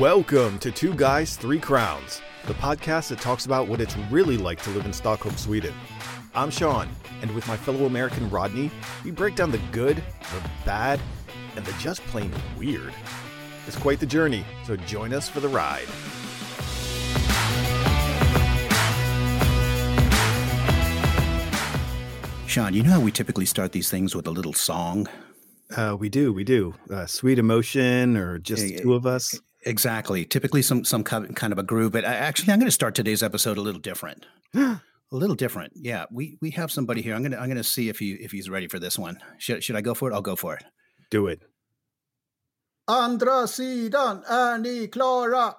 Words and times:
Welcome 0.00 0.58
to 0.60 0.70
Two 0.70 0.94
Guys, 0.94 1.36
Three 1.36 1.58
Crowns, 1.58 2.22
the 2.46 2.54
podcast 2.54 3.10
that 3.10 3.20
talks 3.20 3.44
about 3.44 3.68
what 3.68 3.82
it's 3.82 3.94
really 4.10 4.38
like 4.38 4.62
to 4.62 4.70
live 4.70 4.86
in 4.86 4.94
Stockholm, 4.94 5.36
Sweden. 5.36 5.74
I'm 6.34 6.50
Sean, 6.50 6.88
and 7.20 7.30
with 7.34 7.46
my 7.46 7.54
fellow 7.54 7.84
American 7.84 8.30
Rodney, 8.30 8.70
we 9.04 9.10
break 9.10 9.36
down 9.36 9.50
the 9.50 9.60
good, 9.72 9.96
the 9.96 10.50
bad, 10.64 10.98
and 11.54 11.66
the 11.66 11.72
just 11.74 12.00
plain 12.04 12.32
weird. 12.56 12.94
It's 13.66 13.76
quite 13.76 14.00
the 14.00 14.06
journey, 14.06 14.42
so 14.64 14.74
join 14.74 15.12
us 15.12 15.28
for 15.28 15.40
the 15.40 15.48
ride. 15.48 15.86
Sean, 22.46 22.72
you 22.72 22.82
know 22.82 22.92
how 22.92 23.00
we 23.00 23.12
typically 23.12 23.44
start 23.44 23.72
these 23.72 23.90
things 23.90 24.16
with 24.16 24.26
a 24.26 24.30
little 24.30 24.54
song? 24.54 25.08
Uh, 25.76 25.94
we 26.00 26.08
do, 26.08 26.32
we 26.32 26.42
do. 26.42 26.74
Uh, 26.88 27.04
sweet 27.04 27.38
emotion, 27.38 28.16
or 28.16 28.38
just 28.38 28.66
Yeah, 28.66 28.80
two 28.80 28.94
of 28.94 29.04
us. 29.04 29.38
Exactly. 29.62 30.24
Typically 30.24 30.62
some 30.62 30.84
some 30.84 31.04
kind 31.04 31.34
kind 31.36 31.52
of 31.52 31.58
a 31.58 31.62
groove, 31.62 31.92
but 31.92 32.04
I- 32.04 32.14
actually 32.14 32.52
I'm 32.52 32.58
going 32.58 32.66
to 32.68 32.72
start 32.72 32.94
today's 32.94 33.22
episode 33.22 33.58
a 33.58 33.60
little 33.60 33.80
different. 33.80 34.26
a 34.54 34.80
little 35.10 35.36
different. 35.36 35.72
Yeah, 35.76 36.06
we 36.10 36.38
we 36.40 36.50
have 36.52 36.70
somebody 36.72 37.02
here. 37.02 37.14
I'm 37.14 37.22
going 37.22 37.32
to 37.32 37.38
I'm 37.38 37.46
going 37.48 37.56
to 37.58 37.64
see 37.64 37.88
if 37.88 37.98
he 37.98 38.12
if 38.12 38.30
he's 38.32 38.48
ready 38.48 38.68
for 38.68 38.78
this 38.78 38.98
one. 38.98 39.18
Should 39.38 39.62
should 39.62 39.76
I 39.76 39.82
go 39.82 39.94
for 39.94 40.10
it? 40.10 40.14
I'll 40.14 40.22
go 40.22 40.36
for 40.36 40.54
it. 40.54 40.64
Do 41.10 41.26
it. 41.26 41.42
Andra 42.88 43.46
sidan, 43.46 44.24
är 44.26 44.58
ni 44.58 44.88
klara? 44.88 45.54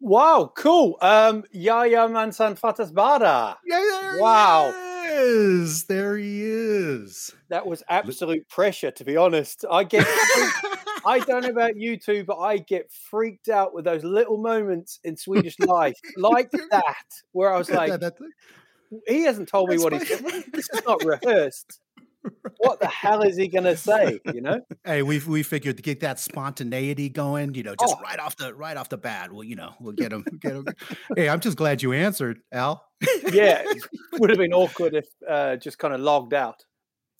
Wow, 0.00 0.52
cool. 0.56 0.96
Um, 1.00 1.44
Jajamensan 1.52 2.56
fattas 2.56 2.92
bara. 2.92 3.58
Yeah, 3.64 3.80
there 3.80 4.20
Wow. 4.20 4.70
he 4.72 4.89
is. 5.10 5.84
There 5.84 6.16
he 6.16 6.42
is. 6.42 7.32
That 7.48 7.66
was 7.66 7.82
absolute 7.88 8.48
pressure, 8.48 8.90
to 8.92 9.04
be 9.04 9.16
honest. 9.16 9.64
I 9.70 9.84
get, 9.84 10.06
I 11.06 11.22
don't 11.26 11.42
know 11.42 11.50
about 11.50 11.76
you 11.76 11.96
two, 11.96 12.24
but 12.24 12.38
I 12.38 12.58
get 12.58 12.90
freaked 12.92 13.48
out 13.48 13.74
with 13.74 13.84
those 13.84 14.04
little 14.04 14.38
moments 14.38 15.00
in 15.04 15.16
Swedish 15.16 15.58
life, 15.58 15.98
like 16.16 16.50
that, 16.70 17.04
where 17.32 17.52
I 17.52 17.58
was 17.58 17.70
like, 17.70 17.92
he 19.06 19.22
hasn't 19.22 19.48
told 19.48 19.70
me 19.70 19.78
what 19.78 19.92
he's. 19.92 20.08
fine. 20.08 20.44
This 20.52 20.68
is 20.72 20.82
not 20.86 21.04
rehearsed. 21.04 21.80
What 22.58 22.80
the 22.80 22.86
hell 22.88 23.22
is 23.22 23.36
he 23.36 23.48
going 23.48 23.64
to 23.64 23.76
say? 23.76 24.20
You 24.34 24.40
know? 24.42 24.60
hey, 24.84 25.02
we 25.02 25.18
we 25.20 25.42
figured 25.42 25.76
to 25.78 25.82
get 25.82 26.00
that 26.00 26.20
spontaneity 26.20 27.08
going, 27.08 27.54
you 27.54 27.62
know, 27.62 27.74
just 27.80 27.94
Oh. 27.98 28.02
right 28.02 28.18
off 28.18 28.36
the 28.36 28.54
right 28.54 28.76
off 28.76 28.88
the 28.90 28.98
bat. 28.98 29.32
Well, 29.32 29.44
you 29.44 29.56
know, 29.56 29.72
we'll 29.80 29.94
get 29.94 30.12
him 30.12 30.24
get 30.40 30.52
him. 30.52 30.66
hey, 31.16 31.28
I'm 31.28 31.40
just 31.40 31.56
glad 31.56 31.82
you 31.82 31.92
answered, 31.92 32.40
Al. 32.52 32.84
Yeah, 33.32 33.62
would 34.18 34.28
have 34.30 34.38
been 34.38 34.52
awkward 34.52 34.94
if 34.94 35.06
uh, 35.28 35.56
just 35.56 35.78
kind 35.78 35.94
of 35.94 36.00
logged 36.00 36.34
out. 36.34 36.64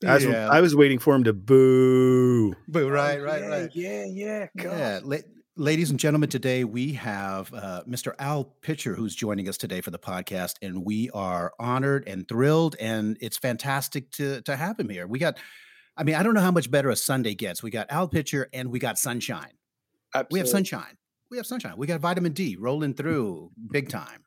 As 0.04 0.24
Yeah. 0.24 0.48
I 0.50 0.60
was 0.60 0.74
waiting 0.76 0.98
for 0.98 1.14
him 1.14 1.24
to 1.24 1.32
boo. 1.32 2.54
Boo! 2.68 2.88
right, 2.88 3.18
Oh, 3.18 3.22
right, 3.22 3.40
yeah, 3.42 3.48
right. 3.48 3.70
Yeah, 3.74 4.04
yeah, 4.06 4.46
God. 4.56 4.78
Yeah, 4.78 5.00
la- 5.02 5.16
ladies 5.56 5.90
and 5.90 5.98
gentlemen, 5.98 6.28
today 6.28 6.64
we 6.64 6.94
have 6.94 7.52
uh, 7.52 7.82
Mr. 7.88 8.14
Al 8.18 8.44
Pitcher 8.62 8.94
who's 8.94 9.14
joining 9.14 9.48
us 9.48 9.56
today 9.56 9.80
for 9.80 9.90
the 9.90 9.98
podcast, 9.98 10.54
and 10.62 10.84
we 10.84 11.10
are 11.10 11.52
honored 11.58 12.06
and 12.08 12.26
thrilled, 12.28 12.76
and 12.80 13.16
it's 13.20 13.36
fantastic 13.36 14.10
to 14.12 14.40
to 14.42 14.56
have 14.56 14.78
him 14.78 14.88
here. 14.88 15.06
We 15.06 15.18
got, 15.18 15.38
I 15.96 16.04
mean, 16.04 16.14
I 16.14 16.22
don't 16.22 16.34
know 16.34 16.40
how 16.40 16.50
much 16.50 16.70
better 16.70 16.90
a 16.90 16.96
Sunday 16.96 17.34
gets. 17.34 17.62
We 17.62 17.70
got 17.70 17.90
Al 17.90 18.08
Pitcher 18.08 18.48
and 18.52 18.70
we 18.70 18.78
got 18.78 18.98
sunshine. 18.98 19.52
We 20.30 20.38
have 20.40 20.48
sunshine. 20.48 20.96
We 21.30 21.36
have 21.36 21.46
sunshine. 21.46 21.74
We 21.76 21.86
got 21.86 22.00
vitamin 22.00 22.32
D 22.32 22.56
rolling 22.58 22.94
through 22.94 23.50
big 23.70 23.88
time. 23.88 24.24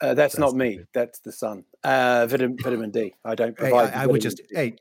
Uh, 0.00 0.14
that's, 0.14 0.36
not 0.36 0.54
me. 0.54 0.80
That's 0.94 1.20
the 1.20 1.30
sun. 1.30 1.64
Uh, 1.84 2.26
vitamin, 2.28 2.56
vitamin 2.60 2.90
D. 2.90 3.14
I 3.24 3.34
don't 3.36 3.50
Hey, 3.50 3.68
provide. 3.70 3.94
I, 3.94 4.02
I 4.02 4.06
would 4.06 4.20
just, 4.20 4.38
D. 4.38 4.44
hey, 4.50 4.76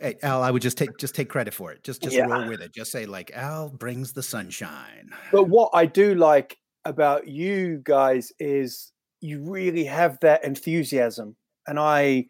hey, 0.00 0.16
Al, 0.22 0.42
I 0.42 0.50
would 0.50 0.62
just 0.62 0.78
take 0.78 0.96
just 0.98 1.14
take 1.14 1.28
credit 1.28 1.54
for 1.54 1.70
it. 1.72 1.84
Just 1.84 2.02
just 2.02 2.16
Yeah. 2.16 2.26
roll 2.26 2.48
with 2.48 2.60
it. 2.62 2.72
Just 2.74 2.90
say 2.90 3.06
like 3.06 3.30
Al 3.34 3.68
brings 3.68 4.12
the 4.12 4.22
sunshine. 4.22 5.10
But 5.30 5.44
what 5.44 5.70
I 5.74 5.86
do 5.86 6.14
like 6.14 6.56
about 6.84 7.28
you 7.28 7.80
guys 7.84 8.32
is 8.38 8.92
you 9.20 9.42
really 9.42 9.84
have 9.84 10.18
that 10.20 10.44
enthusiasm, 10.44 11.36
and 11.66 11.78
I, 11.78 12.26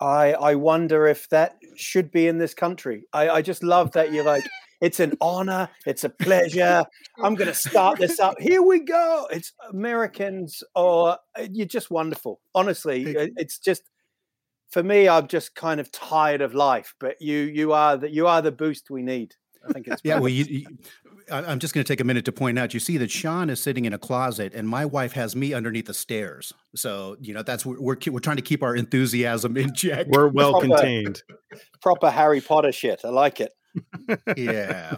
I, 0.00 0.32
I 0.34 0.54
wonder 0.56 1.06
if 1.06 1.28
that 1.28 1.56
should 1.76 2.10
be 2.10 2.26
in 2.26 2.38
this 2.38 2.54
country. 2.54 3.04
I, 3.12 3.28
I 3.30 3.42
just 3.42 3.62
love 3.62 3.92
that 3.92 4.12
you're 4.12 4.24
like, 4.24 4.44
it's 4.80 4.98
an 5.00 5.14
honor, 5.20 5.68
it's 5.86 6.04
a 6.04 6.08
pleasure. 6.08 6.84
I'm 7.22 7.36
going 7.36 7.48
to 7.48 7.54
start 7.54 7.98
this 7.98 8.18
up. 8.20 8.34
Here 8.40 8.62
we 8.62 8.80
go. 8.80 9.28
It's 9.30 9.52
Americans, 9.70 10.62
or 10.74 11.18
eh, 11.36 11.48
you're 11.52 11.66
just 11.66 11.90
wonderful. 11.90 12.40
Honestly, 12.54 13.16
eh, 13.16 13.28
it's 13.36 13.58
just. 13.58 13.82
For 14.70 14.82
me, 14.82 15.08
I'm 15.08 15.26
just 15.28 15.54
kind 15.54 15.80
of 15.80 15.90
tired 15.90 16.40
of 16.42 16.54
life, 16.54 16.94
but 17.00 17.20
you, 17.20 17.36
you 17.38 17.72
are 17.72 17.96
the, 17.96 18.10
you 18.10 18.26
are 18.26 18.42
the 18.42 18.52
boost 18.52 18.90
we 18.90 19.02
need. 19.02 19.34
I 19.68 19.72
think 19.72 19.88
it's 19.88 20.02
Yeah, 20.04 20.18
well, 20.18 20.28
you, 20.28 20.44
you, 20.44 20.66
I- 21.30 21.44
I'm 21.44 21.58
just 21.58 21.74
going 21.74 21.84
to 21.84 21.88
take 21.90 22.00
a 22.00 22.04
minute 22.04 22.24
to 22.26 22.32
point 22.32 22.58
out. 22.58 22.74
You 22.74 22.80
see 22.80 22.96
that 22.98 23.10
Sean 23.10 23.50
is 23.50 23.60
sitting 23.62 23.84
in 23.86 23.92
a 23.92 23.98
closet, 23.98 24.54
and 24.54 24.68
my 24.68 24.84
wife 24.84 25.12
has 25.12 25.34
me 25.34 25.52
underneath 25.54 25.86
the 25.86 25.94
stairs. 25.94 26.52
So 26.74 27.16
you 27.20 27.34
know 27.34 27.42
that's 27.42 27.66
we're 27.66 27.80
we're, 27.80 27.96
we're 28.10 28.18
trying 28.20 28.36
to 28.36 28.42
keep 28.42 28.62
our 28.62 28.74
enthusiasm 28.76 29.56
in 29.56 29.74
check. 29.74 30.06
We're 30.08 30.28
well 30.32 30.52
Proper- 30.52 30.66
contained. 30.68 31.22
proper 31.82 32.10
Harry 32.10 32.40
Potter 32.40 32.72
shit. 32.72 33.00
I 33.04 33.08
like 33.08 33.40
it. 33.40 33.52
yeah. 34.36 34.96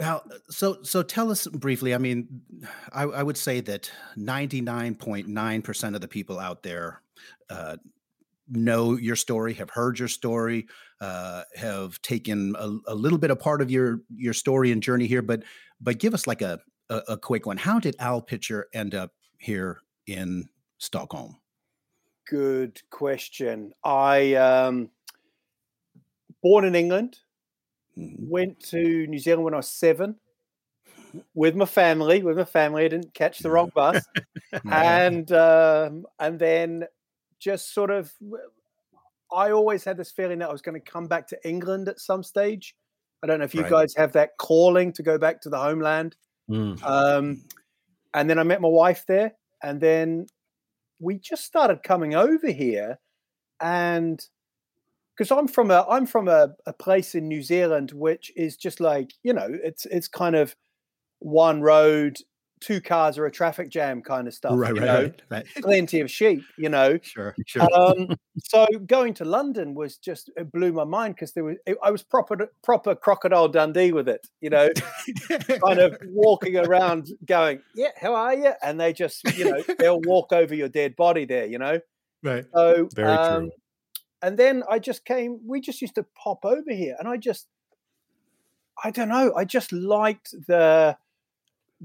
Now, 0.00 0.22
so 0.50 0.82
so 0.82 1.02
tell 1.02 1.30
us 1.30 1.46
briefly. 1.46 1.94
I 1.94 1.98
mean, 1.98 2.42
I, 2.92 3.04
I 3.04 3.22
would 3.22 3.36
say 3.36 3.60
that 3.60 3.90
99.9 4.18 5.64
percent 5.64 5.94
of 5.94 6.00
the 6.00 6.08
people 6.08 6.38
out 6.40 6.62
there 6.62 7.01
uh, 7.50 7.76
know 8.48 8.96
your 8.96 9.16
story, 9.16 9.54
have 9.54 9.70
heard 9.70 9.98
your 9.98 10.08
story, 10.08 10.66
uh, 11.00 11.44
have 11.54 12.00
taken 12.02 12.54
a, 12.58 12.76
a 12.88 12.94
little 12.94 13.18
bit 13.18 13.30
of 13.30 13.38
part 13.38 13.62
of 13.62 13.70
your 13.70 14.00
your 14.14 14.34
story 14.34 14.72
and 14.72 14.82
journey 14.82 15.06
here. 15.06 15.22
But 15.22 15.44
but 15.80 15.98
give 15.98 16.14
us 16.14 16.26
like 16.26 16.42
a 16.42 16.60
a, 16.90 17.02
a 17.10 17.16
quick 17.16 17.46
one. 17.46 17.56
How 17.56 17.78
did 17.78 17.96
Al 17.98 18.20
Pitcher 18.20 18.68
end 18.74 18.94
up 18.94 19.12
here 19.38 19.80
in 20.06 20.48
Stockholm? 20.78 21.36
Good 22.26 22.80
question. 22.90 23.72
I 23.84 24.34
um 24.34 24.90
born 26.42 26.64
in 26.64 26.74
England, 26.74 27.20
Mhm. 27.96 28.28
went 28.28 28.60
to 28.70 29.06
New 29.06 29.18
Zealand 29.18 29.44
when 29.44 29.54
I 29.54 29.58
was 29.58 29.68
seven 29.68 30.20
with 31.34 31.54
my 31.54 31.64
family. 31.64 32.22
With 32.22 32.36
my 32.36 32.44
family, 32.44 32.84
I 32.84 32.88
didn't 32.88 33.14
catch 33.14 33.42
the 33.42 33.50
wrong 33.50 33.70
bus, 33.74 34.08
and 34.70 35.30
um, 35.32 36.06
and 36.18 36.38
then 36.38 36.84
just 37.42 37.74
sort 37.74 37.90
of, 37.90 38.12
I 39.32 39.50
always 39.50 39.84
had 39.84 39.96
this 39.96 40.12
feeling 40.12 40.38
that 40.38 40.48
I 40.48 40.52
was 40.52 40.62
going 40.62 40.80
to 40.80 40.90
come 40.92 41.08
back 41.08 41.26
to 41.28 41.48
England 41.48 41.88
at 41.88 41.98
some 41.98 42.22
stage. 42.22 42.76
I 43.22 43.26
don't 43.26 43.38
know 43.38 43.44
if 43.44 43.54
you 43.54 43.62
Right. 43.62 43.70
guys 43.70 43.94
have 43.96 44.12
that 44.12 44.30
calling 44.38 44.92
to 44.94 45.02
go 45.02 45.18
back 45.18 45.40
to 45.42 45.50
the 45.50 45.58
homeland. 45.58 46.16
Mm. 46.50 46.82
Um, 46.82 47.44
and 48.14 48.28
then 48.28 48.38
I 48.38 48.42
met 48.42 48.60
my 48.60 48.68
wife 48.68 49.04
there, 49.06 49.32
and 49.62 49.80
then 49.80 50.26
we 50.98 51.18
just 51.18 51.44
started 51.44 51.82
coming 51.82 52.14
over 52.14 52.50
here, 52.50 52.98
and 53.60 54.20
because 55.16 55.30
I'm 55.30 55.48
from 55.48 55.70
a 55.70 55.86
I'm 55.88 56.06
from 56.06 56.28
a, 56.28 56.54
a 56.66 56.72
place 56.72 57.14
in 57.14 57.28
New 57.28 57.42
Zealand 57.42 57.92
which 57.92 58.32
is 58.36 58.56
just 58.56 58.80
like 58.80 59.12
you 59.22 59.32
know 59.32 59.48
it's 59.50 59.86
it's 59.86 60.08
kind 60.08 60.36
of 60.36 60.56
one 61.20 61.62
road, 61.62 62.18
two 62.62 62.80
cars 62.80 63.18
or 63.18 63.26
a 63.26 63.30
traffic 63.30 63.68
jam 63.70 64.02
kind 64.02 64.28
of 64.28 64.34
stuff. 64.34 64.52
right, 64.56 64.74
you 64.74 64.80
right, 64.80 64.86
know? 64.86 65.02
right, 65.02 65.22
right. 65.30 65.46
Plenty 65.62 66.00
of 66.00 66.10
sheep, 66.10 66.42
you 66.56 66.68
know. 66.68 66.98
Sure, 67.02 67.34
sure. 67.46 67.62
Um, 67.74 68.16
so 68.38 68.66
going 68.86 69.14
to 69.14 69.24
London 69.24 69.74
was 69.74 69.96
just 69.96 70.30
it 70.36 70.50
blew 70.52 70.72
my 70.72 70.84
mind 70.84 71.16
because 71.16 71.32
there 71.32 71.44
was 71.44 71.56
it, 71.66 71.76
I 71.82 71.90
was 71.90 72.02
proper 72.02 72.50
proper 72.62 72.94
crocodile 72.94 73.48
Dundee 73.48 73.92
with 73.92 74.08
it, 74.08 74.26
you 74.40 74.50
know 74.50 74.68
kind 75.64 75.78
of 75.78 75.96
walking 76.06 76.56
around 76.56 77.10
going, 77.24 77.60
Yeah, 77.74 77.90
how 78.00 78.14
are 78.14 78.34
you? 78.34 78.52
And 78.62 78.80
they 78.80 78.92
just, 78.92 79.24
you 79.36 79.44
know, 79.44 79.62
they'll 79.78 80.00
walk 80.04 80.32
over 80.32 80.54
your 80.54 80.68
dead 80.68 80.96
body 80.96 81.24
there, 81.24 81.46
you 81.46 81.58
know? 81.58 81.80
right. 82.22 82.44
So, 82.54 82.88
Very 82.94 83.16
true. 83.16 83.36
um, 83.36 83.50
and 84.22 84.38
then 84.38 84.62
I 84.70 84.78
just 84.78 85.04
came, 85.04 85.40
we 85.46 85.60
just 85.60 85.80
used 85.80 85.96
to 85.96 86.06
pop 86.22 86.44
over 86.44 86.70
here 86.70 86.96
and 86.98 87.08
I 87.08 87.16
just, 87.16 87.48
I 88.82 88.90
don't 88.90 89.08
know, 89.08 89.34
I 89.36 89.44
just 89.44 89.72
liked 89.72 90.34
the, 90.46 90.96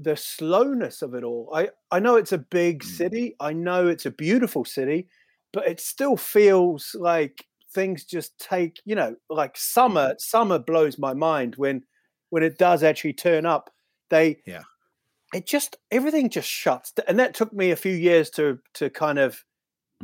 the 0.00 0.16
slowness 0.16 1.02
of 1.02 1.14
it 1.14 1.24
all. 1.24 1.50
I, 1.52 1.70
I 1.90 1.98
know 1.98 2.14
it's 2.16 2.32
a 2.32 2.38
big 2.38 2.82
Mm. 2.82 2.86
city. 2.86 3.36
I 3.40 3.52
know 3.52 3.88
it's 3.88 4.06
a 4.06 4.10
beautiful 4.12 4.64
city, 4.64 5.08
but 5.52 5.66
it 5.66 5.80
still 5.80 6.16
feels 6.16 6.94
like 6.98 7.44
things 7.74 8.04
just 8.04 8.38
take, 8.38 8.80
you 8.84 8.94
know, 8.94 9.16
like 9.28 9.56
summer, 9.56 10.14
summer 10.18 10.58
blows 10.58 10.98
my 10.98 11.14
mind 11.14 11.56
when, 11.56 11.82
when 12.30 12.42
it 12.42 12.58
does 12.58 12.82
actually 12.82 13.14
turn 13.14 13.44
up. 13.44 13.70
They, 14.10 14.40
Yeah. 14.46 14.62
it 15.34 15.46
just 15.46 15.76
everything 15.90 16.30
just 16.30 16.48
shuts, 16.48 16.92
and 17.08 17.18
that 17.18 17.34
took 17.34 17.52
me 17.52 17.70
a 17.72 17.76
few 17.76 17.92
years 17.92 18.30
to 18.30 18.58
to 18.74 18.88
kind 18.88 19.18
of 19.18 19.44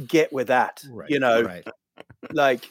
get 0.07 0.31
with 0.33 0.49
that. 0.49 0.85
Right, 0.91 1.09
you 1.09 1.19
know, 1.21 1.43
right. 1.43 1.67
like 2.33 2.65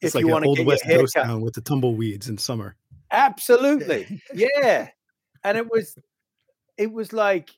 It's 0.00 0.10
if 0.10 0.14
like 0.14 0.24
you 0.24 0.28
want 0.28 0.44
to 0.44 0.48
old 0.50 0.58
get 0.58 0.66
west 0.66 0.84
your 0.84 0.90
hair 0.92 1.00
ghost 1.00 1.14
town 1.14 1.40
with 1.40 1.54
the 1.54 1.60
tumbleweeds 1.62 2.28
in 2.28 2.38
summer. 2.38 2.76
absolutely, 3.10 4.20
yeah. 4.34 4.90
And 5.42 5.56
it 5.58 5.70
was, 5.70 5.96
it 6.78 6.92
was 6.92 7.12
like, 7.12 7.50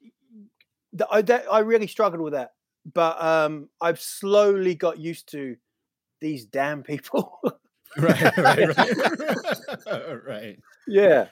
I 1.10 1.22
I 1.50 1.58
really 1.60 1.86
struggled 1.86 2.20
with 2.22 2.32
that, 2.32 2.52
but 2.92 3.22
um, 3.22 3.68
I've 3.80 4.00
slowly 4.00 4.74
got 4.74 4.98
used 4.98 5.30
to 5.32 5.56
these 6.20 6.46
damn 6.46 6.82
people. 6.82 7.38
right, 7.98 8.36
right, 8.38 8.76
right. 8.76 10.24
right. 10.26 10.58
yeah, 10.86 11.26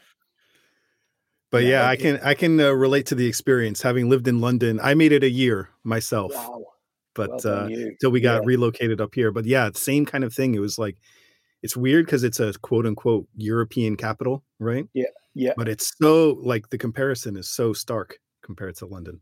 But 1.51 1.63
Yeah, 1.65 1.83
yeah, 1.83 1.89
I 1.89 1.97
can 1.97 2.21
I 2.23 2.35
can 2.35 2.61
uh, 2.61 2.71
relate 2.71 3.07
to 3.07 3.15
the 3.15 3.27
experience 3.27 3.83
having 3.83 4.09
lived 4.09 4.29
in 4.29 4.41
London. 4.41 4.79
I 4.83 4.95
made 4.95 5.13
it 5.13 5.23
a 5.25 5.31
year 5.31 5.71
myself, 5.85 6.33
Wow. 6.35 6.65
but 7.15 7.45
well 7.45 7.65
uh, 7.65 7.69
till 8.01 8.11
we 8.11 8.21
got 8.21 8.43
Yeah. 8.43 8.47
relocated 8.47 9.01
up 9.01 9.15
here. 9.15 9.31
But 9.33 9.45
yeah, 9.47 9.71
same 9.75 10.05
kind 10.07 10.25
of 10.25 10.35
thing. 10.35 10.55
It 10.55 10.61
was 10.61 10.79
like 10.79 10.97
it's 11.63 11.77
weird 11.77 12.07
because 12.07 12.23
it's 12.25 12.41
a 12.41 12.53
quote 12.55 12.87
unquote 12.87 13.27
European 13.37 13.97
capital, 13.97 14.45
right? 14.59 14.87
Yeah. 14.93 15.07
But 15.57 15.69
it's 15.69 15.93
so 16.03 16.39
like 16.43 16.71
the 16.71 16.79
comparison 16.79 17.37
is 17.37 17.47
so 17.47 17.73
stark 17.73 18.19
compared 18.43 18.77
to 18.77 18.87
London. 18.87 19.21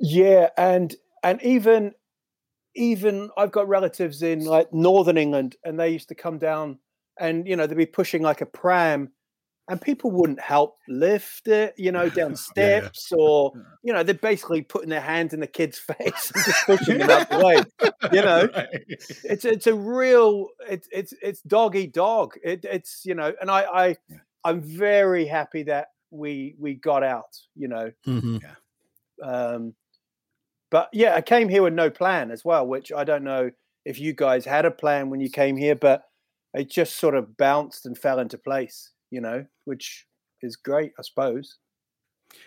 Yeah, 0.00 0.50
and 0.56 0.94
and 1.22 1.42
even 1.42 1.92
even 2.76 3.30
I've 3.36 3.52
got 3.52 3.68
relatives 3.68 4.22
in 4.22 4.44
like 4.44 4.72
Northern 4.72 5.16
England, 5.16 5.56
and 5.64 5.78
they 5.78 5.90
used 5.90 6.08
to 6.08 6.14
come 6.14 6.38
down, 6.38 6.78
and 7.18 7.46
you 7.48 7.56
know 7.56 7.66
they'd 7.66 7.76
be 7.76 7.86
pushing 7.86 8.22
like 8.22 8.40
a 8.42 8.46
pram, 8.46 9.10
and 9.68 9.80
people 9.80 10.10
wouldn't 10.10 10.40
help 10.40 10.76
lift 10.88 11.48
it, 11.48 11.74
you 11.76 11.90
know, 11.90 12.08
down 12.08 12.30
Yeah, 12.32 12.36
yeah. 12.56 12.80
steps, 12.80 13.12
or 13.12 13.52
you 13.82 13.92
know 13.92 14.02
they're 14.02 14.14
basically 14.14 14.62
putting 14.62 14.90
their 14.90 15.00
hands 15.00 15.32
in 15.34 15.40
the 15.40 15.46
kid's 15.46 15.78
face 15.98 16.30
and 16.34 16.44
just 16.44 16.66
pushing 16.66 16.98
them 16.98 17.10
out 17.10 17.28
the 17.28 17.44
way. 17.44 17.56
You 18.12 18.22
know, 18.22 18.48
it's 19.24 19.44
it's 19.44 19.66
a 19.66 19.74
real 19.74 20.48
it's 20.68 20.88
it's 20.92 21.14
it's 21.22 21.40
dog 21.42 21.74
eat 21.74 21.92
dog. 21.92 22.34
It, 22.44 22.64
it's 22.64 23.04
you 23.04 23.14
know, 23.14 23.32
and 23.40 23.50
I 23.50 23.62
I 23.62 23.96
Yeah. 24.08 24.18
I'm 24.46 24.60
very 24.60 25.26
happy 25.26 25.64
that 25.64 25.88
we 26.10 26.54
we 26.58 26.74
got 26.74 27.02
out. 27.02 27.36
You 27.54 27.68
know, 27.68 27.92
Mhm. 28.06 28.40
um, 29.22 29.74
but 30.70 30.88
yeah, 30.92 31.14
I 31.14 31.20
came 31.22 31.48
here 31.48 31.62
with 31.62 31.74
no 31.74 31.90
plan 31.90 32.30
as 32.30 32.44
well, 32.44 32.66
which 32.66 32.92
I 32.92 33.04
don't 33.04 33.24
know 33.24 33.50
if 33.84 33.98
you 33.98 34.12
guys 34.12 34.44
had 34.44 34.64
a 34.64 34.70
plan 34.70 35.10
when 35.10 35.20
you 35.20 35.30
came 35.30 35.56
here, 35.56 35.74
but 35.76 36.04
it 36.54 36.70
just 36.70 36.96
sort 36.96 37.14
of 37.14 37.36
bounced 37.36 37.86
and 37.86 37.98
fell 37.98 38.18
into 38.18 38.38
place, 38.38 38.92
you 39.10 39.20
know, 39.20 39.46
which 39.64 40.06
is 40.42 40.56
great, 40.56 40.92
I 40.98 41.02
suppose. 41.02 41.58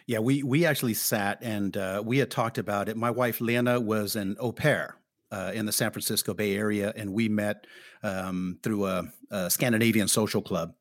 Yeah, 0.07 0.19
we 0.19 0.43
we 0.43 0.65
actually 0.65 0.93
sat 0.93 1.39
and 1.41 1.75
uh, 1.77 2.03
we 2.05 2.17
had 2.17 2.31
talked 2.31 2.57
about 2.57 2.89
it. 2.89 2.97
My 2.97 3.11
wife 3.11 3.41
Lena 3.41 3.79
was 3.79 4.15
an 4.15 4.35
au 4.39 4.51
pair 4.51 4.95
uh, 5.31 5.51
in 5.53 5.65
the 5.65 5.71
San 5.71 5.91
Francisco 5.91 6.33
Bay 6.33 6.55
Area, 6.55 6.93
and 6.95 7.13
we 7.13 7.29
met 7.29 7.65
um, 8.03 8.57
through 8.63 8.85
a, 8.85 9.03
a 9.31 9.49
Scandinavian 9.49 10.07
social 10.07 10.41
club, 10.41 10.73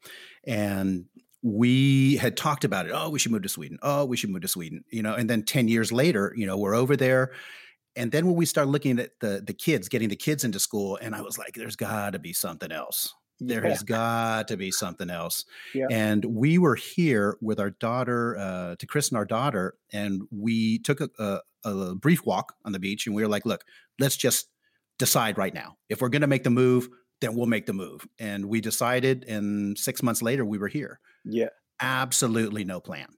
and 0.46 1.04
we 1.42 2.16
had 2.16 2.36
talked 2.36 2.64
about 2.64 2.86
it. 2.86 2.92
Oh, 2.94 3.10
we 3.10 3.18
should 3.18 3.32
move 3.32 3.42
to 3.42 3.48
Sweden. 3.48 3.78
Oh, 3.82 4.04
we 4.04 4.16
should 4.16 4.30
move 4.30 4.42
to 4.42 4.48
Sweden. 4.48 4.84
You 4.90 5.02
know, 5.02 5.14
and 5.14 5.28
then 5.30 5.42
ten 5.44 5.68
years 5.68 5.92
later, 5.92 6.32
you 6.36 6.46
know, 6.46 6.56
we're 6.56 6.74
over 6.74 6.96
there. 6.96 7.32
And 7.96 8.12
then 8.12 8.26
when 8.26 8.36
we 8.36 8.46
start 8.46 8.68
looking 8.68 8.98
at 8.98 9.18
the 9.20 9.42
the 9.44 9.54
kids, 9.54 9.88
getting 9.88 10.08
the 10.08 10.16
kids 10.16 10.44
into 10.44 10.58
school, 10.58 10.98
and 11.00 11.14
I 11.14 11.20
was 11.20 11.38
like, 11.38 11.54
"There's 11.54 11.76
got 11.76 12.12
to 12.14 12.18
be 12.18 12.32
something 12.32 12.72
else. 12.72 13.12
There 13.40 13.62
Yeah. 13.62 13.70
has 13.70 13.82
got 13.82 14.48
to 14.48 14.56
be 14.56 14.70
something 14.70 15.10
else." 15.10 15.44
Yeah. 15.74 15.86
And 15.90 16.24
we 16.24 16.58
were 16.58 16.74
here 16.76 17.36
with 17.40 17.58
our 17.60 17.70
daughter 17.70 18.36
uh, 18.38 18.76
to 18.76 18.86
christen 18.86 19.16
our 19.16 19.24
daughter, 19.24 19.74
and 19.92 20.22
we 20.30 20.78
took 20.80 21.00
a, 21.00 21.08
a, 21.18 21.40
a 21.69 21.94
brief 21.94 22.25
walk 22.25 22.55
on 22.65 22.73
the 22.73 22.79
beach, 22.79 23.06
and 23.06 23.15
we 23.15 23.23
were 23.23 23.29
like, 23.29 23.47
"Look, 23.47 23.65
let's 23.99 24.17
just 24.17 24.49
decide 24.99 25.38
right 25.38 25.55
now. 25.55 25.76
If 25.88 26.00
we're 26.00 26.09
going 26.09 26.23
to 26.23 26.26
make 26.29 26.44
the 26.44 26.50
move, 26.50 26.88
then 27.20 27.35
we'll 27.35 27.47
make 27.47 27.67
the 27.67 27.73
move." 27.73 28.06
And 28.19 28.47
we 28.47 28.61
decided, 28.61 29.25
and 29.25 29.79
six 29.79 30.03
months 30.03 30.23
later, 30.23 30.44
we 30.44 30.59
were 30.59 30.69
here. 30.69 31.00
Yeah. 31.25 31.49
Absolutely 31.81 32.65
no 32.65 32.81
plan. 32.81 33.09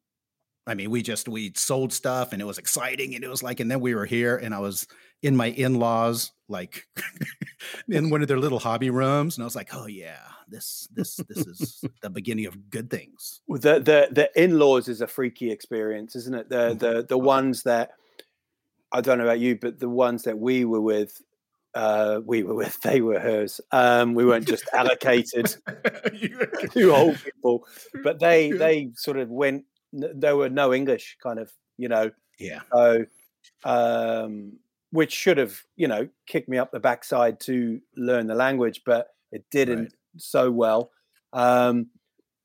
I 0.67 0.75
mean, 0.75 0.91
we 0.91 1.03
just 1.03 1.29
we 1.29 1.53
sold 1.57 1.93
stuff, 1.93 2.33
and 2.33 2.41
it 2.41 2.45
was 2.45 2.59
exciting, 2.59 3.15
and 3.15 3.25
it 3.25 3.29
was 3.29 3.43
like, 3.43 3.61
and 3.61 3.71
then 3.71 3.81
we 3.81 3.95
were 3.95 4.05
here, 4.05 4.37
and 4.37 4.55
I 4.55 4.59
was 4.59 4.87
in 5.23 5.37
my 5.37 5.47
in-laws 5.47 6.33
like 6.49 6.87
in 7.89 8.11
one 8.11 8.23
of 8.23 8.29
their 8.29 8.39
little 8.39 8.59
hobby 8.59 8.91
rooms, 8.91 9.37
and 9.37 9.43
I 9.43 9.47
was 9.47 9.57
like, 9.57 9.71
"Oh 9.73 9.87
yeah, 9.87 10.21
this 10.49 10.87
this 10.95 11.17
this 11.29 11.47
is 11.47 11.85
the 12.03 12.11
beginning 12.11 12.47
of 12.47 12.71
good 12.71 12.91
things." 12.91 13.41
Well, 13.49 13.59
the 13.59 13.81
the 13.81 14.09
the 14.13 14.31
in-laws 14.41 14.89
is 14.89 15.01
a 15.01 15.07
freaky 15.07 15.51
experience, 15.51 16.15
isn't 16.15 16.35
it? 16.35 16.49
The 16.51 16.57
mm-hmm. 16.57 16.79
the 16.79 16.93
the 17.03 17.17
mm-hmm. 17.17 17.27
ones 17.27 17.63
that 17.65 17.91
I 18.93 19.01
don't 19.01 19.19
know 19.19 19.25
about 19.25 19.41
you, 19.41 19.57
but 19.59 19.79
the 19.81 19.89
ones 19.89 20.25
that 20.25 20.39
we 20.39 20.65
were 20.65 20.81
with, 20.81 21.21
uh, 21.75 22.21
we 22.25 22.43
were 22.43 22.55
with, 22.55 22.81
they 22.83 23.01
were 23.01 23.21
hers. 23.21 23.61
Um, 23.73 24.15
we 24.15 24.25
weren't 24.25 24.47
just 24.49 24.69
allocated 24.73 25.57
to 26.73 26.93
old 26.95 27.21
people, 27.23 27.67
but 28.03 28.21
they 28.21 28.53
Yeah. 28.53 28.59
they 28.59 28.91
sort 28.97 29.19
of 29.19 29.29
went. 29.31 29.65
There 29.93 30.37
were 30.37 30.49
no 30.51 30.73
English, 30.75 31.17
kind 31.23 31.39
of, 31.39 31.53
you 31.79 31.89
know. 31.89 32.11
Yeah, 32.39 32.63
So, 32.73 33.07
um, 33.65 34.59
which 34.93 35.13
should 35.13 35.39
have, 35.39 35.63
you 35.77 35.89
know, 35.89 36.09
kicked 36.27 36.49
me 36.49 36.59
up 36.59 36.73
the 36.73 36.81
backside 36.81 37.41
to 37.41 37.81
learn 37.97 38.27
the 38.29 38.35
language, 38.35 38.83
but 38.87 39.09
it 39.33 39.45
didn't 39.51 39.91
Right. 39.91 39.93
so 40.19 40.51
well. 40.51 40.93
Um, 41.33 41.91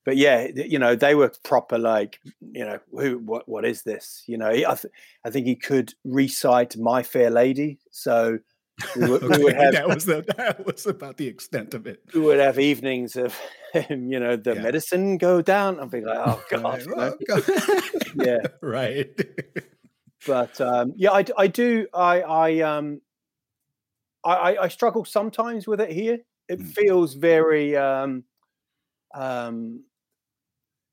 but 0.06 0.16
yeah, 0.16 0.46
you 0.54 0.78
know, 0.78 0.94
they 0.96 1.14
were 1.14 1.30
proper 1.44 1.78
like, 1.78 2.20
you 2.40 2.64
know, 2.64 2.78
who, 2.92 3.18
what, 3.18 3.46
what 3.46 3.66
is 3.66 3.82
this? 3.82 4.22
You 4.26 4.38
know, 4.38 4.48
I, 4.48 4.74
th- 4.74 4.92
I 5.24 5.30
think 5.30 5.46
he 5.46 5.56
could 5.56 5.92
recite 6.04 6.76
"My 6.78 7.02
Fair 7.02 7.28
Lady," 7.28 7.78
so 7.90 8.38
we 8.96 9.10
would, 9.10 9.22
we 9.22 9.42
would 9.42 9.54
have 9.54 9.72
that 9.72 9.88
was 9.88 10.06
the, 10.06 10.22
that 10.36 10.64
was 10.64 10.86
about 10.86 11.16
the 11.18 11.26
extent 11.26 11.74
of 11.74 11.86
it. 11.86 12.02
we 12.14 12.20
would 12.20 12.38
have 12.40 12.58
evenings 12.58 13.16
of 13.16 13.38
him, 13.72 14.10
you 14.10 14.20
know, 14.20 14.36
the 14.36 14.54
Yeah. 14.54 14.62
medicine 14.62 15.18
go 15.18 15.42
down. 15.42 15.80
I'd 15.80 15.90
be 15.90 16.00
like, 16.00 16.18
oh 16.18 16.42
god, 16.50 16.62
Right, 16.62 16.86
you 16.86 16.96
know? 16.96 16.96
well, 16.96 17.18
go- 17.26 17.80
yeah. 18.14 18.38
right. 18.62 19.10
but 20.26 20.60
um, 20.60 20.92
yeah, 20.96 21.10
I 21.36 21.46
do. 21.48 21.86
I 21.92 22.20
I 22.22 22.60
um 22.60 23.00
I, 24.24 24.32
I, 24.34 24.62
I 24.64 24.68
struggle 24.68 25.04
sometimes 25.04 25.66
with 25.66 25.80
it 25.80 25.90
here. 25.90 26.18
It 26.48 26.60
Mm. 26.60 26.72
feels 26.74 27.14
very 27.14 27.76
um 27.76 28.22
um 29.14 29.82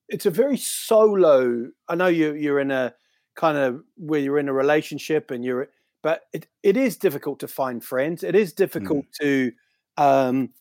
it's 0.10 0.26
a 0.26 0.32
very 0.32 0.58
solo. 0.58 1.70
I 1.88 1.96
know 1.96 2.08
you 2.08 2.34
you're 2.34 2.60
in 2.60 2.72
a 2.72 2.94
kind 3.36 3.58
of 3.58 3.82
where 3.98 4.20
you're 4.20 4.40
in 4.40 4.50
a 4.50 4.54
relationship 4.54 5.32
and 5.32 5.44
you're 5.44 5.70
but 6.04 6.24
it, 6.34 6.48
it 6.64 6.76
is 6.78 6.98
difficult 6.98 7.40
to 7.40 7.48
find 7.48 7.84
friends. 7.84 8.24
It 8.24 8.36
is 8.36 8.54
difficult 8.54 9.06
to 9.22 9.52
um 9.98 10.54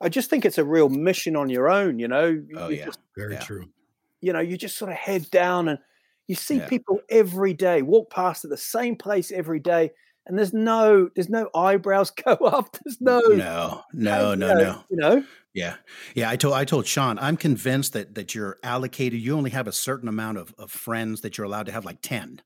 I 0.00 0.08
just 0.08 0.30
think 0.30 0.44
it's 0.44 0.58
a 0.58 0.64
real 0.64 0.88
mission 0.88 1.36
on 1.36 1.50
your 1.50 1.68
own, 1.70 1.98
you 1.98 2.08
know. 2.08 2.26
Oh, 2.54 2.68
you 2.68 2.76
yeah. 2.78 2.86
just 2.86 2.98
Very 3.16 3.34
Yeah. 3.34 3.40
true. 3.40 3.72
you 4.20 4.32
know, 4.32 4.40
you 4.40 4.56
just 4.56 4.76
sort 4.78 4.90
of 4.90 4.96
head 4.96 5.30
down 5.30 5.68
and 5.68 5.78
you 6.26 6.34
see 6.34 6.58
Yeah. 6.58 6.68
people 6.68 7.00
every 7.10 7.54
day 7.54 7.82
walk 7.82 8.10
past 8.10 8.44
at 8.44 8.50
the 8.50 8.56
same 8.56 8.96
place 8.96 9.30
every 9.32 9.60
day, 9.60 9.90
and 10.28 10.38
there's 10.38 10.52
no 10.52 11.08
there's 11.14 11.28
no 11.28 11.48
eyebrows 11.54 12.10
go 12.24 12.32
up. 12.34 12.76
There's 12.84 13.00
no 13.00 13.20
No, 13.20 13.82
no, 13.92 14.30
you 14.30 14.36
no, 14.36 14.54
no. 14.54 14.84
You 14.90 14.96
know, 14.96 15.24
Yeah, 15.54 15.76
yeah. 16.14 16.30
I 16.30 16.36
told 16.36 16.54
I 16.54 16.64
told 16.64 16.86
Sean 16.86 17.18
I'm 17.18 17.36
convinced 17.36 17.94
that 17.94 18.14
that 18.14 18.34
you're 18.34 18.58
allocated. 18.62 19.20
You 19.20 19.36
only 19.36 19.50
have 19.50 19.66
a 19.66 19.72
certain 19.72 20.08
amount 20.08 20.38
of 20.38 20.54
of 20.58 20.70
friends 20.70 21.22
that 21.22 21.36
you're 21.36 21.46
allowed 21.46 21.66
to 21.66 21.72
have, 21.72 21.84
like 21.84 21.98
ten, 22.02 22.42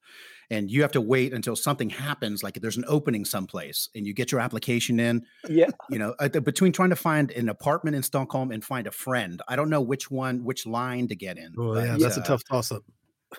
and 0.50 0.70
you 0.70 0.82
have 0.82 0.92
to 0.92 1.00
wait 1.00 1.32
until 1.32 1.56
something 1.56 1.90
happens, 1.90 2.42
like 2.42 2.54
there's 2.54 2.76
an 2.76 2.84
opening 2.86 3.24
someplace, 3.24 3.88
and 3.94 4.06
you 4.06 4.14
get 4.14 4.30
your 4.30 4.40
application 4.40 5.00
in. 5.00 5.26
yeah, 5.48 5.70
You 5.90 5.98
know, 5.98 6.14
uh, 6.18 6.28
the- 6.28 6.40
between 6.40 6.72
trying 6.72 6.90
to 6.90 6.96
find 6.96 7.30
an 7.32 7.48
apartment 7.48 7.96
in 7.96 8.02
Stockholm 8.02 8.52
and 8.52 8.64
find 8.64 8.86
a 8.86 8.92
friend, 8.92 9.42
I 9.48 9.56
don't 9.56 9.70
know 9.70 9.80
which 9.80 10.10
one, 10.10 10.44
which 10.44 10.66
line 10.66 11.08
to 11.08 11.16
get 11.16 11.36
in. 11.38 11.54
Oh 11.58 11.74
but, 11.74 11.84
yeah, 11.86 11.96
that's 11.98 12.16
a 12.16 12.20
uh, 12.20 12.24
tough 12.24 12.42
toss 12.48 12.70
up. 12.70 12.82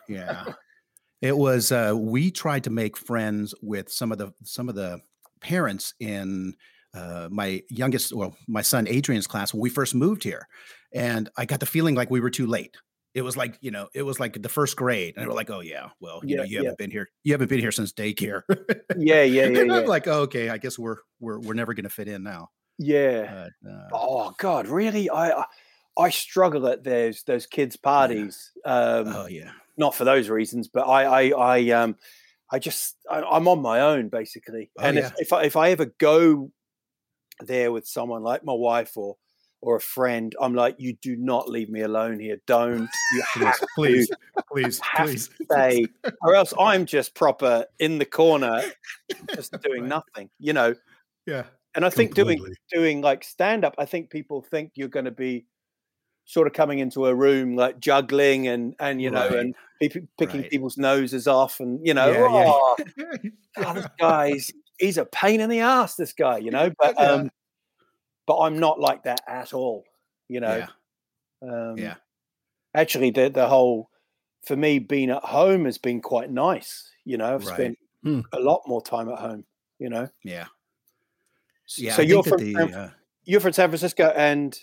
yeah 0.09 0.45
it 1.23 1.37
was 1.37 1.71
uh 1.71 1.93
we 1.97 2.29
tried 2.29 2.65
to 2.65 2.69
make 2.69 2.97
friends 2.97 3.55
with 3.61 3.91
some 3.91 4.11
of 4.11 4.17
the 4.17 4.31
some 4.43 4.69
of 4.69 4.75
the 4.75 4.99
parents 5.39 5.93
in 5.99 6.53
uh 6.93 7.27
my 7.31 7.63
youngest 7.69 8.13
well 8.13 8.35
my 8.47 8.61
son 8.61 8.87
adrian's 8.87 9.25
class 9.25 9.53
when 9.53 9.61
we 9.61 9.69
first 9.69 9.95
moved 9.95 10.23
here 10.23 10.47
and 10.93 11.29
i 11.37 11.45
got 11.45 11.59
the 11.59 11.65
feeling 11.65 11.95
like 11.95 12.11
we 12.11 12.19
were 12.19 12.29
too 12.29 12.45
late 12.45 12.75
it 13.15 13.21
was 13.21 13.37
like 13.37 13.57
you 13.61 13.71
know 13.71 13.87
it 13.95 14.03
was 14.03 14.19
like 14.19 14.39
the 14.41 14.49
first 14.49 14.75
grade 14.75 15.13
and 15.15 15.25
we're 15.27 15.33
like 15.33 15.49
oh 15.49 15.61
yeah 15.61 15.89
well 16.01 16.19
you 16.23 16.35
know 16.35 16.43
you 16.43 16.57
yeah. 16.57 16.63
haven't 16.63 16.77
been 16.77 16.91
here 16.91 17.07
you 17.23 17.33
haven't 17.33 17.49
been 17.49 17.59
here 17.59 17.71
since 17.71 17.93
daycare 17.93 18.41
yeah, 18.97 19.23
yeah, 19.23 19.23
yeah, 19.23 19.43
and 19.45 19.57
i'm 19.57 19.69
yeah. 19.69 19.87
like 19.87 20.07
oh, 20.07 20.21
okay 20.21 20.49
i 20.49 20.57
guess 20.57 20.77
we're 20.77 20.97
we're, 21.19 21.39
we're 21.39 21.53
never 21.53 21.73
going 21.73 21.85
to 21.85 21.89
fit 21.89 22.07
in 22.07 22.21
now 22.21 22.49
yeah. 22.79 23.49
but, 23.61 23.71
uh, 23.71 23.87
Oh 23.93 24.33
God, 24.39 24.67
really? 24.67 25.07
I 25.07 25.29
I, 25.29 25.45
I 25.95 26.09
struggle 26.09 26.67
at 26.67 26.83
those 26.83 27.21
those 27.21 27.45
kids' 27.45 27.77
parties. 27.77 28.51
Um, 28.65 29.07
oh 29.09 29.27
yeah 29.27 29.51
not 29.77 29.95
for 29.95 30.03
those 30.05 30.29
reasons, 30.29 30.67
but 30.67 30.87
I 30.87 31.03
I, 31.31 31.57
I 31.57 31.69
um 31.71 31.95
I 32.51 32.59
just 32.59 32.95
I, 33.09 33.21
I'm 33.21 33.47
on 33.47 33.61
my 33.61 33.79
own 33.81 34.09
basically, 34.09 34.71
Oh, 34.77 34.83
and 34.83 34.97
yeah. 34.97 35.07
if 35.07 35.13
if 35.17 35.33
I, 35.33 35.43
if 35.43 35.55
I 35.55 35.71
ever 35.71 35.85
go 35.99 36.51
there 37.39 37.71
with 37.71 37.87
someone 37.87 38.23
like 38.23 38.43
my 38.43 38.53
wife 38.53 38.95
or 38.97 39.17
or 39.61 39.77
a 39.77 39.81
friend, 39.81 40.35
I'm 40.41 40.53
like, 40.53 40.75
you 40.77 40.93
do 41.01 41.15
not 41.15 41.49
leave 41.49 41.69
me 41.69 41.81
alone 41.81 42.19
here. 42.19 42.37
Don't 42.47 42.89
you 43.15 43.23
have 43.45 43.59
please 43.75 44.07
to 44.09 44.15
please 44.51 44.81
please 44.97 45.29
stay, 45.49 45.87
or 46.21 46.35
else 46.35 46.53
I'm 46.59 46.85
just 46.85 47.15
proper 47.15 47.65
in 47.79 47.97
the 47.97 48.05
corner, 48.05 48.61
just 49.35 49.53
doing 49.63 49.83
Right. 49.83 49.89
nothing, 49.89 50.29
you 50.39 50.53
know. 50.53 50.75
yeah 51.25 51.45
And 51.75 51.85
I 51.85 51.89
think 51.89 52.13
doing 52.13 52.39
doing 52.71 53.01
like 53.01 53.23
stand 53.23 53.65
up, 53.65 53.75
I 53.77 53.85
think 53.85 54.09
people 54.09 54.41
think 54.41 54.73
you're 54.75 54.89
going 54.89 55.05
to 55.05 55.11
be 55.11 55.45
sort 56.25 56.47
of 56.47 56.53
coming 56.53 56.79
into 56.79 57.05
a 57.05 57.13
room 57.15 57.55
like 57.55 57.79
juggling 57.79 58.47
and 58.47 58.75
and 58.79 59.01
you 59.01 59.11
know 59.11 59.27
Right. 59.29 59.39
and 59.39 59.55
picking 59.79 60.07
Right. 60.41 60.49
people's 60.49 60.77
noses 60.77 61.27
off 61.27 61.59
and 61.59 61.85
you 61.85 61.93
know 61.93 62.11
Yeah, 62.11 62.27
yeah. 62.27 62.43
oh, 62.47 62.75
God, 63.57 63.75
this 63.75 63.87
guy's 63.99 64.51
he's 64.79 64.97
a 64.97 65.05
pain 65.05 65.41
in 65.41 65.49
the 65.49 65.59
ass 65.59 65.95
this 65.95 66.13
guy 66.13 66.37
you 66.37 66.51
know 66.51 66.71
but 66.79 66.95
Yeah. 66.97 67.11
um 67.11 67.31
but 68.25 68.39
I'm 68.39 68.57
not 68.57 68.79
like 68.79 69.03
that 69.03 69.21
at 69.27 69.53
all 69.53 69.83
you 70.29 70.39
know 70.39 70.65
yeah 71.43 71.49
um 71.49 71.77
Yeah. 71.77 71.95
actually 72.73 73.11
the 73.11 73.29
the 73.29 73.47
whole 73.47 73.89
for 74.45 74.57
me, 74.57 74.77
being 74.79 75.09
at 75.09 75.23
home 75.23 75.63
has 75.63 75.77
been 75.77 76.01
quite 76.01 76.29
nice. 76.29 76.91
You 77.05 77.15
know, 77.15 77.35
I've 77.35 77.45
Right. 77.45 77.53
spent 77.55 77.79
Hmm. 78.03 78.19
a 78.33 78.39
lot 78.41 78.63
more 78.67 78.81
time 78.81 79.07
at 79.07 79.17
home. 79.17 79.45
You 79.79 79.89
know, 79.89 80.09
Yeah. 80.21 80.47
Yeah. 81.77 81.95
So 81.95 82.01
I 82.01 82.05
you're 82.05 82.23
from 82.23 82.39
the, 82.39 82.57
uh, 82.57 82.89
you're 83.23 83.39
from 83.39 83.53
San 83.53 83.69
Francisco, 83.69 84.11
and 84.15 84.57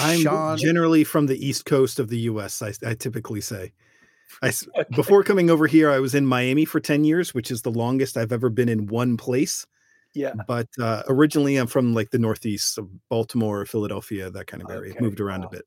I'm 0.00 0.20
Sean, 0.20 0.58
generally 0.58 1.04
from 1.04 1.26
the 1.26 1.44
East 1.46 1.64
Coast 1.66 1.98
of 1.98 2.08
the 2.08 2.18
U.S. 2.20 2.62
I, 2.62 2.72
I 2.86 2.94
typically 2.94 3.40
say. 3.40 3.72
I 4.42 4.48
s 4.48 4.66
before 4.96 5.22
coming 5.22 5.50
over 5.50 5.66
here, 5.66 5.90
I 5.90 5.98
was 6.00 6.14
in 6.14 6.26
Miami 6.26 6.64
for 6.64 6.80
ten 6.80 7.04
years, 7.04 7.34
which 7.34 7.50
is 7.50 7.62
the 7.62 7.70
longest 7.70 8.16
I've 8.16 8.32
ever 8.32 8.48
been 8.50 8.68
in 8.68 8.86
one 8.86 9.16
place. 9.16 9.66
yeah, 10.14 10.32
But 10.48 10.68
uh, 10.80 11.02
originally, 11.08 11.56
I'm 11.56 11.66
from 11.68 11.94
like 11.94 12.10
the 12.10 12.18
Northeast, 12.18 12.74
so 12.74 12.88
Baltimore, 13.08 13.64
Philadelphia, 13.66 14.30
that 14.30 14.46
kind 14.46 14.62
of 14.62 14.70
area. 14.70 14.92
Okay, 14.92 15.00
Moved 15.00 15.20
around 15.20 15.42
wow. 15.42 15.48
a 15.48 15.50
bit. 15.50 15.64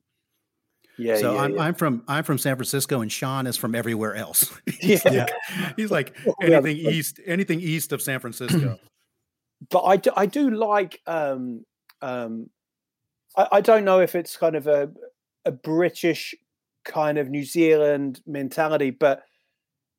yeah, 0.98 1.18
so 1.18 1.34
yeah, 1.36 1.42
I'm 1.42 1.54
yeah. 1.56 1.62
I'm 1.62 1.74
from 1.76 2.04
I'm 2.08 2.24
from 2.24 2.38
San 2.38 2.56
Francisco, 2.56 3.02
and 3.02 3.12
Sean 3.12 3.48
is 3.48 3.56
from 3.58 3.76
everywhere 3.76 4.16
else. 4.16 4.52
Yeah. 4.82 4.98
he's, 4.98 5.06
like, 5.06 5.30
he's 5.78 5.92
like 5.92 6.16
Yeah. 6.42 6.58
anything 6.58 6.78
east 6.78 7.20
anything 7.26 7.62
east 7.62 7.92
of 7.94 8.02
San 8.02 8.20
Francisco. 8.20 8.78
but 9.70 9.84
I 9.84 9.98
do, 9.98 10.12
I 10.16 10.26
do 10.26 10.50
like 10.52 11.00
um 11.08 11.64
um 12.02 12.50
I, 13.38 13.48
I 13.54 13.62
don't 13.62 13.86
know 13.86 14.00
if 14.00 14.16
it's 14.16 14.38
kind 14.38 14.56
of 14.56 14.68
a 14.68 14.92
a 15.46 15.52
British 15.52 16.36
kind 16.86 17.18
of 17.18 17.30
New 17.30 17.44
Zealand 17.44 18.22
mentality, 18.28 18.90
but 18.92 19.24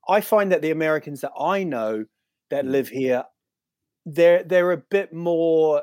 I 0.08 0.20
find 0.20 0.52
that 0.52 0.62
the 0.62 0.70
Americans 0.70 1.20
that 1.22 1.32
I 1.38 1.62
know 1.64 2.04
that 2.50 2.64
Mm. 2.64 2.70
live 2.70 2.88
here, 2.88 3.24
they're 4.06 4.42
they're 4.42 4.72
a 4.72 4.76
bit 4.76 5.12
more 5.12 5.82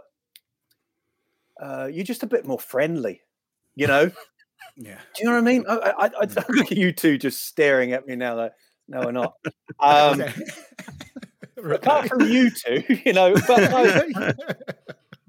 uh 1.62 1.89
you're 1.92 2.04
just 2.06 2.24
a 2.24 2.27
bit 2.27 2.46
more 2.46 2.60
friendly, 2.60 3.22
you 3.75 3.88
know? 3.88 4.12
yeah. 4.77 5.00
Do 5.16 5.24
you 5.24 5.25
know 5.30 5.34
what 5.36 5.39
I 5.39 5.42
mean? 5.42 5.66
I, 5.68 5.75
I, 5.75 6.06
I, 6.06 6.10
I 6.22 6.46
look 6.50 6.72
at 6.72 6.77
you 6.77 6.92
two 6.92 7.18
just 7.18 7.46
staring 7.46 7.94
at 7.94 8.06
me 8.08 8.16
now 8.16 8.36
like 8.36 8.54
no 8.88 9.01
we're 9.01 9.12
not. 9.12 9.34
Um 9.80 10.24
apart 11.58 12.08
from 12.10 12.22
you 12.22 12.50
two, 12.50 12.84
you 13.06 13.13
know, 13.13 13.34
but 13.48 13.72
no, 13.72 14.34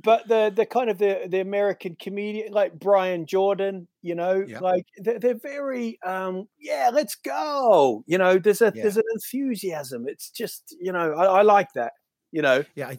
but 0.09 0.29
the 0.29 0.53
the 0.55 0.67
kind 0.67 0.89
of 0.91 0.99
the 0.99 1.27
the 1.29 1.41
American 1.41 1.97
comedian 1.97 2.53
like 2.53 2.73
Brian 2.79 3.27
Jordan, 3.27 3.89
you 4.03 4.15
know, 4.15 4.47
like 4.61 4.87
they're, 5.05 5.19
they're 5.19 5.39
very 5.39 5.99
um 6.03 6.49
yeah, 6.59 6.91
let's 6.93 7.15
go. 7.15 8.05
You 8.07 8.19
know, 8.19 8.39
there's 8.39 8.63
a 8.63 8.73
Yeah. 8.75 8.83
there's 8.83 8.97
an 8.97 9.09
enthusiasm. 9.15 10.09
It's 10.09 10.31
just 10.31 10.77
you 10.81 10.93
know 10.93 11.13
I, 11.13 11.41
I 11.41 11.43
like 11.43 11.73
that. 11.75 11.93
You 12.33 12.43
know, 12.43 12.65
Yeah, 12.75 12.89
I, 12.89 12.99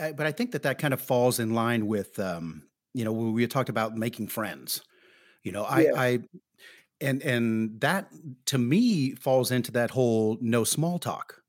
I, 0.00 0.12
but 0.12 0.26
I 0.26 0.32
think 0.32 0.50
that 0.52 0.62
that 0.62 0.78
kind 0.78 0.92
of 0.92 1.00
falls 1.00 1.38
in 1.38 1.54
line 1.54 1.86
with, 1.86 2.18
um, 2.18 2.66
you 2.94 3.04
know, 3.04 3.12
when 3.12 3.32
we 3.32 3.46
talked 3.46 3.68
about 3.68 3.96
making 3.96 4.26
friends. 4.28 4.82
You 5.44 5.52
know, 5.52 5.62
I, 5.62 5.80
Yeah. 5.82 5.92
I, 5.94 6.18
and 7.00 7.22
and 7.22 7.80
that 7.80 8.10
to 8.46 8.58
me 8.58 9.14
falls 9.14 9.50
into 9.50 9.70
that 9.72 9.90
whole 9.90 10.38
no 10.40 10.64
small 10.64 10.98
talk. 10.98 11.42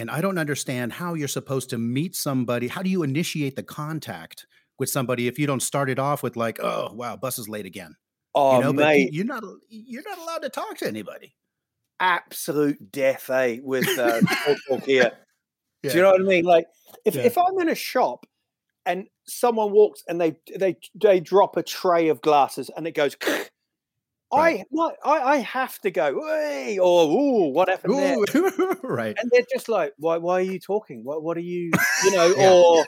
And 0.00 0.10
I 0.10 0.20
don't 0.20 0.38
understand 0.38 0.92
how 0.92 1.14
you're 1.14 1.28
supposed 1.28 1.70
to 1.70 1.78
meet 1.78 2.16
somebody. 2.16 2.68
How 2.68 2.82
do 2.82 2.90
you 2.90 3.02
initiate 3.02 3.56
the 3.56 3.62
contact 3.62 4.46
with 4.78 4.88
somebody 4.88 5.28
if 5.28 5.38
you 5.38 5.46
don't 5.46 5.62
start 5.62 5.90
it 5.90 5.98
off 5.98 6.22
with 6.22 6.36
like, 6.36 6.58
oh 6.62 6.92
wow, 6.94 7.16
bus 7.16 7.38
is 7.38 7.48
late 7.48 7.66
again? 7.66 7.96
oh 8.34 8.56
you 8.56 8.64
know, 8.64 8.72
mate, 8.72 9.12
you, 9.12 9.22
are 9.22 9.26
not 9.26 9.42
you're 9.68 10.04
not 10.08 10.18
allowed 10.18 10.42
to 10.42 10.48
talk 10.48 10.78
to 10.78 10.86
anybody. 10.86 11.34
absolute 11.98 12.90
death, 12.92 13.28
eh? 13.30 13.58
With 13.62 13.88
uh, 13.98 14.20
talk 14.68 14.84
here. 14.84 15.12
Do 15.82 15.90
you 15.90 16.02
know 16.02 16.10
what 16.12 16.20
I 16.20 16.24
mean? 16.24 16.44
Like 16.44 16.66
if, 17.04 17.14
Yeah. 17.14 17.22
if 17.22 17.38
I'm 17.38 17.58
in 17.60 17.68
a 17.68 17.74
shop 17.74 18.26
and 18.86 19.06
someone 19.26 19.72
walks 19.72 20.02
and 20.08 20.20
they 20.20 20.36
they 20.58 20.76
they 20.94 21.20
drop 21.20 21.56
a 21.56 21.62
tray 21.62 22.08
of 22.08 22.20
glasses 22.20 22.70
and 22.76 22.86
it 22.86 22.94
goes 22.94 23.16
Right. 24.32 24.60
I, 24.60 24.64
no, 24.70 24.92
I 25.04 25.18
I 25.20 25.36
have 25.38 25.78
to 25.80 25.90
go, 25.90 26.24
hey, 26.26 26.78
or 26.78 27.04
ooh, 27.10 27.52
what 27.52 27.68
happened 27.68 27.94
there? 27.98 28.16
Right. 28.82 29.16
And 29.20 29.30
they're 29.30 29.42
just 29.52 29.68
like, 29.68 29.92
why 29.98 30.18
why 30.18 30.34
are 30.34 30.42
you 30.42 30.60
talking? 30.60 31.02
What 31.04 31.22
what 31.22 31.36
are 31.36 31.40
you 31.40 31.70
you 31.98 32.10
know, 32.16 32.32
Yeah. 32.36 32.52
or 32.54 32.86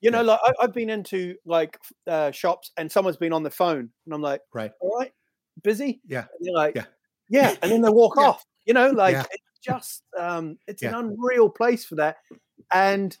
you 0.00 0.10
know, 0.10 0.22
like 0.22 0.40
I, 0.44 0.52
I've 0.60 0.72
been 0.74 0.90
into 0.90 1.36
like 1.44 1.78
uh, 2.06 2.30
shops 2.32 2.72
and 2.76 2.90
someone's 2.90 3.16
been 3.16 3.32
on 3.32 3.42
the 3.42 3.50
phone 3.50 3.90
and 4.04 4.14
I'm 4.14 4.20
like, 4.22 4.40
Right. 4.52 4.72
all 4.80 4.98
right, 4.98 5.12
busy? 5.62 6.00
Yeah. 6.06 6.26
And 6.38 6.46
they're 6.46 6.54
like, 6.54 6.74
Yeah. 6.76 6.84
yeah, 7.28 7.54
and 7.62 7.70
then 7.72 7.82
they 7.82 7.90
walk 7.90 8.16
Yeah. 8.20 8.28
off. 8.28 8.44
You 8.66 8.74
know, 8.74 8.90
like 8.90 9.12
Yeah. 9.14 9.24
it's 9.30 9.60
just 9.62 10.02
um 10.18 10.58
it's 10.66 10.82
Yeah. 10.82 10.90
an 10.90 10.94
unreal 10.96 11.50
place 11.50 11.84
for 11.84 11.96
that. 11.96 12.16
And 12.72 13.16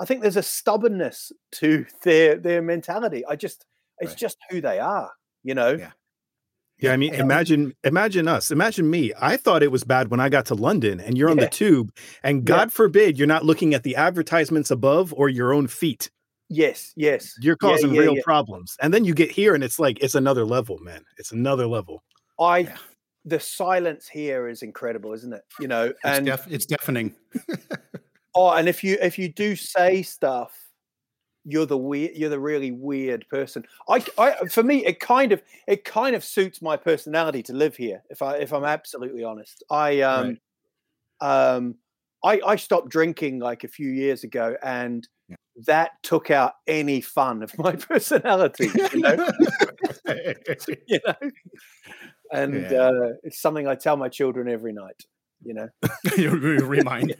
I 0.00 0.04
think 0.06 0.22
there's 0.22 0.36
a 0.36 0.42
stubbornness 0.42 1.32
to 1.52 1.86
their 2.04 2.36
their 2.36 2.62
mentality. 2.62 3.24
I 3.26 3.36
just 3.36 3.66
it's 4.00 4.12
Right. 4.12 4.18
just 4.18 4.38
who 4.50 4.60
they 4.60 4.78
are, 4.80 5.12
you 5.44 5.54
know. 5.54 5.74
Yeah. 5.74 5.92
Yeah, 6.80 6.92
I 6.92 6.96
mean, 6.96 7.14
imagine 7.14 7.74
imagine 7.84 8.26
us. 8.28 8.50
Imagine 8.50 8.88
me. 8.90 9.12
I 9.20 9.36
thought 9.36 9.62
it 9.62 9.70
was 9.70 9.84
bad 9.84 10.10
when 10.10 10.20
I 10.20 10.28
got 10.28 10.46
to 10.46 10.54
London 10.54 11.00
and 11.00 11.16
you're 11.18 11.30
on 11.30 11.36
Yeah. 11.38 11.44
the 11.44 11.50
tube 11.50 11.92
and 12.22 12.38
Yeah. 12.40 12.56
God 12.56 12.72
forbid 12.72 13.18
you're 13.18 13.26
not 13.28 13.44
looking 13.44 13.74
at 13.74 13.82
the 13.82 13.96
advertisements 13.96 14.70
above 14.70 15.12
or 15.14 15.28
your 15.28 15.52
own 15.52 15.66
feet. 15.66 16.10
Yes, 16.48 16.92
yes. 16.96 17.34
You're 17.40 17.56
causing 17.56 17.94
yeah, 17.94 18.00
real 18.00 18.16
yeah. 18.16 18.22
problems. 18.24 18.76
And 18.80 18.92
then 18.92 19.04
you 19.04 19.14
get 19.14 19.30
here 19.30 19.54
and 19.54 19.62
it's 19.62 19.78
like 19.78 19.98
it's 20.02 20.14
another 20.14 20.44
level, 20.44 20.78
man. 20.80 21.04
It's 21.18 21.32
another 21.32 21.66
level. 21.66 22.02
I 22.40 22.58
Yeah. 22.60 22.76
the 23.24 23.38
silence 23.40 24.08
here 24.08 24.48
is 24.48 24.62
incredible, 24.62 25.12
isn't 25.12 25.32
it? 25.32 25.42
You 25.60 25.68
know, 25.68 25.84
It's, 25.86 25.98
and 26.04 26.26
def- 26.26 26.50
it's 26.50 26.66
deafening. 26.66 27.14
oh, 28.34 28.50
and 28.52 28.68
if 28.68 28.82
you 28.82 28.96
if 29.00 29.18
you 29.18 29.28
do 29.28 29.54
say 29.56 30.02
stuff, 30.02 30.56
you're 31.44 31.66
the 31.66 31.78
weird, 31.78 32.12
you're 32.16 32.30
the 32.30 32.40
really 32.40 32.70
weird 32.72 33.26
person. 33.28 33.64
I, 33.88 34.04
I, 34.18 34.46
for 34.46 34.62
me, 34.62 34.84
it 34.84 35.00
kind 35.00 35.32
of 35.32 35.42
it 35.66 35.84
kind 35.84 36.14
of 36.16 36.24
suits 36.24 36.60
my 36.62 36.76
personality 36.76 37.42
to 37.44 37.52
live 37.52 37.76
here. 37.76 38.02
If 38.10 38.22
I 38.22 38.36
if 38.38 38.52
I'm 38.52 38.64
absolutely 38.64 39.24
honest, 39.24 39.62
I 39.70 40.00
um 40.02 40.38
um 41.20 41.76
I 42.24 42.40
I 42.46 42.56
stopped 42.56 42.90
drinking 42.90 43.40
like 43.40 43.64
a 43.64 43.68
few 43.68 43.90
years 43.90 44.24
ago, 44.24 44.56
and 44.62 45.06
Yeah. 45.28 45.36
that 45.66 45.92
took 46.02 46.30
out 46.30 46.54
any 46.66 47.00
fun 47.00 47.42
of 47.42 47.56
my 47.58 47.72
personality. 47.76 48.70
You 48.92 49.00
know, 49.00 49.18
you 50.86 51.00
know, 51.06 51.30
and 52.32 52.70
Yeah. 52.70 52.78
uh, 52.78 53.12
it's 53.22 53.40
something 53.40 53.66
I 53.66 53.74
tell 53.74 53.96
my 53.96 54.08
children 54.08 54.48
every 54.48 54.72
night. 54.72 55.04
You 55.44 55.54
know. 55.54 55.68
You 56.16 56.30
remind. 56.64 57.14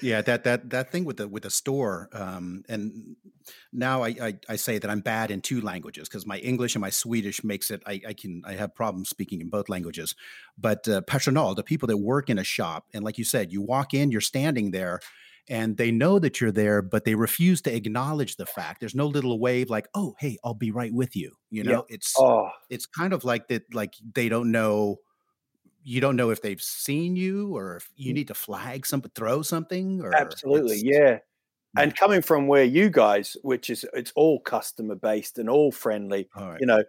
Yeah, 0.00 0.22
that 0.22 0.44
that 0.44 0.70
that 0.70 0.90
thing 0.92 1.04
with 1.04 1.16
the 1.16 1.26
with 1.28 1.44
the 1.44 1.50
store, 1.50 2.08
um, 2.12 2.64
and 2.68 3.16
now 3.72 4.02
I, 4.02 4.08
I 4.20 4.38
I 4.48 4.56
say 4.56 4.78
that 4.78 4.90
I'm 4.90 5.00
bad 5.00 5.30
in 5.30 5.40
two 5.40 5.60
languages 5.60 6.08
because 6.08 6.26
my 6.26 6.38
English 6.38 6.74
and 6.74 6.80
my 6.80 6.90
Swedish 6.90 7.42
makes 7.42 7.70
it 7.70 7.82
I, 7.86 8.00
I 8.06 8.12
can 8.12 8.42
I 8.44 8.54
have 8.54 8.74
problems 8.74 9.08
speaking 9.08 9.40
in 9.40 9.48
both 9.48 9.68
languages. 9.68 10.14
But 10.58 10.86
uh, 10.88 11.00
personal, 11.02 11.54
the 11.54 11.62
people 11.64 11.88
that 11.88 11.98
work 11.98 12.28
in 12.28 12.38
a 12.38 12.44
shop, 12.44 12.86
and 12.94 13.04
like 13.04 13.18
you 13.18 13.24
said, 13.24 13.52
you 13.52 13.62
walk 13.62 13.94
in, 13.94 14.10
you're 14.10 14.20
standing 14.20 14.70
there. 14.70 15.00
And 15.48 15.76
they 15.76 15.92
know 15.92 16.18
that 16.18 16.40
you're 16.40 16.50
there, 16.50 16.82
but 16.82 17.04
they 17.04 17.14
refuse 17.14 17.62
to 17.62 17.74
acknowledge 17.74 18.34
the 18.34 18.46
fact. 18.46 18.80
There's 18.80 18.96
no 18.96 19.06
little 19.06 19.38
wave 19.38 19.70
like, 19.70 19.86
"Oh, 19.94 20.16
hey, 20.18 20.38
I'll 20.42 20.54
be 20.54 20.72
right 20.72 20.92
with 20.92 21.14
you." 21.14 21.36
You 21.50 21.62
know, 21.62 21.84
it's 21.88 22.24
Oh, 22.24 22.50
it's 22.68 22.86
kind 22.86 23.12
of 23.12 23.24
like 23.24 23.48
that 23.48 23.72
like 23.72 23.94
they 24.14 24.28
don't 24.28 24.50
know 24.50 24.98
you 25.88 26.00
don't 26.00 26.16
know 26.16 26.30
if 26.30 26.42
they've 26.42 26.60
seen 26.60 27.14
you 27.14 27.56
or 27.56 27.76
if 27.76 27.88
you 27.94 28.12
need 28.12 28.26
to 28.26 28.34
flag 28.34 28.84
something 28.84 29.10
throw 29.14 29.40
something 29.40 30.00
or 30.02 30.12
absolutely 30.14 30.80
yeah. 30.82 31.18
And 31.78 31.94
coming 31.94 32.22
from 32.22 32.48
where 32.48 32.64
you 32.64 32.90
guys 32.90 33.36
which 33.42 33.70
is 33.70 33.84
it's 33.92 34.12
all 34.16 34.40
customer 34.40 34.96
based 34.96 35.38
and 35.38 35.48
all 35.48 35.70
friendly 35.70 36.28
all 36.34 36.48
right. 36.50 36.60
you 36.60 36.66
know 36.66 36.82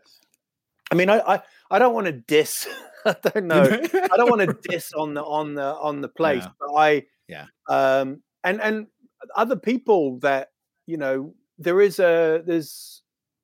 i 0.92 0.96
mean 0.96 1.10
i 1.10 1.20
i, 1.20 1.42
I 1.70 1.78
don't 1.78 1.94
want 1.94 2.08
to 2.08 2.14
diss 2.14 2.68
i 3.06 3.16
don't 3.22 3.46
know 3.54 3.62
i 3.64 4.18
don't 4.18 4.30
want 4.32 4.42
to 4.50 4.58
diss 4.70 4.92
on 4.94 5.14
the 5.14 5.24
on 5.24 5.54
the 5.54 5.76
on 5.76 6.02
the 6.02 6.08
place 6.10 6.46
but 6.60 6.74
i 6.76 7.06
Yeah. 7.28 7.46
um 7.70 8.24
and 8.44 8.60
and 8.62 8.88
other 9.36 9.58
people 9.58 10.18
that 10.20 10.50
you 10.88 10.98
know 10.98 11.36
there 11.60 11.82
is 11.82 12.00
a 12.00 12.42
there's 12.46 13.04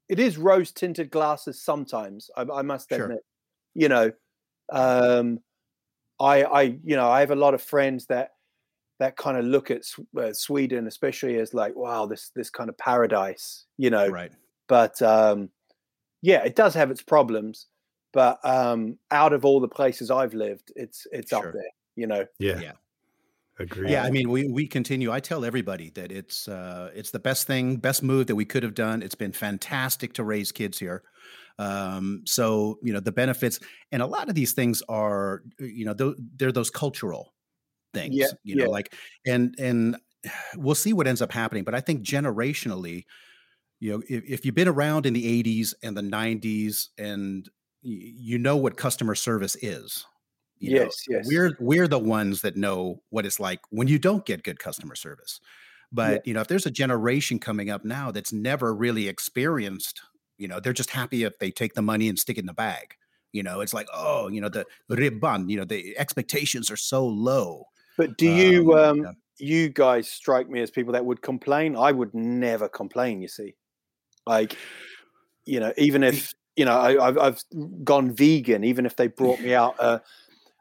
it 0.10 0.20
is 0.20 0.38
rose 0.38 0.72
tinted 0.72 1.12
glasses 1.12 1.62
sometimes 1.62 2.32
i, 2.38 2.42
I 2.42 2.62
must 2.64 2.90
Sure. 2.90 3.04
admit 3.04 3.20
you 3.76 3.90
know 3.90 4.12
um 4.72 5.40
i 6.20 6.44
i 6.44 6.62
you 6.62 6.96
know 6.96 7.10
i 7.10 7.20
have 7.20 7.32
a 7.32 7.36
lot 7.36 7.54
of 7.54 7.62
friends 7.62 8.06
that 8.08 8.30
that 9.00 9.18
kind 9.18 9.38
of 9.38 9.44
look 9.46 9.70
at 9.72 9.82
uh, 10.18 10.32
sweden 10.34 10.88
especially 10.88 11.38
as 11.40 11.54
like 11.54 11.76
wow 11.76 12.06
this 12.06 12.32
this 12.36 12.50
kind 12.50 12.70
of 12.70 12.78
paradise 12.78 13.66
you 13.78 13.90
know 13.90 14.08
right 14.08 14.32
but 14.68 15.02
um 15.02 15.50
yeah 16.22 16.44
it 16.44 16.56
does 16.56 16.74
have 16.74 16.90
its 16.92 17.02
problems 17.02 17.68
but 18.14 18.40
um 18.46 18.98
out 19.12 19.34
of 19.34 19.44
all 19.44 19.60
the 19.60 19.68
places 19.68 20.10
i've 20.12 20.34
lived 20.34 20.72
it's 20.76 21.06
it's 21.12 21.30
Sure. 21.30 21.48
up 21.48 21.54
there 21.54 21.64
you 21.96 22.08
know 22.08 22.26
Yeah. 22.40 22.60
Yeah. 22.60 22.72
Agreed. 23.60 23.92
yeah 23.92 24.04
i 24.04 24.10
mean 24.10 24.30
we 24.32 24.48
we 24.48 24.66
continue 24.68 25.12
i 25.12 25.20
tell 25.20 25.46
everybody 25.46 25.92
that 25.92 26.12
it's 26.12 26.48
uh 26.48 26.90
it's 26.96 27.12
the 27.12 27.20
best 27.20 27.46
thing 27.46 27.76
best 27.76 28.02
move 28.02 28.26
that 28.26 28.36
we 28.36 28.46
could 28.46 28.64
have 28.64 28.74
done 28.74 29.04
it's 29.04 29.14
been 29.14 29.32
fantastic 29.32 30.14
to 30.14 30.24
raise 30.24 30.52
kids 30.52 30.80
here 30.80 31.04
um 31.60 32.22
so 32.26 32.80
you 32.84 32.92
know 32.94 33.00
the 33.00 33.12
benefits 33.12 33.60
and 33.92 34.02
a 34.02 34.08
lot 34.08 34.30
of 34.30 34.36
these 34.36 34.54
things 34.54 34.82
are 34.90 35.44
you 35.60 35.86
know 35.86 35.94
tho- 35.94 36.16
they're 36.38 36.52
those 36.52 36.70
cultural 36.72 37.34
things 37.94 38.16
Yeah, 38.16 38.28
you 38.44 38.56
know 38.56 38.66
yeah. 38.66 38.68
like 38.70 38.94
and 39.28 39.56
and 39.60 39.98
we'll 40.58 40.76
see 40.76 40.94
what 40.94 41.08
ends 41.08 41.22
up 41.22 41.32
happening 41.32 41.64
but 41.64 41.76
i 41.76 41.82
think 41.82 42.04
generationally 42.06 43.06
you 43.80 43.92
know 43.92 44.04
if, 44.10 44.24
if 44.26 44.46
you've 44.46 44.56
been 44.56 44.68
around 44.68 45.06
in 45.06 45.14
the 45.14 45.28
80s 45.28 45.74
and 45.84 45.98
the 45.98 46.02
90s 46.04 46.90
and 46.98 47.50
y- 47.84 47.92
you 48.16 48.38
know 48.40 48.58
what 48.58 48.78
customer 48.78 49.16
service 49.16 49.56
is. 49.62 50.06
you 50.60 50.72
know? 50.72 50.86
Yes, 50.86 51.06
yes. 51.08 51.28
We're 51.28 51.56
we're 51.60 51.88
the 51.88 52.00
ones 52.00 52.42
that 52.42 52.58
know 52.58 53.02
what 53.10 53.26
it's 53.26 53.40
like 53.40 53.62
when 53.70 53.88
you 53.88 54.00
don't 54.00 54.26
get 54.26 54.44
good 54.44 54.60
customer 54.60 54.96
service. 54.96 55.40
But 55.92 56.26
you 56.26 56.34
know, 56.34 56.42
if 56.42 56.48
there's 56.48 56.66
a 56.66 56.72
generation 56.72 57.40
coming 57.40 57.70
up 57.70 57.86
now 57.86 58.12
that's 58.12 58.34
never 58.34 58.76
really 58.76 59.08
experienced, 59.08 60.02
you 60.38 60.48
know, 60.48 60.60
they're 60.60 60.74
just 60.74 60.90
happy 60.90 61.24
if 61.24 61.38
they 61.40 61.52
take 61.52 61.74
the 61.74 61.82
money 61.82 62.10
and 62.10 62.18
stick 62.18 62.38
it 62.38 62.42
in 62.42 62.46
the 62.46 62.54
bag. 62.54 62.96
You 63.32 63.44
know, 63.44 63.62
it's 63.62 63.74
like, 63.74 63.88
oh, 63.94 64.28
you 64.28 64.42
know, 64.42 64.50
the 64.50 64.66
ribbon, 64.90 65.50
you 65.50 65.58
know, 65.58 65.66
the 65.66 65.98
expectations 65.98 66.70
are 66.70 66.78
so 66.78 67.06
low. 67.06 67.66
But 67.98 68.18
do 68.18 68.30
you 68.30 68.78
Um, 68.78 69.06
um, 69.06 69.18
you 69.40 69.70
guys 69.70 70.08
strike 70.08 70.50
me 70.50 70.62
as 70.62 70.72
people 70.72 70.94
that 70.94 71.06
would 71.06 71.22
complain? 71.22 71.76
I 71.76 71.92
would 71.92 72.14
never 72.14 72.68
complain. 72.70 73.22
You 73.22 73.28
see, 73.28 73.56
like 74.26 74.58
you 75.46 75.60
know, 75.60 75.74
even 75.78 76.04
if 76.04 76.34
you 76.56 76.66
know 76.66 76.78
I, 76.78 77.08
I've 77.08 77.18
I've 77.18 77.44
gone 77.84 78.12
vegan, 78.12 78.64
even 78.64 78.86
if 78.86 78.96
they 78.96 79.08
brought 79.08 79.42
me 79.42 79.54
out 79.54 79.76
a 79.80 80.02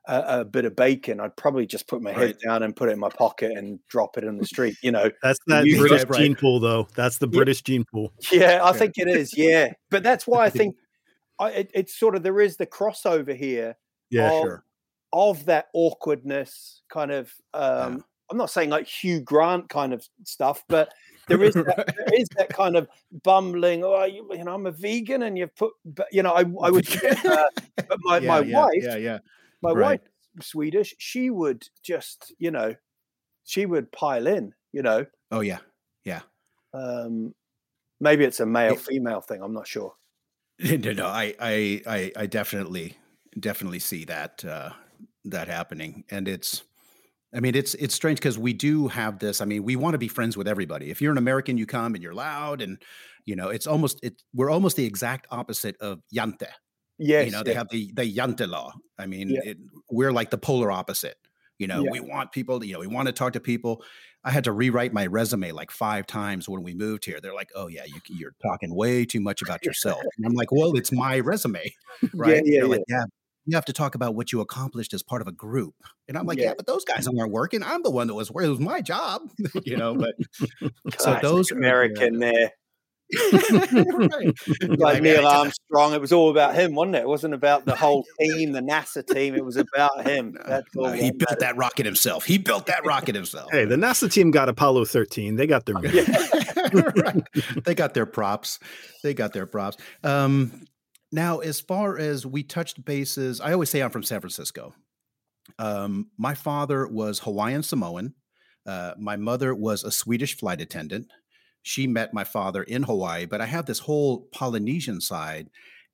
a, 0.06 0.40
a 0.40 0.44
bit 0.44 0.64
of 0.64 0.74
bacon, 0.74 1.20
I'd 1.20 1.36
probably 1.36 1.66
just 1.66 1.86
put 1.86 2.02
my 2.02 2.12
head 2.12 2.36
down 2.44 2.62
and 2.62 2.74
put 2.74 2.88
it 2.88 2.92
in 2.92 2.98
my 2.98 3.08
pocket 3.08 3.52
and 3.52 3.78
drop 3.88 4.18
it 4.18 4.24
in 4.24 4.36
the 4.36 4.44
street. 4.46 4.76
You 4.82 4.90
know, 4.92 5.10
That's 5.22 5.38
that 5.46 5.64
You- 5.66 5.78
British 5.78 6.00
Right, 6.00 6.10
right. 6.10 6.18
gene 6.20 6.34
pool, 6.34 6.58
though. 6.60 6.88
That's 6.96 7.18
the 7.18 7.28
Yeah. 7.28 7.36
British 7.36 7.62
gene 7.62 7.84
pool. 7.84 8.12
Yeah, 8.32 8.62
I 8.62 8.68
Yeah. 8.68 8.72
think 8.72 8.92
it 8.96 9.08
is. 9.08 9.36
Yeah, 9.36 9.72
but 9.90 10.02
that's 10.02 10.26
why 10.26 10.44
I 10.44 10.50
think 10.50 10.76
I, 11.38 11.50
it, 11.50 11.70
it's 11.74 11.98
sort 11.98 12.14
of 12.16 12.22
there 12.22 12.40
is 12.40 12.56
the 12.56 12.66
crossover 12.66 13.34
here 13.34 13.76
Yeah, 14.10 14.30
of, 14.30 14.42
sure. 14.42 14.64
of 15.12 15.44
that 15.46 15.66
awkwardness, 15.74 16.82
kind 16.88 17.10
of. 17.10 17.32
Um, 17.54 18.04
I'm 18.30 18.36
not 18.38 18.50
saying 18.50 18.70
like 18.70 18.86
Hugh 18.86 19.20
Grant 19.20 19.68
kind 19.68 19.92
of 19.92 20.06
stuff, 20.24 20.64
but 20.68 20.92
there 21.28 21.42
is 21.42 21.54
that, 21.54 21.66
Right. 21.66 21.86
there 21.96 22.20
is 22.20 22.28
that 22.36 22.48
kind 22.48 22.76
of 22.76 22.88
bumbling. 23.22 23.84
Oh, 23.84 24.04
you, 24.04 24.26
you 24.32 24.44
know, 24.44 24.54
I'm 24.54 24.66
a 24.66 24.70
vegan, 24.72 25.22
and 25.24 25.36
you've 25.38 25.54
put, 25.54 25.72
but 25.84 26.06
you 26.12 26.22
know, 26.22 26.32
I 26.32 26.40
I 26.40 26.70
would. 26.70 26.88
Uh, 27.24 27.44
but 27.76 27.98
my 28.02 28.18
Yeah, 28.18 28.28
my 28.28 28.40
yeah, 28.40 28.58
wife, 28.60 28.72
Yeah, 28.82 28.96
yeah. 28.96 29.18
My 29.62 29.70
right. 29.70 30.00
wife, 30.00 30.00
Swedish, 30.40 30.94
she 30.98 31.30
would 31.30 31.64
just, 31.84 32.34
you 32.38 32.50
know, 32.50 32.74
she 33.44 33.66
would 33.66 33.92
pile 33.92 34.26
in. 34.26 34.54
You 34.72 34.82
know, 34.82 35.06
Oh 35.30 35.40
yeah. 35.40 35.58
Yeah. 36.04 36.20
um, 36.74 37.34
maybe 38.00 38.24
it's 38.24 38.40
a 38.40 38.46
male 38.46 38.76
female 38.76 39.20
thing. 39.20 39.42
I'm 39.42 39.54
not 39.54 39.66
sure. 39.66 39.94
no, 40.58 40.92
no, 40.92 41.06
I, 41.06 41.34
I, 41.40 41.82
I, 41.86 42.12
I 42.16 42.26
definitely, 42.26 42.96
definitely 43.38 43.78
see 43.78 44.04
that, 44.06 44.44
uh, 44.44 44.70
that 45.24 45.48
happening, 45.48 46.04
and 46.10 46.28
it's, 46.28 46.62
I 47.34 47.40
mean, 47.40 47.54
it's, 47.54 47.74
it's 47.74 47.94
strange 47.94 48.18
because 48.18 48.38
we 48.38 48.52
do 48.52 48.88
have 48.88 49.18
this. 49.18 49.40
I 49.40 49.46
mean, 49.46 49.62
we 49.62 49.76
want 49.76 49.94
to 49.94 49.98
be 49.98 50.08
friends 50.08 50.36
with 50.36 50.46
everybody. 50.46 50.90
If 50.90 51.00
you're 51.00 51.12
an 51.12 51.18
American, 51.18 51.56
you 51.56 51.64
come 51.64 51.94
and 51.94 52.02
you're 52.02 52.12
loud, 52.14 52.60
and 52.60 52.82
you 53.24 53.36
know, 53.36 53.48
it's 53.48 53.66
almost, 53.66 54.00
it. 54.02 54.20
We're 54.34 54.50
almost 54.50 54.76
the 54.76 54.84
exact 54.84 55.26
opposite 55.30 55.76
of 55.80 56.02
Jante. 56.14 56.48
Yes, 57.02 57.26
you 57.26 57.32
know, 57.32 57.42
they 57.42 57.52
yeah. 57.52 57.58
have 57.58 57.68
the 57.70 57.92
the 57.94 58.04
Jante 58.16 58.48
law. 58.48 58.72
I 58.98 59.06
mean, 59.06 59.30
Yeah. 59.30 59.40
it, 59.50 59.58
we're 59.90 60.12
like 60.12 60.30
the 60.30 60.38
polar 60.38 60.70
opposite. 60.70 61.16
You 61.58 61.66
know, 61.68 61.84
Yeah. 61.84 61.90
we 61.90 62.00
want 62.00 62.32
people. 62.32 62.60
To, 62.60 62.66
you 62.66 62.72
know, 62.74 62.80
we 62.80 62.86
want 62.86 63.06
to 63.06 63.12
talk 63.12 63.32
to 63.34 63.40
people. 63.40 63.82
I 64.24 64.30
had 64.30 64.44
to 64.44 64.52
rewrite 64.52 64.92
my 64.92 65.06
resume 65.06 65.52
like 65.52 65.70
five 65.70 66.06
times 66.06 66.48
when 66.48 66.62
we 66.62 66.74
moved 66.74 67.04
here. 67.04 67.20
They're 67.20 67.34
like, 67.34 67.50
"Oh 67.54 67.68
yeah, 67.68 67.84
you, 67.84 68.00
you're 68.08 68.34
talking 68.42 68.74
way 68.74 69.04
too 69.04 69.20
much 69.20 69.42
about 69.42 69.64
yourself." 69.64 70.00
And 70.16 70.26
I'm 70.26 70.34
like, 70.34 70.50
"Well, 70.52 70.76
it's 70.76 70.92
my 70.92 71.18
resume, 71.20 71.72
right?" 72.14 72.42
yeah, 72.44 72.60
They're 72.60 72.68
like, 72.68 72.82
"Yeah, 72.88 73.04
you 73.46 73.56
have 73.56 73.64
to 73.66 73.72
talk 73.72 73.94
about 73.96 74.14
what 74.14 74.32
you 74.32 74.40
accomplished 74.40 74.94
as 74.94 75.02
part 75.02 75.22
of 75.22 75.28
a 75.28 75.32
group." 75.32 75.74
And 76.08 76.16
I'm 76.16 76.26
like, 76.26 76.38
"Yeah, 76.38 76.46
Yeah. 76.50 76.54
but 76.56 76.66
those 76.66 76.84
guys 76.84 77.06
aren't 77.08 77.32
working. 77.32 77.62
I'm 77.64 77.82
the 77.82 77.90
one 77.90 78.06
that 78.06 78.14
was. 78.14 78.28
It 78.30 78.34
was 78.48 78.60
my 78.60 78.80
job, 78.80 79.22
you 79.64 79.76
know." 79.76 79.94
But 79.94 80.14
so 80.98 81.18
those 81.22 81.50
are 81.52 81.56
American 81.58 82.18
there, 82.18 82.52
right. 83.52 84.34
like 84.78 84.96
I 84.96 85.00
Neil 85.00 85.26
Armstrong. 85.26 85.94
It 85.94 86.00
was 86.00 86.12
all 86.12 86.30
about 86.30 86.54
him, 86.54 86.74
wasn't 86.74 86.96
it? 86.96 87.00
It 87.00 87.08
wasn't 87.08 87.34
about 87.34 87.64
the 87.64 87.76
whole 87.76 88.04
team, 88.20 88.52
the 88.52 88.60
NASA 88.60 89.06
team. 89.06 89.34
It 89.34 89.44
was 89.44 89.56
about 89.56 90.06
him. 90.06 90.32
No, 90.32 90.42
That's 90.46 90.76
all. 90.76 90.86
no, 90.86 90.92
he 90.92 91.10
built 91.10 91.38
that 91.40 91.56
rocket 91.56 91.86
himself. 91.86 92.24
He 92.24 92.38
built 92.38 92.66
that 92.66 92.84
rocket 92.84 93.14
himself. 93.14 93.50
Hey, 93.50 93.64
the 93.64 93.76
NASA 93.76 94.10
team 94.10 94.30
got 94.30 94.48
Apollo 94.48 94.86
13. 94.86 95.36
They 95.36 95.46
got 95.46 95.66
their 95.66 95.78
mission. 95.78 96.14
Right. 96.72 97.22
They 97.64 97.74
got 97.74 97.94
their 97.94 98.06
props. 98.06 98.58
They 99.02 99.14
got 99.14 99.32
their 99.32 99.46
props. 99.46 99.76
Um, 100.02 100.64
now, 101.10 101.40
as 101.40 101.60
far 101.60 101.98
as 101.98 102.24
we 102.24 102.42
touched 102.42 102.82
bases, 102.84 103.40
I 103.40 103.52
always 103.52 103.68
say 103.68 103.82
I'm 103.82 103.90
from 103.90 104.02
San 104.02 104.20
Francisco. 104.20 104.74
Um, 105.58 106.08
my 106.16 106.34
father 106.34 106.86
was 106.86 107.18
Hawaiian 107.20 107.62
Samoan. 107.62 108.14
Uh, 108.64 108.94
my 108.98 109.16
mother 109.16 109.54
was 109.54 109.84
a 109.84 109.90
Swedish 109.90 110.36
flight 110.36 110.60
attendant. 110.60 111.08
She 111.62 111.86
met 111.86 112.12
my 112.12 112.24
father 112.24 112.62
in 112.64 112.82
Hawaii, 112.82 113.26
but 113.26 113.40
I 113.40 113.46
have 113.46 113.66
this 113.66 113.78
whole 113.78 114.28
Polynesian 114.32 115.00
side. 115.00 115.48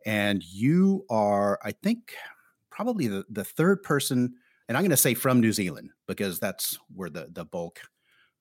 And 0.07 0.43
you 0.45 1.05
are, 1.11 1.59
I 1.63 1.73
think, 1.73 2.15
probably 2.71 3.09
the, 3.09 3.25
the 3.29 3.45
third 3.45 3.83
person, 3.83 4.35
and 4.69 4.77
I'm 4.77 4.83
going 4.83 4.91
to 4.91 4.97
say 4.97 5.15
from 5.15 5.41
New 5.41 5.53
Zealand 5.53 5.91
because 6.07 6.39
that's 6.39 6.79
where 6.95 7.11
the, 7.11 7.29
the 7.33 7.45
bulk 7.45 7.81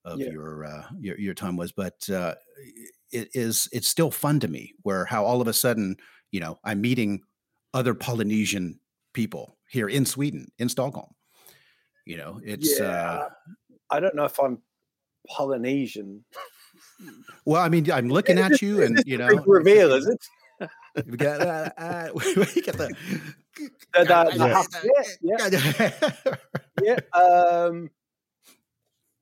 of 0.04 0.20
Yeah. 0.20 0.30
your, 0.30 0.64
uh, 0.64 0.84
your 0.98 1.18
your 1.18 1.34
time 1.34 1.56
was. 1.56 1.72
But 1.72 2.08
uh, 2.08 2.36
it 3.10 3.28
is 3.34 3.68
it's 3.72 3.88
still 3.88 4.10
fun 4.10 4.40
to 4.40 4.48
me 4.48 4.72
where 4.82 5.04
how 5.04 5.24
all 5.24 5.42
of 5.42 5.48
a 5.48 5.52
sudden 5.52 5.96
you 6.30 6.40
know 6.40 6.58
I'm 6.64 6.80
meeting 6.80 7.20
other 7.74 7.94
Polynesian 7.94 8.78
people 9.12 9.58
here 9.68 9.88
in 9.88 10.06
Sweden 10.06 10.50
in 10.58 10.68
Stockholm. 10.68 11.12
You 12.06 12.16
know, 12.16 12.40
it's 12.42 12.80
uh, 12.80 13.28
I 13.90 14.00
don't 14.00 14.14
know 14.14 14.24
if 14.24 14.38
I'm 14.38 14.62
Polynesian. 15.28 16.24
Well, 17.44 17.62
I 17.62 17.68
mean, 17.68 17.90
I'm 17.90 18.08
looking 18.08 18.38
at 18.38 18.60
you, 18.62 18.82
and 18.82 19.02
you 19.06 19.18
know, 19.18 19.28
reveal, 19.46 19.92
is 19.92 20.06
it? 20.06 20.70
we 21.06 21.16
got 21.16 21.40
uh, 21.40 21.70
uh, 21.78 22.08
we 22.14 22.62
got 22.62 22.76
the. 22.76 22.94
The- 23.94 24.04
the- 24.04 24.30
the 24.36 25.16
yeah, 25.22 25.50
Yeah. 26.82 26.96
Um, 27.12 27.90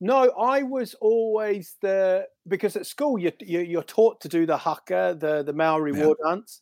no, 0.01 0.31
I 0.39 0.63
was 0.63 0.95
always 1.01 1.77
the 1.81 2.27
because 2.47 2.77
at 2.77 2.85
school 2.87 3.19
you, 3.19 3.33
you 3.41 3.61
you're 3.61 3.83
taught 3.83 4.21
to 4.23 4.29
do 4.29 4.45
the 4.45 4.57
haka, 4.59 5.17
the 5.19 5.43
the 5.43 5.55
Maori 5.55 5.93
Yeah. 5.97 6.05
war 6.07 6.17
dance, 6.23 6.61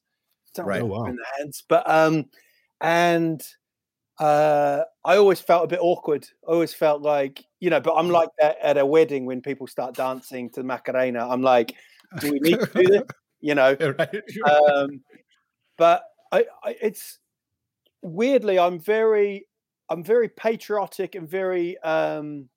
Don't 0.54 0.66
Right. 0.66 0.82
Oh, 0.82 0.86
wow. 0.86 1.04
in 1.06 1.16
the 1.16 1.24
hands, 1.36 1.64
but 1.68 1.88
um, 1.90 2.26
and 2.80 3.44
uh, 4.20 4.82
I 5.04 5.16
always 5.16 5.40
felt 5.40 5.64
a 5.64 5.68
bit 5.68 5.80
awkward. 5.82 6.28
I 6.46 6.52
always 6.52 6.72
felt 6.74 7.02
like 7.02 7.44
you 7.64 7.70
know, 7.70 7.80
but 7.80 7.94
I'm 7.94 8.10
like 8.10 8.28
that 8.38 8.58
at 8.62 8.76
a 8.76 8.84
wedding 8.84 9.24
when 9.24 9.40
people 9.40 9.66
start 9.66 9.94
dancing 9.94 10.50
to 10.50 10.60
the 10.60 10.66
Macarena. 10.66 11.26
I'm 11.26 11.40
like, 11.40 11.74
do 12.20 12.30
we 12.30 12.38
need 12.40 12.60
to 12.60 12.70
do 12.74 12.84
this? 12.84 13.02
You 13.40 13.54
know, 13.54 13.76
right. 13.98 14.22
um, 14.50 15.02
but 15.76 16.02
I, 16.32 16.46
I, 16.62 16.76
it's 16.80 17.18
weirdly 18.00 18.58
I'm 18.58 18.80
very 18.80 19.46
I'm 19.90 20.02
very 20.02 20.30
patriotic 20.30 21.14
and 21.14 21.28
very 21.28 21.76
um, 21.80 22.48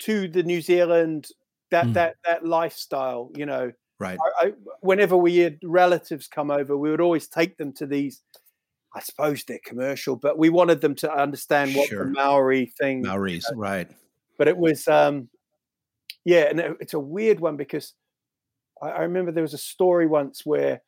to 0.00 0.28
the 0.28 0.42
New 0.42 0.60
Zealand 0.60 1.28
that 1.70 1.86
Mm. 1.86 1.94
that 1.94 2.16
that 2.26 2.44
lifestyle. 2.46 3.30
You 3.34 3.46
know, 3.46 3.72
right. 3.98 4.18
I, 4.42 4.46
I, 4.48 4.52
whenever 4.80 5.16
we 5.16 5.38
had 5.38 5.58
relatives 5.64 6.28
come 6.28 6.50
over, 6.50 6.76
we 6.76 6.90
would 6.90 7.00
always 7.00 7.26
take 7.28 7.56
them 7.56 7.72
to 7.74 7.86
these. 7.86 8.20
I 8.94 9.00
suppose 9.00 9.44
they're 9.44 9.60
commercial, 9.64 10.16
but 10.16 10.36
we 10.36 10.50
wanted 10.50 10.82
them 10.82 10.94
to 10.96 11.10
understand 11.10 11.74
what 11.74 11.88
Sure. 11.88 12.04
the 12.04 12.10
Maori 12.10 12.66
thing 12.78 13.00
Maoris, 13.00 13.50
right. 13.56 13.90
But 14.42 14.48
it 14.48 14.58
was 14.58 14.88
um 14.88 15.28
yeah 16.24 16.44
and 16.50 16.58
it- 16.60 16.76
it's 16.80 16.94
a 16.94 16.98
weird 17.16 17.38
one 17.40 17.56
because 17.56 17.94
I, 18.82 18.88
I 18.88 19.00
remember 19.02 19.30
there 19.32 19.42
was 19.50 19.54
a 19.54 19.58
story 19.74 20.06
once 20.06 20.42
where 20.44 20.82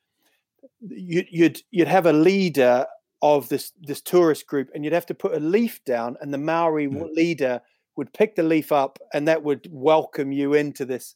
you, 0.81 1.23
you'd 1.29 1.61
you'd 1.71 1.87
have 1.87 2.05
a 2.05 2.13
leader 2.13 2.85
of 3.21 3.47
this 3.49 3.71
this 3.81 4.01
tourist 4.01 4.45
group 4.47 4.69
and 4.73 4.83
you'd 4.83 4.93
have 4.99 5.05
to 5.07 5.13
put 5.15 5.33
a 5.35 5.39
leaf 5.39 5.79
down 5.85 6.17
and 6.21 6.33
the 6.33 6.37
maori 6.37 6.87
Mm. 6.87 7.13
leader 7.13 7.61
would 7.97 8.11
pick 8.13 8.35
the 8.35 8.43
leaf 8.43 8.71
up 8.71 8.99
and 9.13 9.27
that 9.27 9.43
would 9.43 9.67
welcome 9.71 10.31
you 10.31 10.53
into 10.53 10.83
this 10.85 11.15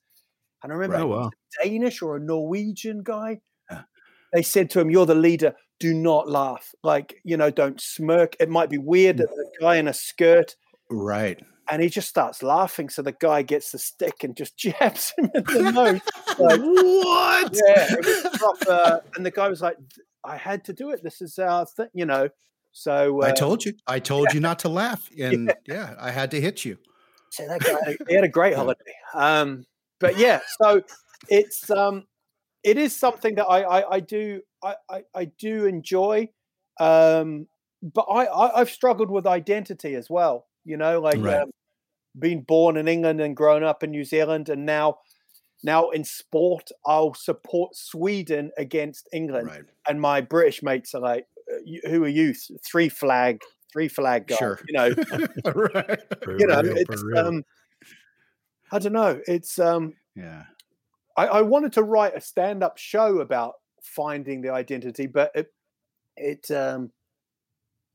and 0.63 0.71
i 0.71 0.75
remember 0.75 0.95
Right. 0.97 1.04
Oh, 1.04 1.08
wow. 1.08 1.32
a 1.63 1.67
danish 1.67 2.02
or 2.02 2.15
a 2.15 2.19
norwegian 2.19 3.04
guy 3.04 3.41
Yeah. 3.71 3.82
they 4.34 4.43
said 4.43 4.69
to 4.71 4.80
him 4.80 4.89
you're 4.89 5.06
the 5.06 5.15
leader 5.30 5.56
do 5.80 5.93
not 5.93 6.30
laugh 6.30 6.73
like 6.84 7.15
you 7.23 7.38
know 7.38 7.52
don't 7.52 7.82
smirk 7.82 8.36
it 8.39 8.49
might 8.49 8.69
be 8.69 8.78
weird 8.78 9.17
that 9.17 9.30
the 9.30 9.49
guy 9.62 9.75
in 9.78 9.88
a 9.88 9.93
skirt 9.93 10.56
Right. 10.91 11.39
And 11.71 11.82
he 11.82 11.89
just 11.89 12.10
starts 12.10 12.41
laughing. 12.43 12.89
So 12.89 13.01
the 13.01 13.12
guy 13.12 13.41
gets 13.41 13.71
the 13.71 13.79
stick 13.79 14.23
and 14.23 14.36
just 14.36 14.58
jabs 14.58 15.13
him 15.17 15.29
in 15.34 15.43
the 15.53 15.63
nose. 15.73 15.99
Like, 16.38 16.60
What? 16.60 17.51
yeah, 17.67 17.88
proper. 18.38 19.01
And 19.15 19.25
the 19.25 19.32
guy 19.32 19.49
was 19.49 19.62
like, 19.62 19.77
"I 20.23 20.38
had 20.38 20.63
to 20.65 20.73
do 20.73 20.89
it. 20.91 21.03
This 21.03 21.21
is 21.21 21.38
our 21.39 21.65
thing," 21.65 21.89
you 21.93 22.05
know. 22.05 22.29
So 22.71 23.21
uh, 23.21 23.27
I 23.27 23.32
told 23.32 23.65
you. 23.65 23.73
I 23.88 23.99
told 23.99 24.32
you 24.34 24.39
not 24.39 24.60
to 24.60 24.69
laugh, 24.69 25.10
and 25.19 25.53
yeah, 25.67 25.95
I 25.99 26.12
had 26.12 26.32
to 26.32 26.41
hit 26.41 26.65
you. 26.65 26.77
so 27.32 27.47
that 27.47 27.62
guy 27.62 27.97
he 28.08 28.15
had 28.15 28.23
a 28.23 28.29
great 28.29 28.55
holiday. 28.55 28.79
Um, 29.13 29.65
but 29.99 30.17
yeah, 30.17 30.39
so 30.62 30.82
it's 31.27 31.69
um, 31.71 32.05
it 32.63 32.77
is 32.77 32.95
something 32.95 33.36
that 33.36 33.45
I 33.45 33.62
I, 33.63 33.95
I 33.95 33.99
do 33.99 34.41
I, 34.63 34.75
I 34.89 35.03
I 35.15 35.25
do 35.25 35.65
enjoy. 35.65 36.29
Um, 36.79 37.47
but 37.82 38.03
I, 38.03 38.25
I 38.25 38.62
I've 38.62 38.69
struggled 38.69 39.10
with 39.10 39.25
identity 39.27 39.95
as 39.95 40.10
well. 40.10 40.47
You 40.65 40.77
know, 40.77 40.99
like 41.01 41.17
Right. 41.17 41.41
um, 41.41 41.49
being 42.19 42.41
born 42.41 42.77
in 42.77 42.88
England 42.88 43.21
and 43.21 43.36
grown 43.36 43.63
up 43.63 43.84
in 43.84 43.91
New 43.91 44.03
Zealand, 44.03 44.49
and 44.49 44.65
now 44.65 44.99
now 45.63 45.89
in 45.89 46.03
sport, 46.03 46.69
I'll 46.86 47.13
support 47.13 47.75
Sweden 47.75 48.51
against 48.58 49.08
England, 49.12 49.47
Right. 49.47 49.63
and 49.88 49.99
my 49.99 50.21
British 50.21 50.63
mates 50.63 50.93
are 50.93 51.01
like, 51.01 51.27
who 51.86 52.03
are 52.03 52.08
you? 52.08 52.34
Three 52.65 52.88
flag, 52.89 53.41
three 53.73 53.88
flag 53.89 54.27
guy. 54.27 54.36
Sure. 54.38 54.60
You 54.67 54.73
know, 54.73 54.89
right. 55.45 55.99
You 56.27 56.47
know, 56.47 56.62
real, 56.62 56.77
it's 56.77 57.03
um, 57.17 57.43
I 58.71 58.79
don't 58.79 58.93
know. 58.93 59.19
It's 59.27 59.60
um, 59.60 59.93
Yeah. 60.15 60.43
I, 61.17 61.25
I 61.27 61.41
wanted 61.41 61.73
to 61.73 61.84
write 61.84 62.15
a 62.15 62.21
stand-up 62.21 62.77
show 62.77 63.19
about 63.19 63.55
finding 63.82 64.41
the 64.41 64.51
identity, 64.53 65.08
but 65.08 65.32
it, 65.36 65.51
it 66.15 66.49
um, 66.51 66.91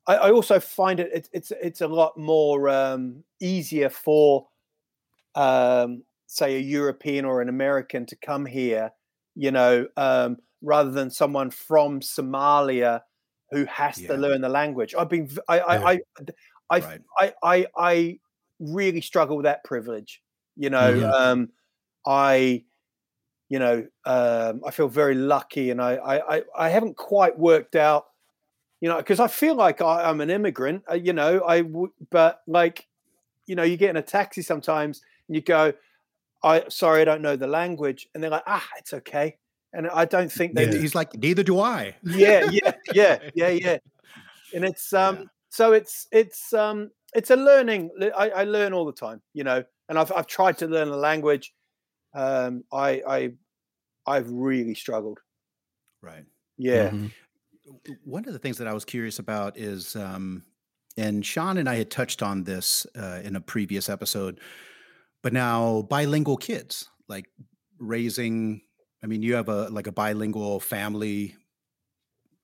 I, 0.06 0.16
I 0.16 0.30
also 0.32 0.60
find 0.60 1.00
it, 1.00 1.10
it 1.12 1.28
it's 1.32 1.50
it's 1.52 1.80
a 1.80 1.88
lot 1.88 2.16
more 2.18 2.68
um, 2.68 3.24
easier 3.40 3.88
for 3.90 4.48
um, 5.34 6.04
say 6.26 6.56
a 6.56 6.60
European 6.60 7.24
or 7.24 7.42
an 7.42 7.48
American 7.48 8.06
to 8.06 8.16
come 8.16 8.46
here, 8.46 8.92
you 9.34 9.50
know, 9.50 9.88
um, 9.96 10.38
rather 10.62 10.90
than 10.90 11.10
someone 11.10 11.50
from 11.50 12.00
Somalia 12.00 13.02
who 13.50 13.64
has 13.66 14.00
Yeah. 14.00 14.10
to 14.10 14.16
learn 14.16 14.40
the 14.42 14.48
language. 14.48 14.94
I've 14.96 15.08
been 15.10 15.30
I 15.48 15.60
I 15.60 15.76
Yeah. 15.76 15.90
I, 15.92 16.00
I, 16.70 16.84
Right. 16.84 17.02
I, 17.20 17.34
I 17.42 17.66
I 17.76 18.20
really 18.60 19.00
struggle 19.00 19.36
with 19.36 19.44
that 19.44 19.64
privilege. 19.64 20.22
You 20.56 20.70
know, 20.70 21.02
Mhm. 21.02 21.14
um, 21.18 21.50
I, 22.06 22.64
you 23.48 23.58
know, 23.58 23.86
um, 24.06 24.62
I 24.66 24.70
feel 24.70 24.88
very 24.88 25.14
lucky, 25.14 25.70
and 25.70 25.80
I, 25.80 25.96
I, 25.96 26.42
I 26.56 26.68
haven't 26.70 26.96
quite 26.96 27.38
worked 27.38 27.76
out, 27.76 28.06
you 28.80 28.88
know, 28.88 28.98
because 28.98 29.20
I 29.20 29.28
feel 29.28 29.54
like 29.54 29.80
I, 29.80 30.04
I'm 30.08 30.20
an 30.20 30.30
immigrant. 30.30 30.84
Uh, 30.90 30.94
you 30.94 31.12
know, 31.12 31.44
I, 31.44 31.62
w- 31.62 31.92
but 32.10 32.42
like, 32.46 32.88
you 33.46 33.54
know, 33.56 33.62
you 33.62 33.76
get 33.76 33.90
in 33.90 33.96
a 33.96 34.02
taxi 34.02 34.42
sometimes, 34.42 35.02
and 35.28 35.36
you 35.36 35.42
go, 35.42 35.74
I 36.42 36.64
sorry, 36.68 37.02
I 37.02 37.04
don't 37.04 37.22
know 37.22 37.36
the 37.36 37.46
language, 37.48 38.08
and 38.14 38.22
they're 38.22 38.30
like, 38.30 38.44
ah, 38.46 38.66
it's 38.78 38.92
okay, 38.94 39.38
and 39.72 39.88
I 39.88 40.04
don't 40.06 40.32
think 40.32 40.54
they 40.54 40.66
Yeah. 40.66 40.78
He's 40.78 40.94
like, 40.94 41.14
neither 41.14 41.42
do 41.42 41.58
I. 41.60 41.96
yeah 42.02 42.42
yeah 42.42 42.72
yeah 42.90 43.18
yeah 43.34 43.48
yeah 43.48 43.78
and 44.52 44.64
it's 44.64 44.92
um 44.92 45.30
so 45.50 45.72
it's 45.72 46.06
it's 46.12 46.52
um 46.52 46.90
it's 47.14 47.30
a 47.30 47.36
learning 47.36 47.90
I, 48.16 48.30
I 48.30 48.44
learn 48.44 48.72
all 48.72 48.84
the 48.86 48.92
time 48.92 49.22
you 49.32 49.44
know 49.44 49.64
and 49.88 49.98
i've 49.98 50.12
i've 50.12 50.26
tried 50.26 50.58
to 50.58 50.66
learn 50.66 50.88
a 50.88 50.96
language 50.96 51.54
um 52.14 52.64
i 52.72 53.02
i 53.08 53.30
i've 54.06 54.30
really 54.30 54.74
struggled 54.74 55.20
Right. 56.02 56.26
yeah 56.56 56.92
Mhm. 56.92 57.12
One 58.04 58.26
of 58.26 58.32
the 58.32 58.38
things 58.38 58.58
that 58.58 58.68
I 58.68 58.74
was 58.74 58.84
curious 58.84 59.18
about 59.18 59.56
is, 59.56 59.96
um, 59.96 60.44
and 60.96 61.24
Sean 61.24 61.58
and 61.58 61.68
I 61.68 61.76
had 61.76 61.90
touched 61.90 62.22
on 62.22 62.44
this 62.44 62.86
uh, 62.96 63.20
in 63.24 63.36
a 63.36 63.40
previous 63.40 63.88
episode, 63.88 64.40
but 65.22 65.32
now 65.32 65.82
bilingual 65.82 66.36
kids, 66.36 66.88
like 67.08 67.26
raising. 67.78 68.62
I 69.02 69.06
mean, 69.06 69.22
you 69.22 69.34
have 69.34 69.48
a 69.48 69.68
like 69.68 69.86
a 69.86 69.92
bilingual 69.92 70.60
family 70.60 71.36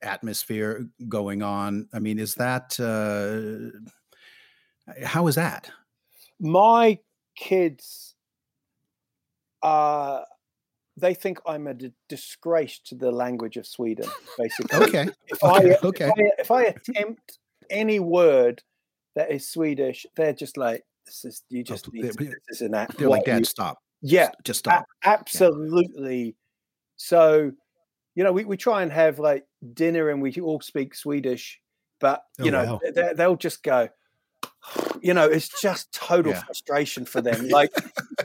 atmosphere 0.03 0.89
going 1.09 1.43
on. 1.43 1.89
I 1.93 1.99
mean, 1.99 2.19
is 2.19 2.35
that 2.37 2.79
uh, 2.81 3.79
how 5.05 5.27
is 5.27 5.37
that? 5.37 5.71
my 6.41 6.99
kids 7.37 8.15
uh 9.63 10.23
they 11.01 11.15
think 11.15 11.39
i'm 11.47 11.67
a 11.67 11.75
d- 11.75 11.93
disgrace 12.09 12.79
to 12.85 12.95
the 12.95 13.11
language 13.11 13.57
of 13.57 13.67
sweden 13.67 14.09
basically 14.39 14.87
Okay. 14.87 15.09
if 15.29 15.43
I 15.43 15.77
Okay. 15.83 16.07
if 16.07 16.13
I, 16.19 16.23
if 16.39 16.51
I 16.51 16.63
attempt 16.65 17.39
any 17.71 18.01
word 18.01 18.63
that 19.17 19.31
is 19.31 19.49
Swedish, 19.49 20.07
they're 20.17 20.33
just 20.33 20.57
like, 20.57 20.83
"This 21.07 21.25
is 21.25 21.43
you 21.49 21.61
oh, 21.61 21.63
just 21.65 21.87
Oh, 21.89 21.91
need 21.93 22.13
to, 22.13 22.17
this 22.19 22.39
is 22.49 22.61
an 22.63 22.75
act." 22.75 22.97
They're 22.99 23.09
like, 23.09 23.21
what 23.23 23.27
you-" 23.29 23.35
Dad, 23.35 23.47
stop. 23.47 23.79
Yeah, 24.03 24.31
Just 24.45 24.67
a- 24.67 24.71
stop. 24.71 24.87
absolutely. 25.05 26.37
So, 26.97 27.53
you 28.15 28.25
know, 28.25 28.33
we, 28.33 28.45
we 28.45 28.57
try 28.57 28.83
and 28.83 28.93
have 28.93 29.19
like 29.19 29.45
dinner 29.75 30.11
and 30.11 30.21
we 30.23 30.33
all 30.41 30.61
speak 30.61 30.95
Swedish, 30.95 31.61
but 32.01 32.23
oh, 32.41 32.45
you 32.45 32.51
Oh, 32.51 32.55
know, 32.65 32.73
wow. 32.75 32.81
they, 32.95 33.13
they'll 33.15 33.37
just 33.37 33.63
go. 33.63 33.89
You 35.03 35.15
know, 35.15 35.25
it's 35.27 35.49
just 35.61 35.93
total 35.93 36.33
Yeah. 36.33 36.43
frustration 36.43 37.05
for 37.05 37.21
them. 37.21 37.49
Like, 37.51 37.71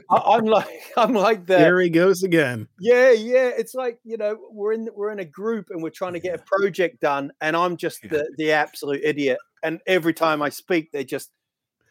I, 0.10 0.16
I'm 0.36 0.46
like, 0.46 0.68
I'm 0.98 1.14
like 1.14 1.46
the 1.48 1.58
Here 1.58 1.80
he 1.82 1.90
goes 1.90 2.22
again. 2.24 2.68
yeah, 2.80 3.12
yeah. 3.12 3.50
It's 3.58 3.74
like 3.74 4.00
you 4.04 4.18
know 4.18 4.38
we're 4.52 4.74
in 4.74 4.90
we're 4.94 5.12
in 5.12 5.20
a 5.20 5.26
group 5.26 5.68
and 5.72 5.82
we're 5.82 5.90
trying 5.90 6.14
to 6.14 6.20
get 6.20 6.36
a 6.36 6.44
project 6.44 7.02
done, 7.02 7.32
and 7.42 7.56
I'm 7.56 7.78
just 7.78 8.04
Yeah. 8.04 8.10
the 8.12 8.32
the 8.38 8.52
absolute 8.52 9.02
idiot. 9.04 9.40
And 9.64 9.80
every 9.88 10.14
time 10.14 10.42
I 10.44 10.50
speak, 10.50 10.92
they 10.92 11.04
just 11.06 11.32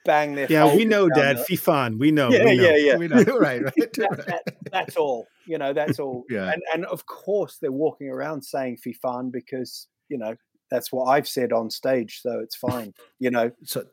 bang 0.05 0.35
their. 0.37 0.47
Yeah, 0.49 0.77
we 0.77 0.85
know, 0.85 1.09
Dad. 1.09 1.39
Fifan, 1.39 1.99
we 1.99 2.13
know. 2.13 2.31
Yeah, 2.31 2.45
we 2.45 2.57
know. 2.57 2.63
yeah, 2.63 2.77
yeah. 2.77 2.97
We 2.97 3.09
know, 3.09 3.17
right, 3.39 3.63
right. 3.65 3.75
That, 3.75 4.25
that, 4.29 4.57
that's 4.71 4.97
all. 4.97 5.27
You 5.47 5.59
know, 5.59 5.73
that's 5.73 5.99
all. 5.99 6.25
Yeah. 6.31 6.53
And 6.53 6.63
and 6.73 6.85
of 6.87 7.07
course 7.07 7.59
they're 7.61 7.73
walking 7.73 8.09
around 8.11 8.43
saying 8.43 8.79
"fifan" 8.87 9.33
because 9.33 9.89
you 10.09 10.19
know 10.19 10.37
that's 10.75 10.93
what 10.93 11.05
I've 11.05 11.29
said 11.29 11.53
on 11.53 11.71
stage, 11.71 12.21
so 12.21 12.41
it's 12.41 12.57
fine. 12.57 12.93
You 13.19 13.31
know, 13.31 13.51
So 13.65 13.85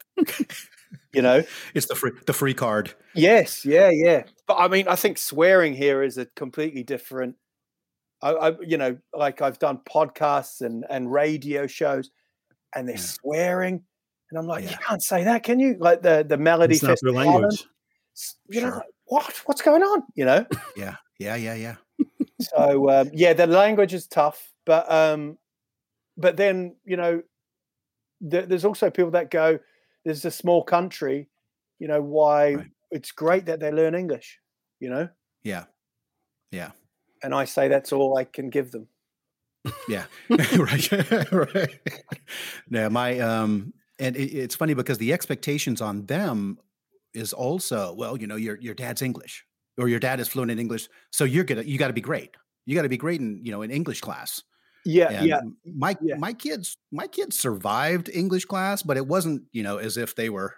you 1.13 1.21
know. 1.21 1.43
it's 1.73 1.85
the 1.85 1.95
free 1.95 2.11
the 2.25 2.33
free 2.33 2.53
card. 2.53 2.93
Yes, 3.13 3.63
yeah, 3.65 3.89
yeah. 3.93 4.23
But 4.47 4.55
I 4.57 4.67
mean, 4.67 4.87
I 4.87 4.95
think 4.95 5.17
swearing 5.17 5.73
here 5.75 6.03
is 6.03 6.17
a 6.17 6.25
completely 6.35 6.83
different. 6.83 7.35
I, 8.21 8.31
I 8.31 8.59
you 8.61 8.77
know, 8.77 8.97
like 9.13 9.41
I've 9.41 9.59
done 9.59 9.79
podcasts 9.89 10.61
and 10.61 10.85
and 10.89 11.11
radio 11.11 11.67
shows, 11.67 12.09
and 12.75 12.87
they're 12.87 12.95
Yeah. 12.95 13.01
swearing, 13.01 13.83
and 14.31 14.39
I'm 14.39 14.47
like, 14.47 14.63
Yeah. 14.63 14.71
you 14.71 14.77
can't 14.77 15.03
say 15.03 15.23
that, 15.25 15.43
can 15.43 15.59
you? 15.59 15.75
Like 15.79 16.01
the 16.01 16.25
the 16.27 16.37
melody 16.37 16.75
It's 16.75 16.83
not 16.83 16.97
their 17.01 17.13
language. 17.13 17.65
You 18.49 18.61
know, 18.61 18.67
Sure. 18.67 18.75
like, 18.77 18.93
what 19.05 19.41
what's 19.45 19.61
going 19.61 19.83
on? 19.83 20.03
You 20.15 20.25
know. 20.25 20.45
Yeah, 20.75 20.95
yeah, 21.19 21.35
yeah, 21.35 21.55
yeah. 21.55 21.75
so 22.41 22.89
um, 22.89 23.09
yeah, 23.13 23.33
the 23.33 23.45
language 23.47 23.93
is 23.93 24.07
tough, 24.07 24.51
but 24.65 24.91
um, 24.91 25.37
but 26.17 26.37
then 26.37 26.75
you 26.85 26.97
know, 26.97 27.23
th- 28.29 28.45
there's 28.47 28.65
also 28.65 28.89
people 28.89 29.11
that 29.11 29.31
go, 29.31 29.59
"There's 30.05 30.25
a 30.25 30.31
small 30.31 30.63
country, 30.63 31.29
you 31.79 31.87
know, 31.87 32.01
why 32.01 32.55
Right. 32.55 32.67
it's 32.91 33.11
great 33.11 33.45
that 33.45 33.59
they 33.59 33.71
learn 33.71 33.95
English," 33.95 34.39
you 34.79 34.89
know. 34.89 35.09
Yeah. 35.43 35.65
Yeah. 36.51 36.71
and 37.23 37.33
I 37.35 37.45
say 37.45 37.67
that's 37.67 37.91
all 37.93 38.17
I 38.17 38.23
can 38.25 38.49
give 38.49 38.71
them. 38.71 38.87
Yeah. 39.87 40.05
right. 40.29 40.91
right. 41.31 41.79
Yeah. 42.69 42.89
My 42.89 43.19
um 43.19 43.73
and 43.99 44.15
it, 44.15 44.33
it's 44.33 44.55
funny 44.55 44.73
because 44.73 44.97
the 44.97 45.13
expectations 45.13 45.81
on 45.81 46.05
them 46.07 46.57
is 47.13 47.33
also, 47.33 47.93
well, 47.93 48.17
you 48.17 48.27
know, 48.27 48.35
your 48.37 48.57
your 48.59 48.73
dad's 48.73 49.01
English 49.01 49.45
or 49.77 49.87
your 49.87 49.99
dad 49.99 50.19
is 50.19 50.27
fluent 50.27 50.51
in 50.51 50.59
English. 50.59 50.89
So 51.11 51.23
you're 51.25 51.43
gonna 51.43 51.63
you 51.63 51.77
gotta 51.77 51.93
be 51.93 52.01
great. 52.01 52.35
You 52.65 52.75
gotta 52.75 52.89
be 52.89 52.97
great 52.97 53.21
in, 53.21 53.39
you 53.45 53.51
know, 53.51 53.61
in 53.61 53.71
English 53.71 54.01
class. 54.01 54.43
Yeah, 54.85 55.09
And 55.11 55.27
yeah, 55.27 55.41
my 55.65 55.95
yeah. 56.01 56.15
my 56.15 56.33
kids 56.33 56.77
my 56.91 57.07
kids 57.07 57.37
survived 57.37 58.09
English 58.09 58.45
class, 58.45 58.81
but 58.83 58.97
it 58.97 59.07
wasn't 59.07 59.43
you 59.51 59.63
know 59.63 59.77
as 59.77 59.97
if 59.97 60.15
they 60.15 60.29
were 60.29 60.55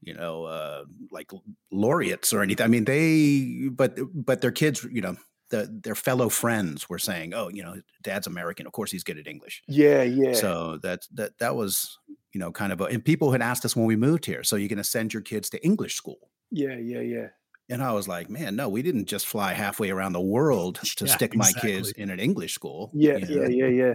you 0.00 0.14
know 0.14 0.44
uh, 0.44 0.84
like 1.10 1.30
laureates 1.70 2.32
or 2.32 2.42
anything. 2.42 2.64
I 2.64 2.68
mean 2.68 2.84
they 2.84 3.68
but 3.70 3.98
but 4.12 4.40
their 4.40 4.52
kids 4.52 4.84
you 4.84 5.00
know 5.00 5.16
the, 5.50 5.68
their 5.82 5.94
fellow 5.94 6.28
friends 6.28 6.88
were 6.88 6.98
saying 6.98 7.34
oh 7.34 7.48
you 7.48 7.62
know 7.62 7.80
dad's 8.02 8.26
American 8.26 8.66
of 8.66 8.72
course 8.72 8.90
he's 8.90 9.04
good 9.04 9.18
at 9.18 9.26
English. 9.26 9.62
yeah, 9.68 10.02
yeah. 10.02 10.34
So 10.34 10.78
that 10.82 11.06
that 11.14 11.38
that 11.38 11.54
was 11.54 11.98
you 12.32 12.40
know 12.40 12.50
kind 12.50 12.72
of 12.72 12.80
a 12.80 12.84
and 12.84 13.04
people 13.04 13.32
had 13.32 13.42
asked 13.42 13.64
us 13.64 13.76
when 13.76 13.86
we 13.86 13.96
moved 13.96 14.26
here 14.26 14.42
so 14.42 14.56
you're 14.56 14.68
going 14.68 14.78
to 14.78 14.84
send 14.84 15.12
your 15.12 15.22
kids 15.22 15.48
to 15.50 15.64
English 15.64 15.94
school. 15.94 16.30
yeah, 16.50 16.76
yeah, 16.76 17.00
yeah. 17.00 17.28
And 17.70 17.82
I 17.82 17.92
was 17.92 18.06
like, 18.06 18.28
man, 18.28 18.56
no, 18.56 18.68
we 18.68 18.82
didn't 18.82 19.06
just 19.06 19.26
fly 19.26 19.52
halfway 19.54 19.90
around 19.90 20.12
the 20.12 20.20
world 20.20 20.76
to 20.96 21.06
Yeah, 21.06 21.14
stick 21.14 21.34
my 21.34 21.52
kids 21.52 21.92
in 21.92 22.10
an 22.10 22.20
English 22.20 22.54
school. 22.54 22.90
Yeah, 22.92 23.16
you 23.16 23.26
yeah, 23.26 23.42
know? 23.42 23.48
yeah, 23.48 23.66
yeah. 23.66 23.94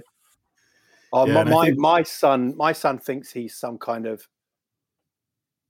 Oh, 1.11 1.27
Yeah, 1.27 1.43
my, 1.43 1.43
my, 1.43 1.65
think- 1.67 1.79
my 1.79 2.03
son, 2.03 2.55
my 2.57 2.73
son 2.73 2.97
thinks 2.97 3.31
he's 3.31 3.55
some 3.55 3.77
kind 3.77 4.05
of 4.05 4.27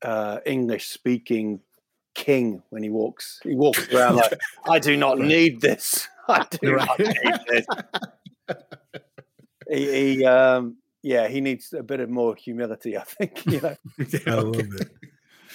uh, 0.01 0.39
English 0.45 0.87
speaking 0.87 1.61
king 2.13 2.61
when 2.69 2.83
he 2.83 2.89
walks. 2.89 3.39
He 3.43 3.55
walks 3.55 3.87
around 3.93 4.17
like, 4.17 4.39
I 4.69 4.79
do 4.79 4.97
not 4.97 5.19
need 5.19 5.61
this. 5.61 6.07
I 6.27 6.45
do 6.49 6.75
not 6.75 6.99
need 6.99 7.35
this. 7.47 7.65
He, 9.69 10.15
he 10.17 10.25
um, 10.25 10.77
yeah, 11.01 11.27
he 11.27 11.41
needs 11.41 11.73
a 11.73 11.83
bit 11.83 11.99
of 11.99 12.09
more 12.09 12.35
humility. 12.35 12.97
I 12.97 13.03
think. 13.03 13.45
You 13.45 13.61
know. 13.61 13.75
I 14.27 14.31
love 14.35 14.55
it. 14.57 14.91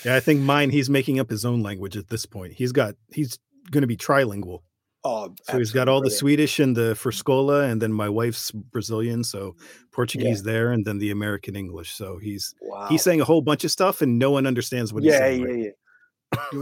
Yeah, 0.04 0.16
I 0.16 0.20
think 0.20 0.40
mine. 0.40 0.70
He's 0.70 0.90
making 0.90 1.18
up 1.20 1.30
his 1.30 1.44
own 1.44 1.62
language 1.62 1.96
at 1.96 2.08
this 2.08 2.26
point. 2.26 2.52
He's 2.54 2.72
got. 2.72 2.94
He's 3.12 3.38
going 3.70 3.82
to 3.82 3.86
be 3.86 3.96
trilingual. 3.96 4.60
Oh, 5.06 5.34
So 5.42 5.58
he's 5.58 5.70
got 5.72 5.86
all 5.86 6.00
the 6.00 6.10
Swedish 6.10 6.58
and 6.60 6.74
the 6.74 6.94
Friscola, 6.94 7.64
and 7.70 7.80
then 7.82 7.92
my 7.92 8.08
wife's 8.08 8.50
Brazilian, 8.50 9.22
so 9.22 9.54
Portuguese 9.92 10.42
there, 10.42 10.72
and 10.72 10.82
then 10.84 10.96
the 10.96 11.10
American 11.10 11.56
English. 11.56 11.92
So 11.94 12.16
he's. 12.18 12.54
Wow. 12.62 12.86
he's 12.88 13.02
saying 13.02 13.20
a 13.20 13.24
whole 13.24 13.42
bunch 13.42 13.64
of 13.64 13.70
stuff, 13.70 14.00
and 14.00 14.18
no 14.18 14.30
one 14.30 14.46
understands 14.46 14.92
what 14.94 15.02
he's 15.02 15.12
saying. 15.16 15.40
yeah, 15.42 15.70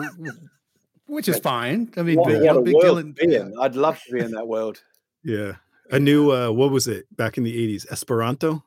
right? 0.01 0.11
yeah. 0.21 0.31
Which 1.07 1.29
is 1.29 1.39
fine. 1.39 1.93
I 1.97 2.03
mean, 2.03 2.17
What, 2.19 2.29
big, 2.29 2.43
what 2.43 2.57
a 2.57 2.63
big 2.63 2.81
deal. 2.81 2.99
in- 2.99 3.13
be 3.13 3.35
in. 3.35 3.55
I'd 3.61 3.77
love 3.77 4.01
to 4.07 4.13
be 4.13 4.21
in 4.21 4.31
that 4.33 4.49
world. 4.49 4.83
Yeah. 5.23 5.57
A 5.91 6.01
new 6.01 6.31
uh 6.33 6.51
what 6.51 6.71
was 6.71 6.89
it 6.89 7.05
back 7.17 7.37
in 7.37 7.45
the 7.45 7.55
80s? 7.77 7.87
Esperanto? 7.93 8.65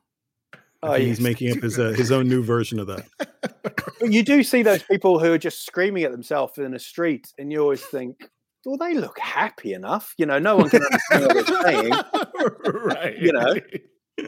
I 0.82 0.88
Oh, 0.88 0.94
he's 0.94 1.18
yes. 1.18 1.20
making 1.20 1.52
up 1.52 1.62
his 1.62 1.78
uh, 1.78 1.90
his 1.96 2.12
own 2.12 2.28
new 2.28 2.42
version 2.42 2.78
of 2.78 2.86
that. 2.88 3.06
But 3.98 4.12
you 4.12 4.22
do 4.22 4.42
see 4.42 4.62
those 4.62 4.82
people 4.82 5.18
who 5.18 5.32
are 5.32 5.38
just 5.38 5.64
screaming 5.64 6.04
at 6.04 6.12
themselves 6.12 6.58
in 6.58 6.70
the 6.70 6.78
street, 6.78 7.32
and 7.38 7.50
you 7.50 7.60
always 7.60 7.82
think, 7.82 8.28
well, 8.66 8.76
they 8.76 8.92
look 8.92 9.18
happy 9.18 9.72
enough. 9.72 10.12
You 10.18 10.26
know, 10.26 10.38
no 10.38 10.56
one 10.56 10.68
can 10.68 10.82
understand 10.82 11.24
what 11.24 11.46
they're 11.46 11.62
saying. 11.62 11.92
right. 12.84 13.18
You 13.18 13.32
know? 13.32 13.54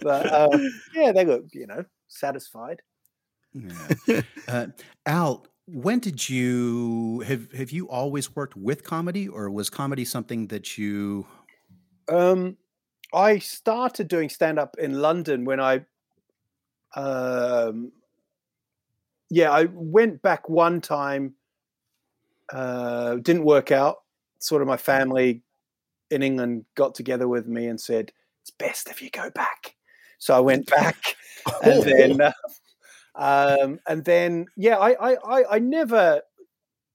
but 0.02 0.26
uh, 0.32 0.58
yeah, 0.94 1.12
they 1.12 1.26
look 1.26 1.44
you 1.52 1.66
know 1.66 1.84
satisfied. 2.08 2.80
Yeah. 3.52 4.22
Uh, 4.46 4.66
Al, 5.04 5.46
when 5.66 5.98
did 5.98 6.28
you 6.28 7.20
have 7.26 7.52
have 7.52 7.70
you 7.70 7.88
always 7.90 8.34
worked 8.34 8.56
with 8.56 8.84
comedy, 8.84 9.28
or 9.28 9.50
was 9.50 9.68
comedy 9.68 10.04
something 10.04 10.46
that 10.46 10.78
you? 10.78 11.26
Um, 12.08 12.56
I 13.12 13.38
started 13.38 14.08
doing 14.08 14.28
stand 14.28 14.58
up 14.58 14.76
in 14.78 15.00
London 15.00 15.44
when 15.44 15.60
I, 15.60 15.84
um, 16.94 17.92
yeah, 19.30 19.50
I 19.50 19.66
went 19.72 20.22
back 20.22 20.48
one 20.48 20.80
time. 20.80 21.34
Uh, 22.52 23.16
didn't 23.16 23.44
work 23.44 23.70
out. 23.70 23.98
Sort 24.38 24.62
of 24.62 24.68
my 24.68 24.76
family 24.76 25.42
in 26.10 26.22
England 26.22 26.64
got 26.74 26.94
together 26.94 27.28
with 27.28 27.46
me 27.46 27.66
and 27.66 27.80
said 27.80 28.12
it's 28.42 28.50
best 28.50 28.88
if 28.88 29.02
you 29.02 29.10
go 29.10 29.30
back. 29.30 29.74
So 30.18 30.34
I 30.34 30.40
went 30.40 30.66
back, 30.66 30.96
and 31.62 31.82
then, 31.82 32.20
uh, 32.20 32.32
um, 33.14 33.80
and 33.86 34.04
then, 34.04 34.46
yeah, 34.56 34.76
I, 34.76 35.12
I, 35.12 35.16
I, 35.24 35.44
I 35.56 35.58
never, 35.58 36.22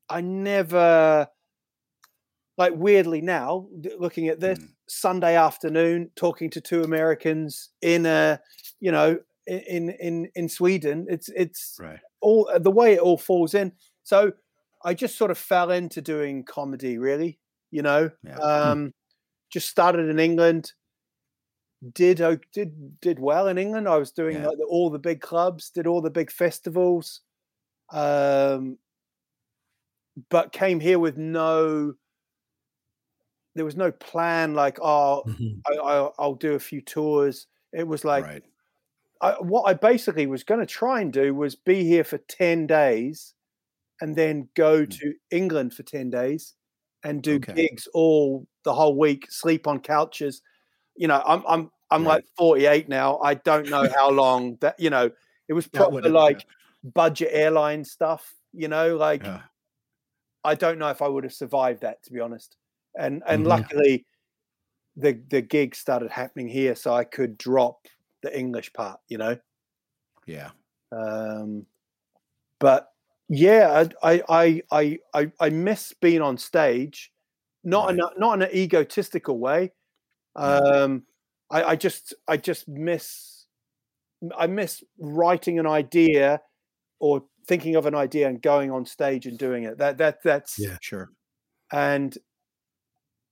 I 0.10 0.22
never, 0.22 1.28
like 2.58 2.74
weirdly 2.76 3.22
now 3.22 3.68
looking 3.98 4.28
at 4.28 4.40
this 4.40 4.60
Mm. 4.60 4.70
Sunday 4.88 5.36
afternoon, 5.36 6.12
talking 6.16 6.50
to 6.52 6.62
two 6.62 6.84
Americans 6.84 7.70
in 7.82 8.06
a, 8.06 8.40
you 8.80 8.92
know, 8.92 9.18
in 9.48 9.90
in 9.92 10.30
in 10.36 10.50
Sweden. 10.50 11.06
It's 11.10 11.30
it's 11.30 11.78
Right. 11.80 12.00
all 12.22 12.50
the 12.60 12.72
way 12.72 12.94
it 12.94 13.00
all 13.00 13.18
falls 13.18 13.54
in. 13.54 13.74
So 14.04 14.34
I 14.84 14.94
just 14.94 15.18
sort 15.18 15.32
of 15.32 15.38
fell 15.38 15.72
into 15.72 16.02
doing 16.02 16.44
comedy, 16.44 16.98
really. 16.98 17.40
You 17.72 17.82
know, 17.84 18.12
Yeah. 18.24 18.38
um, 18.38 18.94
just 19.50 19.70
started 19.70 20.10
in 20.10 20.20
England. 20.20 20.74
Did 21.94 22.22
did 22.54 23.00
did 23.02 23.20
well 23.20 23.48
in 23.50 23.58
England. 23.58 23.88
I 23.90 23.98
was 23.98 24.12
doing 24.12 24.38
Yeah. 24.38 24.48
like 24.48 24.58
the, 24.58 24.66
all 24.66 24.90
the 24.90 25.00
big 25.00 25.22
clubs, 25.22 25.70
did 25.70 25.86
all 25.88 26.02
the 26.02 26.10
big 26.12 26.32
festivals, 26.32 27.22
um, 27.92 28.78
but 30.30 30.52
came 30.52 30.80
here 30.80 31.00
with 31.00 31.18
no. 31.18 31.96
There 33.56 33.66
was 33.66 33.76
no 33.76 33.92
plan. 33.92 34.54
Like, 34.56 34.80
oh, 34.82 35.24
Mhm. 35.28 35.62
I, 35.68 35.74
I, 35.78 36.12
I'll 36.18 36.36
do 36.36 36.54
a 36.56 36.60
few 36.60 36.82
tours. 36.82 37.48
It 37.72 37.88
was 37.88 38.04
like 38.06 38.26
right. 38.26 38.44
I, 39.24 39.34
what 39.42 39.64
I 39.64 39.76
basically 39.76 40.28
was 40.28 40.44
going 40.46 40.62
to 40.62 40.68
try 40.68 41.02
and 41.02 41.14
do 41.14 41.36
was 41.36 41.56
be 41.56 41.86
here 41.86 42.06
for 42.06 42.20
10 42.20 42.68
days 42.68 43.36
and 44.02 44.16
then 44.18 44.50
go 44.56 44.86
Mm. 44.88 45.02
to 45.02 45.14
England 45.32 45.74
for 45.76 45.84
10 45.84 46.10
days 46.10 46.56
and 47.04 47.24
do 47.24 47.40
Okay. 47.40 47.54
gigs 47.56 47.88
all 47.94 48.48
the 48.66 48.74
whole 48.74 48.98
week, 49.00 49.28
sleep 49.32 49.68
on 49.68 49.80
couches. 49.82 50.42
You 50.98 51.08
know, 51.10 51.24
I'm 51.26 51.44
I'm 51.48 51.72
I'm 51.92 52.04
Right. 52.04 52.06
like 52.06 52.26
48 52.38 52.90
now. 52.90 53.20
I 53.20 53.36
don't 53.36 53.70
know 53.70 53.90
how 53.96 54.12
long 54.12 54.58
that, 54.62 54.80
you 54.80 54.90
know, 54.92 55.12
it 55.50 55.54
was 55.54 55.70
would've- 55.92 56.14
like 56.14 56.46
budget 56.84 57.30
airline 57.34 57.86
stuff, 57.86 58.36
you 58.54 58.68
know, 58.70 58.98
like 58.98 59.24
Yeah. 59.24 59.44
I 60.44 60.56
don't 60.56 60.80
know 60.80 60.90
if 60.90 61.02
I 61.02 61.08
would 61.08 61.24
have 61.24 61.34
survived 61.34 61.82
that 61.82 62.04
to 62.04 62.14
be 62.14 62.20
honest. 62.20 62.58
And 62.98 63.24
and 63.28 63.46
Mhm. 63.46 63.48
luckily 63.48 64.06
the 64.98 65.14
the 65.30 65.42
gig 65.42 65.76
started 65.76 66.12
happening 66.12 66.50
here 66.50 66.76
so 66.76 66.94
I 66.94 67.06
could 67.06 67.38
drop 67.38 67.88
the 68.24 68.38
English 68.38 68.74
part, 68.74 69.00
you 69.08 69.20
know. 69.20 69.38
Yeah. 70.26 70.50
Um, 70.92 71.68
but 72.60 72.90
yeah, 73.30 73.86
I, 74.02 74.24
I 74.30 74.62
I 74.72 75.00
I 75.14 75.32
I 75.40 75.50
miss 75.50 75.94
being 75.94 76.22
on 76.22 76.38
stage, 76.38 77.12
not 77.64 77.92
in 77.92 78.00
a, 78.00 78.10
not 78.18 78.36
in 78.36 78.42
an 78.44 78.56
egotistical 78.56 79.38
way. 79.38 79.72
Um, 80.36 81.04
I, 81.52 81.64
I 81.64 81.76
just 81.76 82.14
I 82.28 82.38
just 82.38 82.68
miss 82.68 83.46
I 84.38 84.48
miss 84.48 84.84
writing 84.98 85.60
an 85.60 85.68
idea 85.68 86.42
or 87.00 87.24
thinking 87.48 87.76
of 87.76 87.86
an 87.86 87.94
idea 87.94 88.28
and 88.28 88.42
going 88.42 88.72
on 88.72 88.86
stage 88.86 89.26
and 89.26 89.38
doing 89.38 89.64
it. 89.64 89.78
That 89.78 89.98
that 89.98 90.24
that's 90.24 90.58
Yeah. 90.58 90.78
Sure. 90.82 91.10
and 91.72 92.18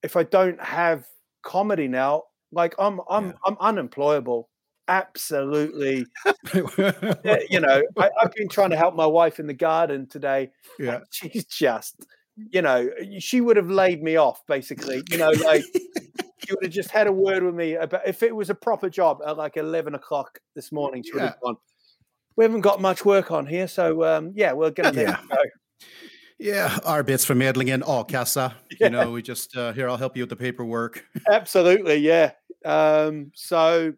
if 0.03 0.15
I 0.15 0.23
don't 0.23 0.61
have 0.61 1.05
comedy 1.43 1.87
now, 1.87 2.23
like 2.51 2.75
I'm 2.77 2.99
I'm 3.09 3.27
Yeah. 3.27 3.33
I'm 3.45 3.57
unemployable. 3.59 4.49
Absolutely 4.87 6.05
you 6.53 7.59
know, 7.59 7.81
I, 7.97 8.09
I've 8.21 8.33
been 8.33 8.49
trying 8.49 8.71
to 8.71 8.77
help 8.77 8.95
my 8.95 9.05
wife 9.05 9.39
in 9.39 9.47
the 9.47 9.53
garden 9.53 10.07
today. 10.07 10.51
Yeah. 10.79 10.99
She's 11.11 11.45
just, 11.45 12.05
you 12.35 12.61
know, 12.61 12.89
she 13.19 13.41
would 13.41 13.57
have 13.57 13.69
laid 13.69 14.03
me 14.03 14.17
off 14.17 14.41
basically. 14.47 15.03
You 15.09 15.17
know, 15.17 15.31
like 15.45 15.63
she 16.39 16.53
would 16.53 16.63
have 16.63 16.71
just 16.71 16.91
had 16.91 17.07
a 17.07 17.11
word 17.11 17.43
with 17.43 17.55
me 17.55 17.75
about 17.75 18.07
if 18.07 18.23
it 18.23 18.35
was 18.35 18.49
a 18.49 18.55
proper 18.55 18.89
job 18.89 19.19
at 19.25 19.37
like 19.37 19.57
eleven 19.57 19.95
o'clock 19.95 20.39
this 20.55 20.71
morning. 20.71 21.03
She 21.03 21.13
would 21.13 21.21
have 21.23 21.39
gone. 21.41 21.57
We 22.35 22.43
haven't 22.45 22.61
got 22.61 22.81
much 22.81 23.05
work 23.05 23.31
on 23.31 23.45
here, 23.45 23.67
so 23.67 24.03
um, 24.03 24.33
yeah, 24.35 24.53
we're 24.53 24.71
gonna 24.71 24.93
Yeah. 24.93 25.19
go. 25.29 25.37
Yeah, 26.39 26.69
arbetsförmedlingen, 26.85 27.83
a-kassa. 27.83 28.53
Yeah. 28.79 28.87
You 28.87 28.89
know, 28.89 29.11
we 29.11 29.21
just 29.21 29.55
uh, 29.55 29.73
here. 29.73 29.87
I'll 29.87 29.97
help 29.97 30.17
you 30.17 30.23
with 30.23 30.31
the 30.31 30.35
paperwork. 30.35 31.05
Absolutely, 31.29 31.97
yeah. 31.97 32.31
Um, 32.65 33.31
so 33.35 33.93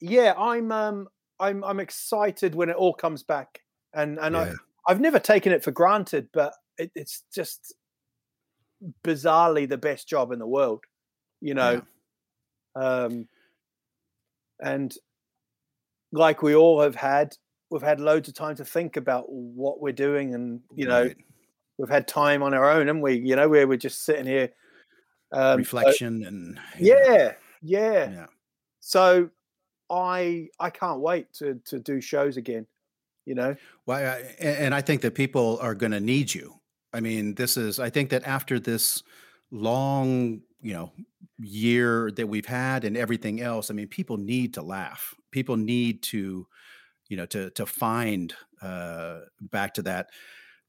yeah, 0.00 0.34
I'm 0.36 0.72
um, 0.72 1.08
I'm 1.38 1.62
I'm 1.64 1.80
excited 1.80 2.54
when 2.54 2.68
it 2.70 2.76
all 2.76 2.94
comes 2.94 3.22
back, 3.22 3.60
and 3.94 4.18
and 4.18 4.36
I, 4.36 4.46
Yeah. 4.46 4.54
I've 4.88 5.00
never 5.00 5.18
taken 5.18 5.52
it 5.52 5.62
for 5.62 5.70
granted, 5.70 6.28
but 6.32 6.54
it, 6.78 6.90
it's 6.94 7.24
just 7.34 7.74
bizarrely 9.04 9.68
the 9.68 9.78
best 9.78 10.08
job 10.08 10.32
in 10.32 10.38
the 10.38 10.46
world, 10.46 10.80
you 11.40 11.54
know. 11.54 11.82
Um, 12.74 13.28
and 14.62 14.94
like 16.12 16.42
we 16.42 16.54
all 16.54 16.80
have 16.80 16.94
had, 16.96 17.36
we've 17.70 17.82
had 17.82 18.00
loads 18.00 18.28
of 18.28 18.34
time 18.34 18.56
to 18.56 18.64
think 18.64 18.96
about 18.96 19.26
what 19.30 19.80
we're 19.80 19.92
doing, 19.92 20.34
and 20.34 20.60
you 20.74 20.86
know, 20.86 21.02
Right. 21.04 21.16
we've 21.78 21.88
had 21.90 22.08
time 22.08 22.42
on 22.42 22.54
our 22.54 22.70
own, 22.70 22.88
and 22.88 23.02
we, 23.02 23.18
you 23.18 23.36
know, 23.36 23.48
where 23.48 23.66
we're 23.68 23.76
just 23.76 24.04
sitting 24.04 24.26
here. 24.26 24.50
Um, 25.32 25.62
so- 25.64 25.78
reflection 25.78 26.24
and 26.24 26.58
yeah, 26.78 27.34
yeah. 27.62 28.10
yeah. 28.10 28.26
So 28.80 29.30
I 29.90 30.48
I 30.58 30.70
can't 30.70 31.00
wait 31.00 31.32
to 31.34 31.60
to 31.66 31.78
do 31.78 32.00
shows 32.00 32.36
again. 32.36 32.66
You 33.26 33.34
know. 33.34 33.56
Well, 33.86 33.98
I, 33.98 34.42
and 34.42 34.74
I 34.74 34.80
think 34.80 35.02
that 35.02 35.14
people 35.14 35.58
are 35.60 35.74
going 35.74 35.92
to 35.92 36.00
need 36.00 36.32
you. 36.32 36.54
I 36.92 37.00
mean, 37.00 37.34
this 37.34 37.56
is. 37.56 37.78
I 37.78 37.90
think 37.90 38.10
that 38.10 38.26
after 38.26 38.58
this 38.58 39.02
long, 39.50 40.40
you 40.60 40.72
know, 40.72 40.92
year 41.38 42.10
that 42.12 42.26
we've 42.26 42.46
had 42.46 42.84
and 42.84 42.96
everything 42.96 43.40
else, 43.40 43.70
I 43.70 43.74
mean, 43.74 43.88
people 43.88 44.16
need 44.16 44.54
to 44.54 44.62
laugh. 44.62 45.14
People 45.30 45.56
need 45.56 46.02
to, 46.04 46.46
you 47.08 47.16
know, 47.16 47.26
to 47.26 47.50
to 47.50 47.66
find 47.66 48.34
uh, 48.62 49.20
back 49.40 49.74
to 49.74 49.82
that. 49.82 50.10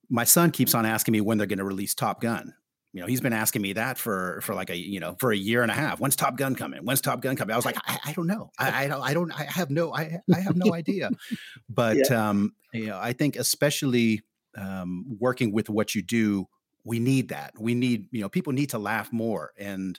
My 0.09 0.23
son 0.25 0.51
keeps 0.51 0.75
on 0.75 0.85
asking 0.85 1.13
me 1.13 1.21
when 1.21 1.37
they're 1.37 1.47
going 1.47 1.59
to 1.59 1.65
release 1.65 1.95
Top 1.95 2.21
Gun. 2.21 2.53
You 2.93 2.99
know, 2.99 3.07
he's 3.07 3.21
been 3.21 3.33
asking 3.33 3.61
me 3.61 3.73
that 3.73 3.97
for 3.97 4.41
for 4.41 4.53
like 4.53 4.69
a 4.69 4.77
you 4.77 4.99
know 4.99 5.15
for 5.19 5.31
a 5.31 5.37
year 5.37 5.61
and 5.61 5.71
a 5.71 5.73
half. 5.73 5.99
When's 5.99 6.15
Top 6.15 6.35
Gun 6.35 6.55
coming? 6.55 6.83
When's 6.83 6.99
Top 6.99 7.21
Gun 7.21 7.35
coming? 7.37 7.53
I 7.53 7.55
was 7.55 7.65
like, 7.65 7.77
I, 7.85 7.99
I 8.07 8.13
don't 8.13 8.27
know. 8.27 8.51
I, 8.59 8.83
I 8.83 8.87
don't. 8.87 9.01
I 9.01 9.13
don't. 9.13 9.31
I 9.31 9.43
have 9.43 9.69
no. 9.69 9.93
I 9.93 10.19
I 10.33 10.39
have 10.39 10.55
no 10.55 10.73
idea. 10.73 11.09
But 11.69 12.11
um, 12.11 12.53
you 12.73 12.87
know, 12.87 12.99
I 12.99 13.13
think 13.13 13.37
especially 13.37 14.21
um, 14.57 15.05
working 15.19 15.53
with 15.53 15.69
what 15.69 15.95
you 15.95 16.01
do, 16.01 16.47
we 16.83 16.99
need 16.99 17.29
that. 17.29 17.53
We 17.57 17.75
need 17.75 18.07
you 18.11 18.21
know 18.21 18.29
people 18.29 18.51
need 18.51 18.71
to 18.71 18.77
laugh 18.77 19.11
more 19.13 19.51
and 19.57 19.97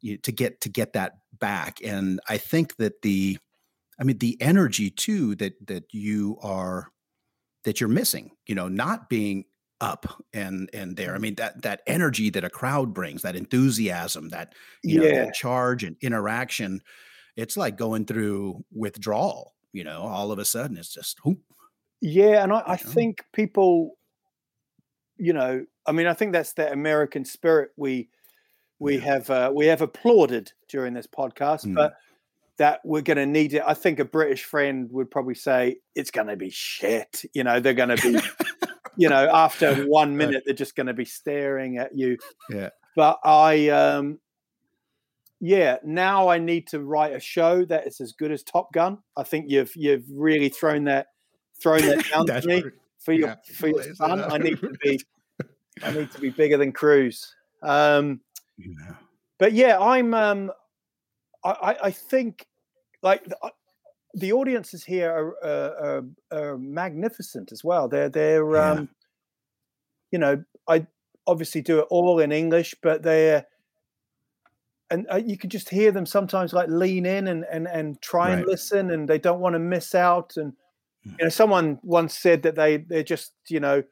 you, 0.00 0.14
know, 0.14 0.18
to 0.24 0.32
get 0.32 0.60
to 0.62 0.68
get 0.68 0.94
that 0.94 1.12
back. 1.38 1.78
And 1.84 2.20
I 2.28 2.38
think 2.38 2.76
that 2.76 3.02
the, 3.02 3.38
I 4.00 4.04
mean, 4.04 4.18
the 4.18 4.36
energy 4.40 4.90
too 4.90 5.36
that 5.36 5.54
that 5.68 5.84
you 5.92 6.38
are 6.42 6.88
that 7.64 7.80
you're 7.80 7.88
missing. 7.88 8.32
You 8.46 8.56
know, 8.56 8.68
not 8.68 9.08
being 9.08 9.44
up 9.80 10.22
and 10.32 10.70
and 10.72 10.96
there. 10.96 11.14
I 11.14 11.18
mean 11.18 11.34
that 11.36 11.62
that 11.62 11.82
energy 11.86 12.30
that 12.30 12.44
a 12.44 12.50
crowd 12.50 12.94
brings, 12.94 13.22
that 13.22 13.36
enthusiasm, 13.36 14.30
that 14.30 14.54
you 14.82 15.00
know, 15.00 15.06
Yeah. 15.06 15.24
that 15.26 15.34
charge 15.34 15.84
and 15.84 15.96
interaction. 16.00 16.80
It's 17.36 17.56
like 17.56 17.76
going 17.76 18.06
through 18.06 18.64
withdrawal. 18.72 19.54
You 19.72 19.84
know, 19.84 20.00
all 20.02 20.32
of 20.32 20.38
a 20.38 20.44
sudden 20.44 20.76
it's 20.78 20.92
just 20.94 21.22
whoop. 21.24 21.40
Yeah, 22.00 22.42
and 22.42 22.52
I, 22.52 22.62
I 22.66 22.70
know? 22.72 22.76
think 22.90 23.24
people, 23.32 23.98
you 25.18 25.32
know, 25.32 25.64
I 25.86 25.92
mean, 25.92 26.06
I 26.06 26.14
think 26.14 26.32
that's 26.32 26.52
that 26.54 26.72
American 26.72 27.24
spirit 27.24 27.70
we 27.76 28.08
we 28.78 28.94
Yeah. 28.96 29.00
have 29.04 29.30
uh, 29.30 29.52
we 29.54 29.66
have 29.66 29.82
applauded 29.82 30.52
during 30.68 30.94
this 30.94 31.06
podcast, 31.06 31.66
Mm. 31.66 31.74
but 31.74 31.96
that 32.58 32.80
we're 32.84 33.02
going 33.02 33.18
to 33.18 33.26
need 33.26 33.52
it. 33.52 33.62
I 33.66 33.74
think 33.74 33.98
a 33.98 34.04
British 34.06 34.44
friend 34.44 34.88
would 34.90 35.10
probably 35.10 35.34
say 35.34 35.76
it's 35.94 36.10
going 36.10 36.28
to 36.28 36.36
be 36.36 36.48
shit. 36.48 37.22
You 37.34 37.44
know, 37.44 37.60
they're 37.60 37.74
going 37.74 37.94
to 37.94 38.02
be, 38.02 38.18
you 38.96 39.08
know, 39.08 39.28
after 39.32 39.74
one 39.86 40.16
minute 40.16 40.42
they're 40.44 40.54
just 40.54 40.76
going 40.76 40.86
to 40.86 40.94
be 40.94 41.04
staring 41.04 41.78
at 41.78 41.96
you. 41.96 42.18
Yeah. 42.50 42.70
But 42.94 43.18
I, 43.24 43.68
um, 43.68 44.18
yeah, 45.40 45.76
now 45.84 46.28
I 46.28 46.38
need 46.38 46.66
to 46.68 46.80
write 46.80 47.12
a 47.12 47.20
show 47.20 47.64
that 47.66 47.86
is 47.86 48.00
as 48.00 48.12
good 48.12 48.32
as 48.32 48.42
Top 48.42 48.72
Gun. 48.72 48.98
I 49.16 49.22
think 49.22 49.46
you've 49.48 49.74
you've 49.76 50.04
really 50.10 50.48
thrown 50.48 50.84
that 50.84 51.08
thrown 51.60 51.82
that 51.82 52.04
down 52.10 52.26
to 52.26 52.46
me 52.46 52.64
for 52.98 53.12
your 53.12 53.28
Yeah, 53.28 53.34
for 53.54 53.68
your 53.68 53.94
son. 53.94 54.20
I 54.22 54.38
need 54.38 54.58
to 54.60 54.72
be 54.82 55.00
I 55.82 55.92
need 55.92 56.10
to 56.12 56.20
be 56.20 56.30
bigger 56.30 56.56
than 56.56 56.72
Cruise. 56.72 57.34
Um, 57.62 58.20
You 58.56 58.74
know. 58.76 58.96
but 59.38 59.52
yeah, 59.52 59.78
I'm 59.78 60.14
um, 60.14 60.50
I, 61.44 61.50
I 61.50 61.76
I 61.84 61.90
think 61.90 62.46
like 63.02 63.22
the, 64.16 64.32
audiences 64.32 64.84
here 64.84 65.10
are, 65.10 65.44
uh, 65.44 65.86
are, 65.86 66.04
are 66.32 66.58
magnificent 66.58 67.52
as 67.52 67.62
well. 67.62 67.88
They're 67.88 68.08
they're 68.08 68.54
Yeah. 68.54 68.70
um, 68.72 68.88
you 70.10 70.18
know 70.18 70.44
I 70.68 70.86
obviously 71.26 71.62
do 71.62 71.80
it 71.80 71.86
all 71.90 72.20
in 72.20 72.32
English, 72.32 72.74
but 72.82 73.02
they're 73.02 73.46
and 74.90 75.06
uh, 75.12 75.16
you 75.16 75.36
can 75.36 75.50
just 75.50 75.68
hear 75.68 75.90
them 75.90 76.06
sometimes 76.06 76.52
like 76.52 76.68
lean 76.68 77.06
in 77.06 77.28
and 77.28 77.44
and 77.50 77.66
and 77.66 78.00
try 78.00 78.30
and 78.30 78.46
listen, 78.46 78.90
and 78.90 79.08
they 79.08 79.18
don't 79.18 79.40
want 79.40 79.54
to 79.54 79.58
miss 79.58 79.94
out. 79.94 80.36
And 80.36 80.52
you 81.04 81.24
know, 81.24 81.28
someone 81.28 81.78
once 81.82 82.16
said 82.16 82.42
that 82.42 82.54
they 82.54 82.78
they're 82.78 83.02
just 83.02 83.32
you 83.48 83.60
know 83.60 83.82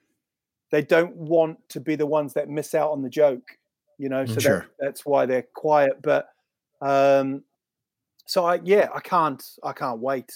they 0.71 0.83
don't 0.83 1.17
want 1.17 1.59
to 1.71 1.81
be 1.81 1.97
the 1.97 2.07
ones 2.07 2.35
that 2.35 2.49
miss 2.49 2.75
out 2.75 2.93
on 2.93 3.03
the 3.03 3.11
joke. 3.11 3.59
You 3.99 4.09
know, 4.09 4.25
so 4.27 4.41
that, 4.41 4.67
that's 4.79 5.07
why 5.07 5.27
they're 5.27 5.47
quiet. 5.55 6.03
But 6.03 6.29
um, 6.81 7.43
so 8.27 8.45
I 8.45 8.61
yeah, 8.65 8.89
I 8.95 9.01
can't 9.01 9.43
I 9.63 9.73
can't 9.73 10.01
wait. 10.01 10.33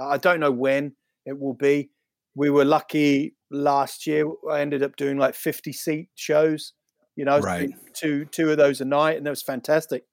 I 0.00 0.16
don't 0.18 0.40
know 0.40 0.52
when 0.52 0.94
it 1.26 1.38
will 1.38 1.54
be. 1.54 1.90
We 2.34 2.50
were 2.50 2.64
lucky 2.64 3.34
last 3.50 4.06
year. 4.06 4.26
I 4.50 4.60
ended 4.60 4.82
up 4.82 4.96
doing 4.96 5.18
like 5.18 5.34
fifty 5.34 5.72
seat 5.72 6.08
shows. 6.14 6.72
You 7.16 7.24
know, 7.24 7.38
Right. 7.40 7.70
two 7.94 8.24
two 8.26 8.50
of 8.50 8.56
those 8.56 8.80
a 8.80 8.84
night, 8.84 9.16
and 9.16 9.26
that 9.26 9.30
was 9.30 9.42
fantastic. 9.42 10.04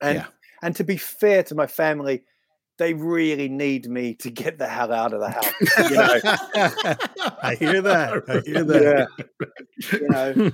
And 0.00 0.16
Yeah. 0.18 0.26
and 0.62 0.76
to 0.76 0.84
be 0.84 0.96
fair 0.96 1.42
to 1.44 1.54
my 1.54 1.66
family, 1.66 2.24
they 2.78 2.92
really 2.94 3.48
need 3.48 3.88
me 3.88 4.14
to 4.16 4.30
get 4.30 4.58
the 4.58 4.66
hell 4.68 4.92
out 4.92 5.12
of 5.12 5.20
the 5.20 5.30
house. 5.30 5.52
You 5.90 5.96
know, 5.96 6.20
I 7.42 7.54
hear 7.58 7.80
that. 7.82 8.22
I 8.28 8.40
hear 8.44 8.64
that. 8.64 9.08
yeah. 9.18 9.98
you 10.00 10.08
know, 10.08 10.50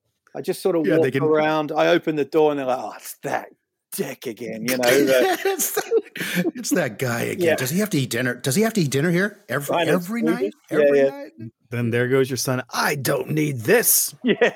I 0.36 0.40
just 0.42 0.60
sort 0.62 0.76
of 0.76 0.86
Yeah, 0.86 0.98
walk 0.98 1.12
can- 1.12 1.22
around. 1.22 1.72
I 1.72 1.88
open 1.88 2.16
the 2.16 2.24
door, 2.24 2.50
and 2.50 2.58
they're 2.58 2.66
like, 2.66 2.78
"Oh, 2.80 2.92
it's 2.96 3.16
that 3.22 3.48
dick 3.92 4.26
again." 4.26 4.62
You 4.68 4.76
know, 4.78 4.90
the- 4.90 5.38
it's, 5.44 5.72
that, 5.72 6.52
it's 6.54 6.70
that 6.70 6.98
guy 6.98 7.22
again. 7.22 7.48
Yeah. 7.48 7.56
Does 7.56 7.70
he 7.70 7.78
have 7.80 7.90
to 7.90 7.98
eat 7.98 8.10
dinner? 8.10 8.34
Does 8.34 8.54
he 8.54 8.62
have 8.62 8.72
to 8.74 8.80
eat 8.80 8.90
dinner 8.90 9.10
here 9.10 9.44
every 9.48 9.74
Right, 9.74 9.88
it's 9.88 9.94
every 10.06 10.22
night? 10.22 10.52
Yeah, 10.70 10.78
Every 10.78 10.98
yeah. 10.98 11.08
night? 11.10 11.32
Then 11.70 11.90
there 11.90 12.08
goes 12.08 12.30
your 12.30 12.36
son. 12.38 12.62
I 12.72 12.94
don't 12.94 13.30
need 13.30 13.60
this. 13.60 14.14
yeah. 14.24 14.52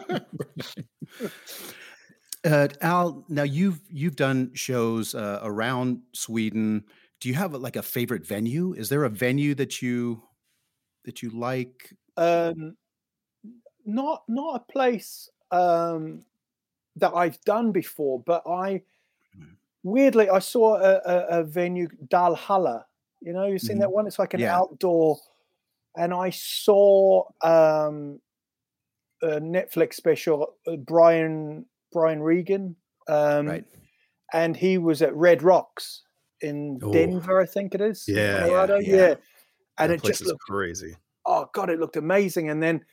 uh, 2.44 2.68
Al, 2.80 3.24
now 3.28 3.42
you've 3.42 3.80
you've 3.90 4.16
done 4.16 4.50
shows 4.54 5.14
uh, 5.14 5.40
around 5.42 6.00
Sweden. 6.14 6.84
Do 7.20 7.28
you 7.28 7.34
have 7.34 7.52
like 7.54 7.76
a 7.76 7.82
favorite 7.82 8.26
venue? 8.26 8.72
Is 8.74 8.88
there 8.88 9.04
a 9.04 9.10
venue 9.10 9.54
that 9.56 9.82
you 9.82 10.22
that 11.04 11.22
you 11.22 11.30
like? 11.30 11.94
um, 12.16 12.76
not 13.86 14.22
not 14.28 14.56
a 14.68 14.72
place 14.72 15.28
um, 15.50 16.24
that 16.96 17.12
I've 17.14 17.40
done 17.44 17.72
before, 17.72 18.20
but 18.20 18.42
I 18.46 18.82
Mhm. 19.38 19.56
weirdly 19.82 20.28
I 20.30 20.38
saw 20.40 20.76
a, 20.76 21.00
a, 21.04 21.40
a 21.40 21.44
venue 21.44 21.88
Dalhalla. 22.08 22.84
You 23.20 23.32
know, 23.32 23.46
you've 23.46 23.62
seen 23.62 23.76
Mhm. 23.76 23.80
that 23.80 23.92
one. 23.92 24.06
It's 24.06 24.18
like 24.18 24.34
an 24.34 24.40
Yeah. 24.40 24.56
outdoor, 24.56 25.18
and 25.96 26.12
I 26.12 26.30
saw 26.30 27.24
um, 27.42 28.20
a 29.22 29.40
Netflix 29.40 29.94
special. 29.94 30.56
Uh, 30.66 30.76
Brian 30.76 31.66
Brian 31.92 32.22
Regan, 32.22 32.76
um, 33.08 33.46
Right. 33.48 33.64
and 34.32 34.56
he 34.56 34.78
was 34.78 35.02
at 35.02 35.14
Red 35.14 35.42
Rocks 35.42 36.02
in 36.40 36.80
Oh. 36.82 36.92
Denver, 36.92 37.40
I 37.40 37.46
think 37.46 37.74
it 37.74 37.80
is. 37.80 38.06
Yeah, 38.08 38.40
Colorado. 38.40 38.78
yeah. 38.78 38.96
yeah. 38.96 39.14
And 39.78 39.90
that 39.90 39.96
it 39.96 40.02
just 40.04 40.24
looked 40.26 40.40
crazy. 40.42 40.96
oh 41.24 41.48
god 41.54 41.70
it 41.70 41.78
looked 41.78 41.96
amazing 41.96 42.50
and 42.50 42.60
then 42.62 42.84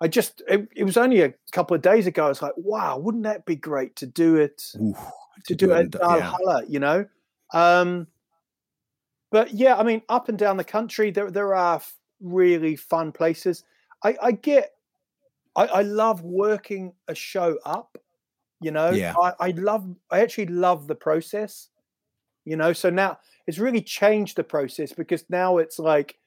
i 0.00 0.08
just 0.08 0.42
it, 0.48 0.68
it 0.74 0.84
was 0.84 0.96
only 0.96 1.22
a 1.22 1.34
couple 1.52 1.74
of 1.74 1.82
days 1.82 2.06
ago 2.06 2.26
i 2.26 2.28
was 2.28 2.42
like 2.42 2.52
wow 2.56 2.98
wouldn't 2.98 3.24
that 3.24 3.44
be 3.44 3.56
great 3.56 3.96
to 3.96 4.06
do 4.06 4.36
it 4.36 4.62
Ooh, 4.80 4.96
to 5.46 5.54
do 5.54 5.72
it 5.72 5.94
in 5.94 6.02
at 6.02 6.20
yeah. 6.44 6.60
You 6.68 6.80
know 6.80 7.06
um 7.52 8.06
but 9.30 9.52
yeah 9.54 9.76
i 9.76 9.82
mean 9.82 10.02
up 10.08 10.28
and 10.28 10.38
down 10.38 10.56
the 10.56 10.64
country 10.64 11.10
there 11.10 11.30
there 11.30 11.54
are 11.54 11.80
really 12.20 12.76
fun 12.76 13.12
places 13.12 13.64
i 14.04 14.16
i 14.22 14.32
get 14.32 14.72
i 15.56 15.66
i 15.66 15.82
love 15.82 16.22
working 16.22 16.92
a 17.08 17.14
show 17.14 17.58
up 17.64 17.96
you 18.60 18.70
know 18.70 18.90
Yeah. 18.90 19.14
i 19.20 19.32
i 19.40 19.50
love 19.52 19.88
i 20.10 20.20
actually 20.20 20.46
love 20.46 20.86
the 20.88 20.94
process 20.94 21.68
you 22.44 22.56
know 22.56 22.72
so 22.72 22.90
now 22.90 23.18
it's 23.46 23.58
really 23.58 23.80
changed 23.80 24.36
the 24.36 24.44
process 24.44 24.92
because 24.92 25.24
now 25.30 25.58
it's 25.58 25.78
like 25.78 26.17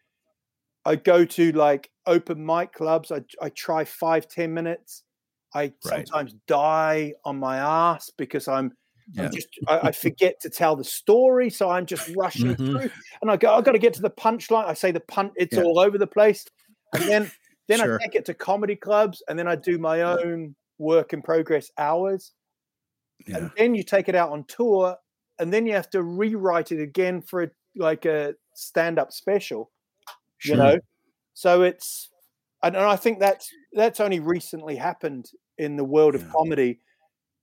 i 0.86 0.96
go 0.96 1.26
to 1.26 1.52
like 1.54 1.90
open 2.08 2.46
mic 2.46 2.74
clubs 2.74 3.12
i, 3.12 3.22
I 3.42 3.50
try 3.50 3.84
five 3.84 4.28
ten 4.28 4.54
minutes 4.54 5.04
i 5.54 5.72
Right. 5.86 6.08
sometimes 6.08 6.36
die 6.48 7.14
on 7.26 7.38
my 7.40 7.58
ass 7.58 8.10
because 8.18 8.48
i'm 8.48 8.72
Yeah. 9.14 9.24
I'm 9.26 9.32
just 9.34 9.48
I, 9.68 9.80
I 9.90 9.92
forget 9.92 10.40
to 10.42 10.50
tell 10.50 10.76
the 10.78 10.84
story, 10.86 11.50
so 11.50 11.70
I'm 11.70 11.86
just 11.86 12.08
rushing 12.16 12.56
Mhm. 12.56 12.66
through, 12.68 12.90
and 13.22 13.30
I 13.32 13.36
go. 13.36 13.52
I've 13.54 13.66
got 13.66 13.74
to 13.74 13.80
get 13.80 13.94
to 13.96 14.02
the 14.02 14.12
punchline. 14.12 14.66
I 14.66 14.74
say 14.76 14.92
the 14.94 15.02
punt. 15.02 15.34
It's 15.36 15.58
Yeah. 15.58 15.64
all 15.64 15.80
over 15.80 15.98
the 15.98 16.08
place, 16.08 16.46
and 16.94 17.04
then 17.10 17.32
then 17.68 17.80
Sure. 17.80 17.96
I 18.00 18.04
take 18.06 18.16
it 18.16 18.26
to 18.26 18.34
comedy 18.34 18.76
clubs, 18.78 19.22
and 19.28 19.38
then 19.38 19.48
I 19.48 19.56
do 19.58 19.78
my 19.80 20.02
own 20.04 20.56
work 20.78 21.12
in 21.14 21.22
progress 21.22 21.72
hours, 21.78 22.32
Yeah. 23.28 23.38
and 23.38 23.52
then 23.58 23.76
you 23.76 23.84
take 23.84 24.08
it 24.08 24.16
out 24.16 24.32
on 24.32 24.46
tour, 24.46 24.96
and 25.40 25.52
then 25.52 25.66
you 25.66 25.74
have 25.74 25.90
to 25.90 26.04
rewrite 26.04 26.72
it 26.72 26.80
again 26.82 27.22
for 27.22 27.44
a, 27.44 27.50
like 27.76 28.06
a 28.06 28.36
stand 28.54 28.98
up 29.00 29.12
special. 29.12 29.72
You 30.46 30.56
know, 30.56 30.80
so 31.34 31.62
it's 31.62 32.10
and, 32.64 32.78
I 32.78 32.96
think 32.96 33.20
that's 33.20 33.50
that's 33.74 34.00
only 34.00 34.20
recently 34.20 34.76
happened 34.76 35.32
in 35.58 35.76
the 35.76 35.84
world 35.84 36.16
of 36.16 36.22
Yeah. 36.22 36.32
comedy 36.36 36.80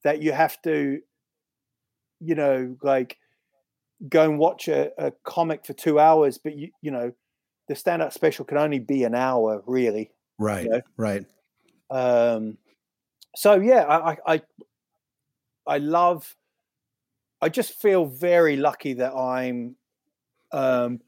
that 0.04 0.22
you 0.22 0.32
have 0.32 0.60
to 0.62 1.00
you 2.20 2.34
know 2.34 2.76
like 2.82 3.16
go 4.08 4.24
and 4.24 4.38
watch 4.38 4.68
a, 4.68 4.90
a 4.98 5.12
comic 5.24 5.64
for 5.66 5.72
two 5.72 5.98
hours 5.98 6.38
but 6.38 6.56
you 6.56 6.70
you 6.82 6.90
know 6.90 7.12
the 7.68 7.74
stand-up 7.74 8.12
special 8.12 8.44
can 8.44 8.58
only 8.58 8.78
be 8.78 9.04
an 9.04 9.14
hour 9.14 9.62
really 9.66 10.10
Right. 10.38 10.66
know? 10.68 10.80
Right. 10.96 11.26
um 11.90 12.58
so 13.36 13.60
yeah 13.60 13.82
I, 13.84 14.12
I 14.12 14.16
i 14.34 14.42
i 15.66 15.78
love 15.78 16.34
i 17.40 17.48
just 17.48 17.74
feel 17.80 18.06
very 18.06 18.56
lucky 18.56 18.94
that 18.94 19.14
i'm 19.14 19.76
um 20.52 21.00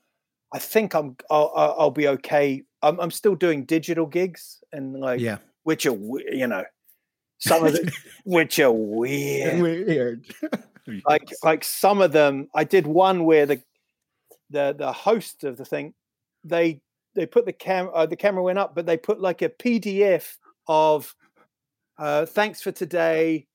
i 0.53 0.59
think 0.59 0.95
i'm 0.95 1.17
i'll, 1.31 1.53
I'll 1.57 1.91
be 1.91 2.09
okay. 2.09 2.63
I'm, 2.83 2.99
I'm 2.99 3.11
still 3.11 3.35
doing 3.35 3.65
digital 3.67 4.07
gigs 4.07 4.63
and 4.73 4.99
like 4.99 5.21
Yeah. 5.21 5.39
which 5.65 5.85
are 5.87 5.97
you 6.33 6.47
know 6.47 6.65
some 7.39 7.65
of 7.67 7.73
them 7.75 7.89
which 8.25 8.59
are 8.59 8.73
weird. 8.73 9.61
Weird. 9.61 10.27
like 11.07 11.29
like 11.45 11.63
some 11.65 12.01
of 12.01 12.13
them 12.13 12.49
i 12.55 12.65
did 12.65 12.87
one 12.87 13.25
where 13.25 13.47
the 13.47 13.63
the 14.51 14.75
the 14.77 14.93
host 14.93 15.45
of 15.45 15.57
the 15.57 15.65
thing 15.65 15.95
they 16.43 16.81
they 17.15 17.27
put 17.27 17.45
the 17.45 17.53
cam 17.53 17.91
uh, 17.95 18.07
the 18.07 18.17
camera 18.17 18.43
went 18.43 18.59
up 18.59 18.75
but 18.75 18.87
they 18.87 18.97
put 18.97 19.21
like 19.21 19.43
a 19.43 19.49
pdf 19.49 20.37
of 20.67 21.15
uh 21.99 22.25
thanks 22.27 22.61
for 22.63 22.73
today. 22.73 23.47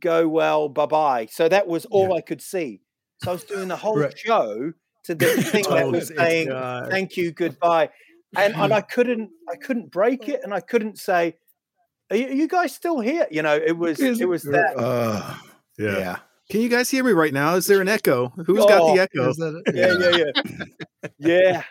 Go 0.00 0.26
well. 0.28 0.68
Bye 0.70 0.86
bye 0.86 1.26
so 1.30 1.48
that 1.48 1.66
was 1.66 1.84
all 1.86 2.14
i 2.16 2.20
could 2.22 2.40
see. 2.40 2.80
So 3.22 3.30
i 3.30 3.34
was 3.34 3.44
doing 3.44 3.68
the 3.68 3.76
whole 3.76 3.98
Right. 3.98 4.18
show 4.18 4.72
to 5.04 5.14
the 5.14 5.26
thing 5.52 5.64
that 5.64 5.86
Oh, 5.86 5.90
was 5.90 6.08
saying 6.08 6.48
God. 6.48 6.90
thank 6.90 7.16
you 7.16 7.32
goodbye 7.32 7.90
and 8.36 8.54
and 8.54 8.72
i 8.72 8.80
couldn't 8.94 9.30
i 9.50 9.56
couldn't 9.56 9.90
break 9.90 10.28
it 10.28 10.40
and 10.44 10.52
i 10.54 10.60
couldn't 10.60 10.98
say 10.98 11.36
are 12.10 12.16
you, 12.16 12.26
are 12.28 12.32
you 12.32 12.48
guys 12.48 12.74
still 12.74 13.00
here 13.00 13.26
you 13.30 13.42
know 13.42 13.54
it 13.56 13.76
was 13.76 14.00
it 14.00 14.28
was 14.28 14.42
that 14.44 14.74
Uh, 14.76 15.36
yeah. 15.78 15.98
yeah. 15.98 16.16
Can 16.50 16.60
you 16.60 16.68
guys 16.68 16.90
hear 16.90 17.02
me 17.02 17.12
right 17.12 17.32
now? 17.32 17.54
Is 17.54 17.66
there 17.66 17.80
an 17.80 17.88
echo? 17.88 18.28
Who's 18.46 18.58
got 18.66 18.82
Oh, 18.82 18.94
the 18.94 19.00
echo? 19.00 19.30
Is 19.30 19.36
that 19.38 19.62
it? 19.66 19.74
yeah, 19.74 20.10
yeah, 20.58 20.66
yeah, 21.18 21.40
yeah. 21.50 21.62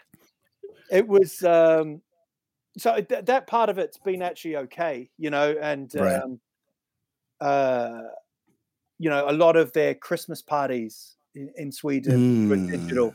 It 0.89 1.07
was 1.07 1.43
um, 1.43 2.01
so 2.77 2.99
th- 2.99 3.25
that 3.25 3.45
part 3.45 3.69
of 3.69 3.77
it's 3.77 3.99
been 3.99 4.23
actually 4.23 4.57
okay, 4.57 5.11
you 5.19 5.29
know, 5.29 5.55
and 5.61 5.93
Right. 5.93 6.15
um, 6.15 6.39
uh, 7.39 8.01
you 8.97 9.09
know, 9.09 9.29
a 9.29 9.33
lot 9.33 9.55
of 9.55 9.71
their 9.73 9.93
Christmas 9.93 10.41
parties 10.41 11.15
in, 11.35 11.51
in 11.57 11.71
Sweden 11.71 12.49
were 12.49 12.57
Mm. 12.57 12.71
digital, 12.71 13.13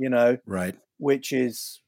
you 0.00 0.08
know, 0.08 0.38
Right. 0.46 0.74
which 0.98 1.32
is 1.32 1.80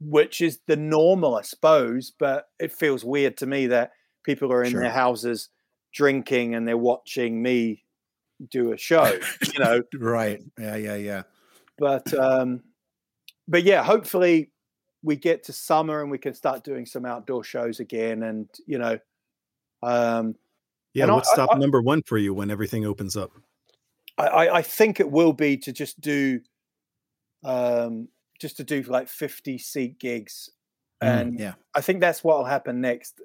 which 0.00 0.40
is 0.42 0.58
the 0.66 0.76
normal, 0.76 1.34
I 1.36 1.42
suppose, 1.42 2.12
but 2.18 2.48
it 2.58 2.72
feels 2.72 3.04
weird 3.04 3.36
to 3.38 3.46
me 3.46 3.68
that 3.68 3.92
people 4.24 4.52
are 4.52 4.62
in 4.62 4.72
Sure. 4.72 4.80
their 4.80 4.90
houses 4.90 5.48
drinking 5.92 6.54
and 6.54 6.66
they're 6.68 6.76
watching 6.76 7.40
me 7.40 7.84
do 8.50 8.72
a 8.72 8.76
show, 8.76 9.18
you 9.54 9.58
know 9.60 9.82
Right. 9.94 10.42
Yeah. 10.58 10.76
Yeah. 10.76 10.96
Yeah. 10.96 11.22
but 11.78 12.12
um 12.14 12.62
but 13.48 13.62
yeah 13.62 13.82
hopefully 13.82 14.50
we 15.02 15.16
get 15.16 15.44
to 15.44 15.52
summer 15.52 16.02
and 16.02 16.10
we 16.10 16.18
can 16.18 16.34
start 16.34 16.64
doing 16.64 16.84
some 16.86 17.04
outdoor 17.06 17.44
shows 17.44 17.78
again 17.80 18.22
and 18.24 18.48
you 18.66 18.78
know 18.78 18.98
um 19.82 20.34
Yeah, 20.92 21.06
what's 21.06 21.30
stop 21.30 21.50
I- 21.52 21.58
number 21.58 21.80
one 21.80 22.02
for 22.02 22.18
you 22.18 22.34
when 22.34 22.50
everything 22.50 22.84
opens 22.84 23.16
up? 23.16 23.30
I, 24.18 24.26
I 24.26 24.56
i 24.58 24.62
think 24.62 25.00
it 25.00 25.10
will 25.10 25.32
be 25.32 25.56
to 25.58 25.72
just 25.72 26.00
do 26.00 26.40
um 27.44 28.08
just 28.40 28.56
to 28.56 28.64
do 28.64 28.82
like 28.82 29.08
50 29.08 29.58
seat 29.58 29.98
gigs 29.98 30.50
and 31.00 31.38
Yeah. 31.38 31.54
i 31.74 31.80
think 31.80 32.00
that's 32.00 32.22
what 32.24 32.38
will 32.38 32.44
happen 32.44 32.80
next 32.80 33.20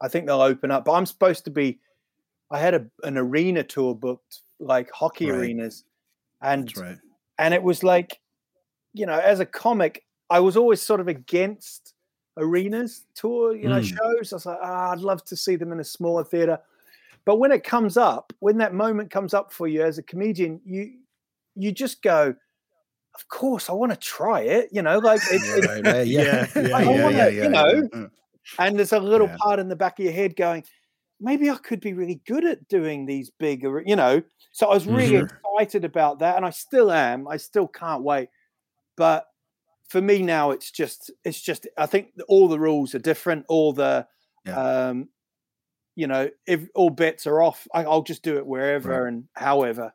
i 0.00 0.08
think 0.08 0.26
they'll 0.26 0.40
open 0.40 0.70
up 0.70 0.84
but 0.84 0.92
i'm 0.92 1.06
supposed 1.06 1.44
to 1.44 1.50
be 1.50 1.80
i 2.50 2.58
had 2.58 2.74
a, 2.74 2.86
an 3.02 3.16
arena 3.18 3.62
tour 3.62 3.94
booked 3.94 4.40
like 4.60 4.90
hockey 4.92 5.30
Right. 5.30 5.38
arenas, 5.40 5.84
and 6.42 6.74
right. 6.76 6.98
and 7.38 7.52
it 7.54 7.62
was 7.62 7.82
like, 7.82 8.20
you 8.92 9.04
know, 9.06 9.18
as 9.18 9.40
a 9.40 9.46
comic, 9.46 10.04
I 10.30 10.38
was 10.40 10.56
always 10.56 10.80
sort 10.80 11.00
of 11.00 11.08
against 11.08 11.94
arenas 12.36 13.04
tour, 13.14 13.54
you 13.56 13.68
know, 13.68 13.80
Mm. 13.80 13.96
shows. 13.96 14.32
I 14.32 14.36
was 14.36 14.46
like, 14.46 14.58
ah, 14.62 14.92
I'd 14.92 15.00
love 15.00 15.24
to 15.24 15.36
see 15.36 15.56
them 15.56 15.72
in 15.72 15.80
a 15.80 15.84
smaller 15.84 16.22
theater. 16.24 16.58
But 17.24 17.36
when 17.40 17.50
it 17.50 17.64
comes 17.64 17.96
up, 17.96 18.32
when 18.38 18.58
that 18.58 18.72
moment 18.74 19.10
comes 19.10 19.34
up 19.34 19.52
for 19.52 19.66
you 19.66 19.82
as 19.82 19.98
a 19.98 20.02
comedian, 20.02 20.60
you 20.64 20.98
you 21.56 21.72
just 21.72 22.02
go, 22.02 22.34
of 23.14 23.28
course, 23.28 23.68
I 23.70 23.72
want 23.72 23.92
to 23.92 23.98
try 23.98 24.40
it. 24.40 24.68
You 24.72 24.82
know, 24.82 24.98
like 24.98 25.20
it, 25.30 25.42
it- 25.42 25.64
Right, 25.66 25.84
right, 25.86 26.06
Yeah, 26.06 26.46
yeah, 26.54 26.62
yeah, 26.68 26.76
I 26.76 26.82
yeah, 26.82 27.02
wanna, 27.02 27.16
yeah, 27.16 27.28
you 27.28 27.48
know, 27.48 27.88
yeah. 27.92 28.06
and 28.58 28.78
there's 28.78 28.92
a 28.92 28.98
little 29.00 29.28
Yeah. 29.28 29.36
part 29.38 29.58
in 29.60 29.68
the 29.68 29.76
back 29.76 29.98
of 29.98 30.04
your 30.04 30.14
head 30.14 30.36
going, 30.36 30.64
maybe 31.20 31.48
I 31.50 31.56
could 31.56 31.80
be 31.80 31.92
really 31.94 32.20
good 32.26 32.44
at 32.44 32.66
doing 32.68 33.06
these 33.06 33.30
bigger, 33.30 33.82
you 33.86 33.96
know. 33.96 34.22
So 34.52 34.66
I 34.68 34.74
was 34.74 34.84
mm-hmm. 34.84 34.96
really 34.96 35.18
Sure. 35.18 35.28
excited 35.58 35.84
about 35.84 36.18
that, 36.20 36.36
and 36.36 36.44
I 36.44 36.50
still 36.50 36.90
am. 36.92 37.26
I 37.28 37.36
still 37.38 37.68
can't 37.68 38.02
wait. 38.02 38.28
But 38.96 39.26
for 39.88 40.00
me 40.00 40.22
now, 40.22 40.50
it's 40.50 40.70
just, 40.70 41.10
it's 41.24 41.40
just. 41.40 41.66
I 41.78 41.86
think 41.86 42.08
all 42.28 42.48
the 42.48 42.58
rules 42.58 42.94
are 42.94 42.98
different. 43.00 43.44
All 43.48 43.72
the, 43.72 44.06
Yeah. 44.44 44.88
um, 44.88 45.08
you 45.96 46.06
know, 46.08 46.28
if 46.46 46.66
all 46.74 46.90
bets 46.90 47.26
are 47.26 47.40
off, 47.42 47.66
I, 47.72 47.84
I'll 47.84 48.02
just 48.02 48.22
do 48.24 48.36
it 48.36 48.46
wherever 48.46 49.06
and 49.06 49.24
however. 49.34 49.92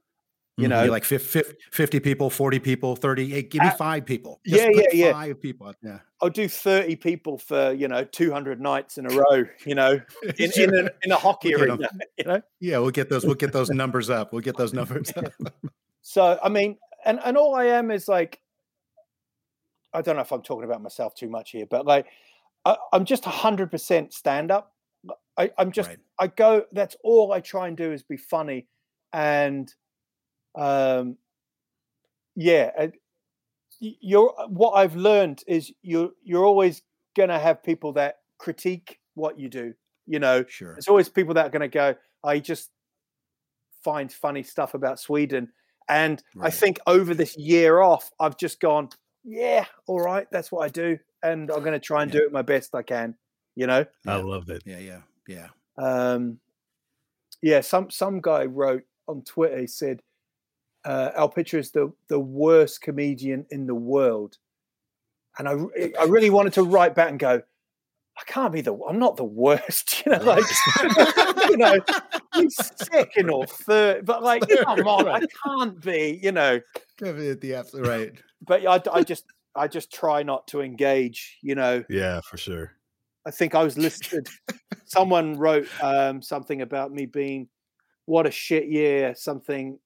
You 0.60 0.66
Mhm. 0.66 0.70
know, 0.70 0.82
You're 0.84 0.91
like 0.91 1.05
fif- 1.05 1.26
fif- 1.26 1.55
50 1.72 1.99
people, 1.99 2.30
40 2.30 2.60
people, 2.60 2.95
30. 2.95 3.30
Hey, 3.30 3.43
give 3.43 3.62
me 3.62 3.70
Uh, 3.70 3.76
five 3.76 4.05
people. 4.05 4.39
yeah, 4.45 4.66
put 4.68 4.76
yeah, 4.76 5.05
yeah. 5.05 5.12
Five 5.14 5.41
people. 5.41 5.74
Yeah. 5.82 5.99
I'll 6.22 6.30
do 6.30 6.47
thirty 6.49 6.95
people 6.97 7.38
for 7.38 7.72
you 7.72 7.88
know 7.88 8.03
two 8.03 8.32
hundred 8.32 8.60
nights 8.60 8.97
in 8.97 9.05
a 9.05 9.10
row. 9.10 9.45
You 9.66 9.76
know, 9.76 9.99
in 10.38 10.51
in 10.57 10.76
a, 10.76 10.89
in 11.03 11.12
a 11.12 11.16
hockey 11.16 11.55
We'll 11.55 11.72
arena. 11.72 11.89
You 12.18 12.24
know. 12.26 12.41
Yeah, 12.60 12.80
we'll 12.80 12.91
get 12.91 13.10
those. 13.10 13.26
We'll 13.26 13.36
get 13.36 13.53
those 13.53 13.70
numbers 13.70 14.10
up. 14.10 14.34
We'll 14.34 14.41
get 14.41 14.57
those 14.57 14.74
numbers 14.74 15.12
up. 15.16 15.32
So 16.01 16.38
I 16.43 16.49
mean, 16.49 16.78
and 17.05 17.20
and 17.24 17.38
all 17.38 17.55
I 17.55 17.66
am 17.68 17.89
is 17.91 18.07
like, 18.10 18.41
I 19.93 20.01
don't 20.01 20.16
know 20.16 20.22
if 20.22 20.32
I'm 20.32 20.41
talking 20.41 20.66
about 20.66 20.82
myself 20.82 21.16
too 21.16 21.30
much 21.30 21.51
here, 21.51 21.66
but 21.66 21.86
like, 21.86 22.05
I, 22.66 22.76
I'm 22.93 23.05
just 23.05 23.24
hundred 23.26 23.72
percent 23.72 24.14
stand 24.14 24.51
up. 24.51 24.74
I, 25.38 25.51
I'm 25.57 25.72
just 25.72 25.89
Right. 25.89 25.99
I 26.20 26.28
go. 26.28 26.66
That's 26.74 26.97
all 27.03 27.32
I 27.32 27.39
try 27.39 27.68
and 27.70 27.78
do 27.78 27.93
is 27.93 28.03
be 28.03 28.18
funny, 28.18 28.68
and 29.14 29.74
um, 30.56 31.18
yeah. 32.36 32.72
and 32.78 32.93
y- 33.82 33.95
You're 34.00 34.34
what 34.47 34.72
I've 34.72 34.95
learned 34.95 35.43
is 35.47 35.72
you're 35.82 36.12
you're 36.24 36.45
always 36.45 36.82
gonna 37.16 37.39
have 37.39 37.64
people 37.64 37.93
that 37.93 38.20
critique 38.38 39.00
what 39.16 39.39
you 39.39 39.50
do. 39.50 39.74
You 40.06 40.20
know, 40.20 40.43
Sure. 40.47 40.74
there's 40.74 40.88
always 40.88 41.10
people 41.10 41.36
that 41.36 41.45
are 41.45 41.50
going 41.50 41.62
to 41.62 41.68
go, 41.68 41.93
I 42.24 42.39
just 42.39 42.72
find 43.84 44.12
funny 44.12 44.41
stuff 44.41 44.74
about 44.74 45.00
Sweden. 45.00 45.52
And 45.88 46.24
I 46.41 46.50
think 46.50 46.80
over 46.88 47.14
this 47.14 47.38
year 47.38 47.80
off, 47.82 48.10
I've 48.20 48.36
just 48.38 48.60
gone, 48.60 48.89
yeah, 49.24 49.66
all 49.86 50.00
right, 50.00 50.26
that's 50.32 50.52
what 50.52 50.66
I 50.66 50.70
do. 50.70 50.97
And 51.22 51.52
I'm 51.52 51.60
going 51.60 51.74
to 51.74 51.80
try 51.80 52.02
and 52.02 52.12
Yeah. 52.14 52.22
do 52.22 52.26
it 52.26 52.32
my 52.32 52.41
best 52.41 52.74
I 52.74 52.82
can, 52.82 53.16
you 53.56 53.68
know? 53.68 53.86
I 54.08 54.18
Yeah. 54.18 54.24
love 54.24 54.50
it. 54.50 54.64
Yeah, 54.66 54.80
yeah, 54.80 55.02
yeah. 55.28 55.50
Um, 55.78 56.39
yeah, 57.43 57.62
some, 57.62 57.91
some 57.91 58.20
guy 58.22 58.45
wrote 58.45 58.84
on 59.08 59.24
Twitter, 59.24 59.60
he 59.60 59.68
said, 59.68 60.02
uh, 60.86 61.11
Al 61.15 61.30
Pitcher 61.30 61.59
is 61.59 61.71
the, 61.71 61.91
the 62.07 62.19
worst 62.19 62.82
comedian 62.82 63.45
in 63.49 63.65
the 63.65 63.75
world. 63.75 64.38
And 65.38 65.47
I, 65.47 65.53
I 65.99 66.05
really 66.05 66.30
wanted 66.30 66.53
to 66.53 66.63
write 66.63 66.95
back 66.95 67.09
and 67.09 67.19
go, 67.19 67.41
I 68.19 68.23
can't 68.25 68.51
be 68.51 68.61
the, 68.61 68.77
I'm 68.88 68.99
not 68.99 69.15
the 69.15 69.23
worst, 69.23 70.03
you 70.05 70.11
know, 70.11 70.23
like, 70.23 70.43
you 71.49 71.57
know, 71.57 71.77
he's 72.36 72.55
second 72.75 73.30
or 73.30 73.45
third, 73.45 74.05
but 74.05 74.21
like, 74.23 74.43
come 74.65 74.88
on, 74.88 75.07
I 75.07 75.21
can't 75.45 75.80
be, 75.82 76.19
you 76.21 76.32
know. 76.32 76.59
the 76.99 77.55
absolute 77.57 77.88
right. 77.88 78.11
But 78.45 78.65
I, 78.65 78.82
I 78.91 79.03
just, 79.03 79.25
I 79.55 79.67
just 79.67 79.91
try 79.93 80.23
not 80.23 80.47
to 80.47 80.61
engage, 80.61 81.38
you 81.41 81.55
know. 81.55 81.84
Yeah, 81.89 82.19
for 82.21 82.38
sure. 82.38 82.73
I 83.25 83.32
think 83.32 83.55
I 83.55 83.63
was 83.63 83.77
listed. 83.77 84.27
someone 84.86 85.38
wrote 85.38 85.67
um, 85.82 86.21
something 86.21 86.61
about 86.61 86.91
me 86.91 87.05
being, 87.05 87.47
what 88.05 88.25
a 88.25 88.32
shit 88.32 88.67
year. 88.67 89.13
Something, 89.15 89.80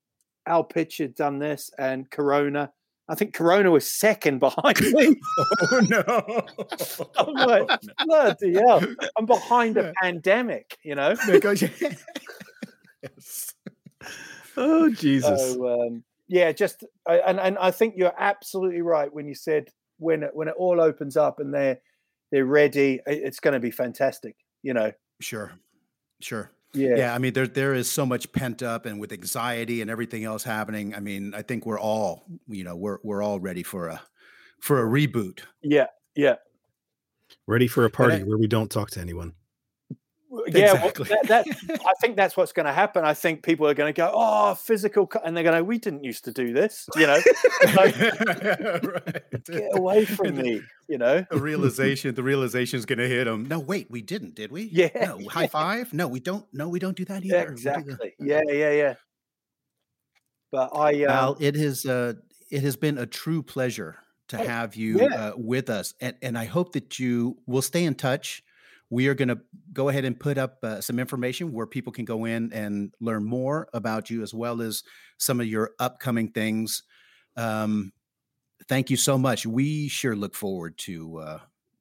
Al 0.46 0.64
Pitch 0.64 0.98
had 0.98 1.16
done 1.16 1.40
this, 1.40 1.72
and 1.78 2.10
Corona. 2.10 2.72
I 3.10 3.16
think 3.16 3.34
Corona 3.34 3.70
was 3.70 3.90
second 3.90 4.40
behind 4.40 4.80
me. 4.94 5.16
Oh 5.72 5.82
no! 5.90 7.08
I'm 7.18 7.34
like, 7.34 7.82
bloody 8.06 8.54
hell! 8.54 8.82
I'm 9.18 9.26
behind 9.26 9.78
a 9.78 9.94
pandemic, 10.02 10.78
you 10.84 10.96
know. 10.96 11.16
There 11.28 11.40
goes 11.40 11.62
your- 11.62 11.72
yes. 13.02 13.54
Oh 14.56 14.90
Jesus. 14.90 15.54
So 15.54 15.82
um, 15.88 16.04
yeah, 16.28 16.52
just 16.52 16.84
and 17.08 17.40
and 17.40 17.58
I 17.58 17.72
think 17.72 17.96
you're 17.98 18.14
absolutely 18.18 18.82
right 18.82 19.14
when 19.14 19.28
you 19.28 19.36
said 19.36 19.70
when 19.98 20.24
it, 20.24 20.32
when 20.34 20.48
it 20.48 20.56
all 20.58 20.80
opens 20.80 21.18
up 21.18 21.40
and 21.40 21.54
they're 21.54 21.80
they're 22.32 22.46
ready, 22.46 23.00
it's 23.06 23.40
going 23.40 23.54
to 23.54 23.60
be 23.60 23.72
fantastic. 23.72 24.36
You 24.62 24.74
know. 24.74 24.92
Sure, 25.20 25.52
sure. 26.22 26.52
Yeah. 26.74 26.96
Yeah, 26.96 27.16
I 27.16 27.20
mean, 27.20 27.34
there 27.34 27.48
there 27.48 27.74
is 27.74 27.90
so 27.90 28.06
much 28.06 28.32
pent 28.32 28.64
up, 28.64 28.86
and 28.86 29.00
with 29.00 29.12
anxiety 29.12 29.82
and 29.82 29.92
everything 29.92 30.24
else 30.24 30.44
happening, 30.44 30.96
I 30.96 31.00
mean, 31.00 31.34
I 31.36 31.42
think 31.42 31.66
we're 31.66 31.80
all, 31.80 32.26
you 32.48 32.64
know, 32.64 32.76
we're 32.76 32.98
we're 33.04 33.22
all 33.22 33.40
ready 33.40 33.64
for 33.64 33.88
a 33.88 34.02
for 34.60 34.82
a 34.82 34.90
reboot. 34.90 35.42
Yeah. 35.62 35.88
Yeah. 36.16 36.36
Ready 37.48 37.68
for 37.68 37.86
a 37.86 37.90
party 37.90 38.24
where 38.24 38.38
we 38.38 38.48
don't 38.48 38.72
talk 38.72 38.92
to 38.92 39.00
anyone. 39.00 39.34
Yeah, 40.48 40.74
well, 40.74 40.92
that, 40.92 41.28
that, 41.28 41.46
I 41.86 41.94
think 42.02 42.16
that's 42.16 42.36
what's 42.36 42.54
going 42.54 42.66
to 42.66 42.74
happen. 42.74 43.06
I 43.06 43.14
think 43.14 43.44
people 43.44 43.68
are 43.68 43.76
going 43.76 43.94
to 43.94 43.96
go, 43.96 44.12
"Oh, 44.14 44.56
physical," 44.56 45.06
co-" 45.06 45.20
and 45.24 45.38
they're 45.38 45.44
going 45.44 45.58
to, 45.58 45.64
"We 45.64 45.78
didn't 45.78 46.04
used 46.04 46.24
to 46.26 46.32
do 46.32 46.54
this," 46.54 46.88
you 46.96 47.08
know. 47.08 47.20
Like, 47.76 47.98
right. 48.00 49.46
Get 49.46 49.70
away 49.78 50.06
from 50.06 50.36
me, 50.36 50.62
you 50.88 50.98
know. 50.98 51.26
The 51.30 51.40
realization, 51.40 52.14
the 52.14 52.24
realization 52.24 52.78
is 52.78 52.86
going 52.86 53.00
to 53.00 53.08
hit 53.08 53.26
them. 53.26 53.46
No, 53.46 53.60
wait, 53.60 53.90
we 53.90 54.02
didn't, 54.02 54.36
did 54.36 54.52
we? 54.52 54.64
Yeah, 54.72 54.90
No, 54.94 55.20
high 55.30 55.48
five? 55.48 55.94
No, 55.94 56.08
we 56.08 56.20
don't. 56.20 56.46
No, 56.52 56.68
we 56.68 56.80
don't 56.80 56.98
do 56.98 57.06
that 57.06 57.24
either. 57.24 57.36
Yeah, 57.36 57.42
exactly. 57.44 58.14
Yeah, 58.20 58.42
yeah, 58.48 58.72
yeah. 58.72 58.94
But 60.52 60.76
I, 60.76 61.04
um, 61.04 61.12
Al, 61.12 61.38
it 61.40 61.56
has 61.56 61.86
uh, 61.86 62.14
it 62.52 62.64
has 62.64 62.76
been 62.76 62.98
a 62.98 63.06
true 63.06 63.44
pleasure 63.44 64.00
to 64.30 64.38
have 64.38 64.76
you 64.76 65.02
yeah. 65.02 65.16
uh, 65.16 65.32
with 65.38 65.70
us, 65.70 65.94
and 66.02 66.16
and 66.22 66.38
I 66.38 66.46
hope 66.46 66.74
that 66.74 67.00
you 67.00 67.38
will 67.46 67.62
stay 67.62 67.84
in 67.86 67.96
touch. 67.96 68.44
We 68.94 69.08
are 69.08 69.16
going 69.16 69.30
to 69.30 69.40
go 69.74 69.90
ahead 69.90 70.06
and 70.06 70.20
put 70.20 70.38
up 70.38 70.60
uh, 70.62 70.80
some 70.80 71.00
information 71.00 71.52
where 71.52 71.66
people 71.66 71.92
can 71.92 72.06
go 72.06 72.26
in 72.26 72.54
and 72.54 72.94
learn 73.00 73.24
more 73.26 73.68
about 73.74 74.12
you, 74.12 74.22
as 74.22 74.36
well 74.36 74.62
as 74.62 74.84
some 75.18 75.42
of 75.42 75.48
your 75.48 75.72
upcoming 75.80 76.30
things. 76.30 76.84
Um, 77.36 77.92
thank 78.70 78.92
you 78.92 78.98
so 78.98 79.18
much. 79.18 79.48
We 79.48 79.88
sure 79.88 80.16
look 80.16 80.36
forward 80.36 80.78
to 80.86 81.18
uh, 81.18 81.40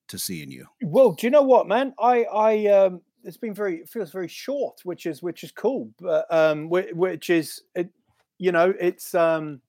to 0.08 0.18
seeing 0.18 0.50
you. 0.50 0.64
Well, 0.82 1.12
do 1.12 1.26
you 1.26 1.30
know 1.30 1.42
what, 1.42 1.68
man? 1.68 1.92
I, 1.98 2.24
I, 2.24 2.66
um, 2.68 3.02
it's 3.24 3.36
been 3.36 3.54
very, 3.54 3.80
it 3.80 3.90
feels 3.90 4.10
very 4.10 4.28
short, 4.28 4.80
which 4.84 5.04
is, 5.04 5.22
which 5.22 5.44
is 5.44 5.52
cool. 5.52 5.90
But, 6.00 6.26
um, 6.32 6.70
which, 6.70 6.92
which 6.94 7.28
is, 7.28 7.60
it, 7.74 7.90
you 8.38 8.52
know, 8.52 8.72
it's, 8.80 9.14
um, 9.14 9.60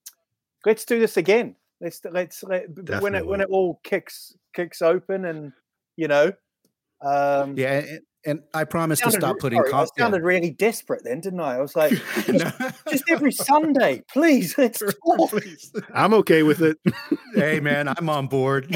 let's 0.66 0.86
do 0.86 0.98
this 0.98 1.18
again. 1.18 1.58
Let's, 1.82 2.00
let's, 2.10 2.42
let, 2.44 2.74
b- 2.74 2.94
when 3.00 3.16
it, 3.16 3.28
when 3.28 3.42
it 3.42 3.50
all 3.50 3.82
kicks, 3.84 4.34
kicks 4.54 4.82
open 4.82 5.26
and, 5.26 5.52
you 5.98 6.08
know, 6.08 6.32
um, 7.04 7.56
Yeah, 7.58 7.80
and, 7.80 8.00
and 8.26 8.40
I 8.54 8.64
promise 8.64 9.00
to 9.02 9.12
stop 9.12 9.36
re- 9.36 9.40
putting. 9.40 9.58
sorry, 9.60 9.70
I 9.70 9.72
com- 9.72 9.88
yeah. 9.98 10.04
sounded 10.04 10.24
really 10.24 10.52
desperate 10.52 11.02
then, 11.04 11.20
didn't 11.22 11.40
I? 11.42 11.56
I 11.58 11.62
was 11.62 11.76
like, 11.76 11.92
No. 12.28 12.52
just 12.90 13.04
every 13.10 13.32
Sunday, 13.32 14.04
please, 14.12 14.56
let's 14.58 14.80
talk. 14.80 15.30
Please. 15.30 15.72
I'm 15.94 16.14
okay 16.16 16.44
with 16.44 16.62
it. 16.62 16.78
hey 17.36 17.60
man, 17.60 17.88
I'm 17.90 18.10
on 18.10 18.28
board. 18.28 18.76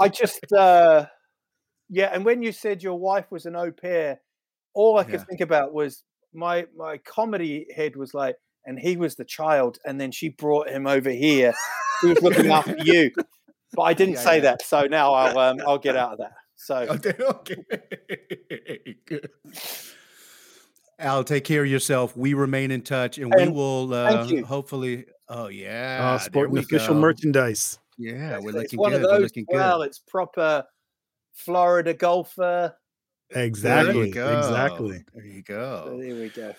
I 0.00 0.08
just, 0.08 0.52
uh, 0.52 1.06
yeah. 1.88 2.10
And 2.12 2.24
when 2.24 2.42
you 2.42 2.52
said 2.52 2.82
your 2.82 2.98
wife 2.98 3.26
was 3.30 3.46
an 3.46 3.56
au 3.56 3.70
pair, 3.72 4.20
all 4.74 4.98
I 4.98 5.04
could 5.04 5.14
Yeah. 5.14 5.24
think 5.24 5.40
about 5.40 5.72
was 5.72 6.02
my 6.32 6.66
my 6.76 6.98
comedy 6.98 7.66
head 7.74 7.96
was 7.96 8.12
like, 8.14 8.36
and 8.64 8.78
he 8.78 8.96
was 8.96 9.14
the 9.16 9.24
child, 9.24 9.78
and 9.84 10.00
then 10.00 10.10
she 10.10 10.30
brought 10.30 10.68
him 10.68 10.86
over 10.86 11.10
here. 11.10 11.52
He 12.00 12.08
was 12.08 12.22
looking 12.22 12.50
after 12.50 12.76
you, 12.82 13.10
but 13.74 13.82
I 13.82 13.92
didn't 13.94 14.14
Yeah, 14.14 14.20
say 14.20 14.34
yeah. 14.36 14.42
that, 14.42 14.62
so 14.62 14.82
now 14.86 15.12
I'll 15.12 15.38
um, 15.38 15.58
I'll 15.66 15.78
get 15.78 15.96
out 15.96 16.12
of 16.12 16.18
that. 16.18 16.32
So 16.64 16.76
okay, 16.90 17.14
okay. 17.28 19.20
Al, 20.98 21.22
take 21.24 21.44
care 21.44 21.62
of 21.64 21.70
yourself. 21.70 22.16
We 22.16 22.32
remain 22.34 22.70
in 22.70 22.80
touch, 22.80 23.18
and 23.18 23.30
we 23.36 23.48
will 23.48 23.92
uh, 23.92 24.24
you. 24.24 24.44
hopefully. 24.46 25.04
Oh 25.28 25.48
yeah, 25.48 25.98
Uh, 26.00 26.10
there 26.12 26.18
sporting 26.20 26.58
official 26.58 26.94
go. 26.94 27.00
merchandise. 27.00 27.78
Yeah, 27.98 28.38
we're 28.38 28.48
it's 28.50 28.56
looking 28.58 28.78
one 28.78 28.92
good. 28.92 29.02
of 29.02 29.02
We're 29.10 29.12
those. 29.12 29.22
looking 29.24 29.44
good. 29.44 29.56
Well, 29.56 29.82
it's 29.82 29.98
proper 29.98 30.64
Florida 31.34 31.92
golfer. 31.94 32.74
Exactly. 33.34 34.10
go. 34.10 34.38
Exactly. 34.38 35.04
There 35.14 35.24
you 35.26 35.42
So 35.46 35.54
go. 35.54 35.98
there 36.00 36.14
we 36.14 36.28
go. 36.30 36.54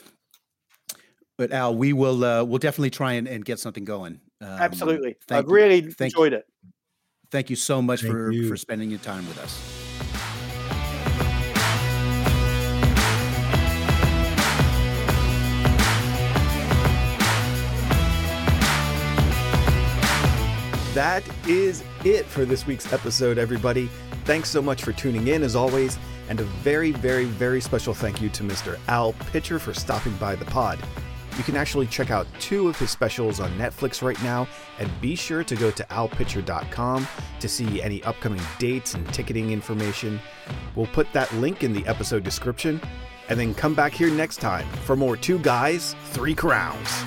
But 1.38 1.52
Al, 1.52 1.76
we 1.76 1.94
will 1.94 2.24
uh, 2.24 2.44
we'll 2.44 2.60
definitely 2.60 2.90
try 2.92 3.14
and, 3.14 3.28
and 3.28 3.44
get 3.44 3.60
something 3.60 3.86
going. 3.86 4.20
Um, 4.42 4.50
Absolutely, 4.50 5.16
thank 5.28 5.46
I've 5.46 5.50
you. 5.50 5.56
really 5.56 5.82
Thank- 5.82 6.14
enjoyed 6.14 6.34
it. 6.34 6.46
Thank 7.32 7.50
you 7.50 7.56
so 7.56 7.82
much 7.82 8.02
Thank 8.02 8.14
for 8.14 8.32
you. 8.32 8.48
for 8.48 8.56
spending 8.56 8.90
your 8.90 9.00
time 9.00 9.28
with 9.28 9.40
us. 9.40 9.75
That 20.96 21.24
is 21.46 21.84
it 22.06 22.26
for 22.26 22.46
this 22.46 22.66
week's 22.66 22.92
episode, 22.94 23.38
everybody. 23.38 23.88
Thanks 24.24 24.50
so 24.50 24.62
much 24.62 24.82
for 24.82 24.94
tuning 24.94 25.28
in, 25.28 25.44
as 25.44 25.54
always, 25.54 26.00
and 26.30 26.40
a 26.40 26.44
very, 26.44 26.92
very, 26.92 27.26
very 27.26 27.60
special 27.60 27.94
thank 27.94 28.22
you 28.22 28.30
to 28.30 28.44
Mr. 28.44 28.80
Al 28.88 29.12
Pitcher 29.32 29.60
for 29.60 29.74
stopping 29.74 30.14
by 30.16 30.36
the 30.36 30.46
pod. 30.46 30.80
You 31.38 31.44
can 31.44 31.58
actually 31.58 31.88
check 31.88 32.12
out 32.12 32.28
two 32.40 32.70
of 32.70 32.80
his 32.80 32.92
specials 32.92 33.42
on 33.42 33.52
Netflix 33.58 34.02
right 34.02 34.22
now, 34.24 34.48
and 34.80 34.90
be 35.02 35.18
sure 35.18 35.44
to 35.44 35.56
go 35.56 35.70
to 35.70 35.84
alpitcher.com 35.84 37.06
to 37.42 37.50
see 37.50 37.82
any 37.82 38.02
upcoming 38.04 38.42
dates 38.58 38.94
and 38.94 39.06
ticketing 39.14 39.52
information. 39.52 40.18
We'll 40.76 40.88
put 40.88 41.12
that 41.12 41.32
link 41.36 41.62
in 41.62 41.74
the 41.74 41.86
episode 41.88 42.24
description, 42.24 42.80
and 43.28 43.38
then 43.38 43.54
come 43.54 43.76
back 43.76 43.92
here 43.92 44.10
next 44.10 44.38
time 44.38 44.66
for 44.86 44.96
more 44.96 45.18
Two 45.18 45.40
Guys, 45.40 45.94
Three 46.12 46.36
Crowns. 46.36 47.04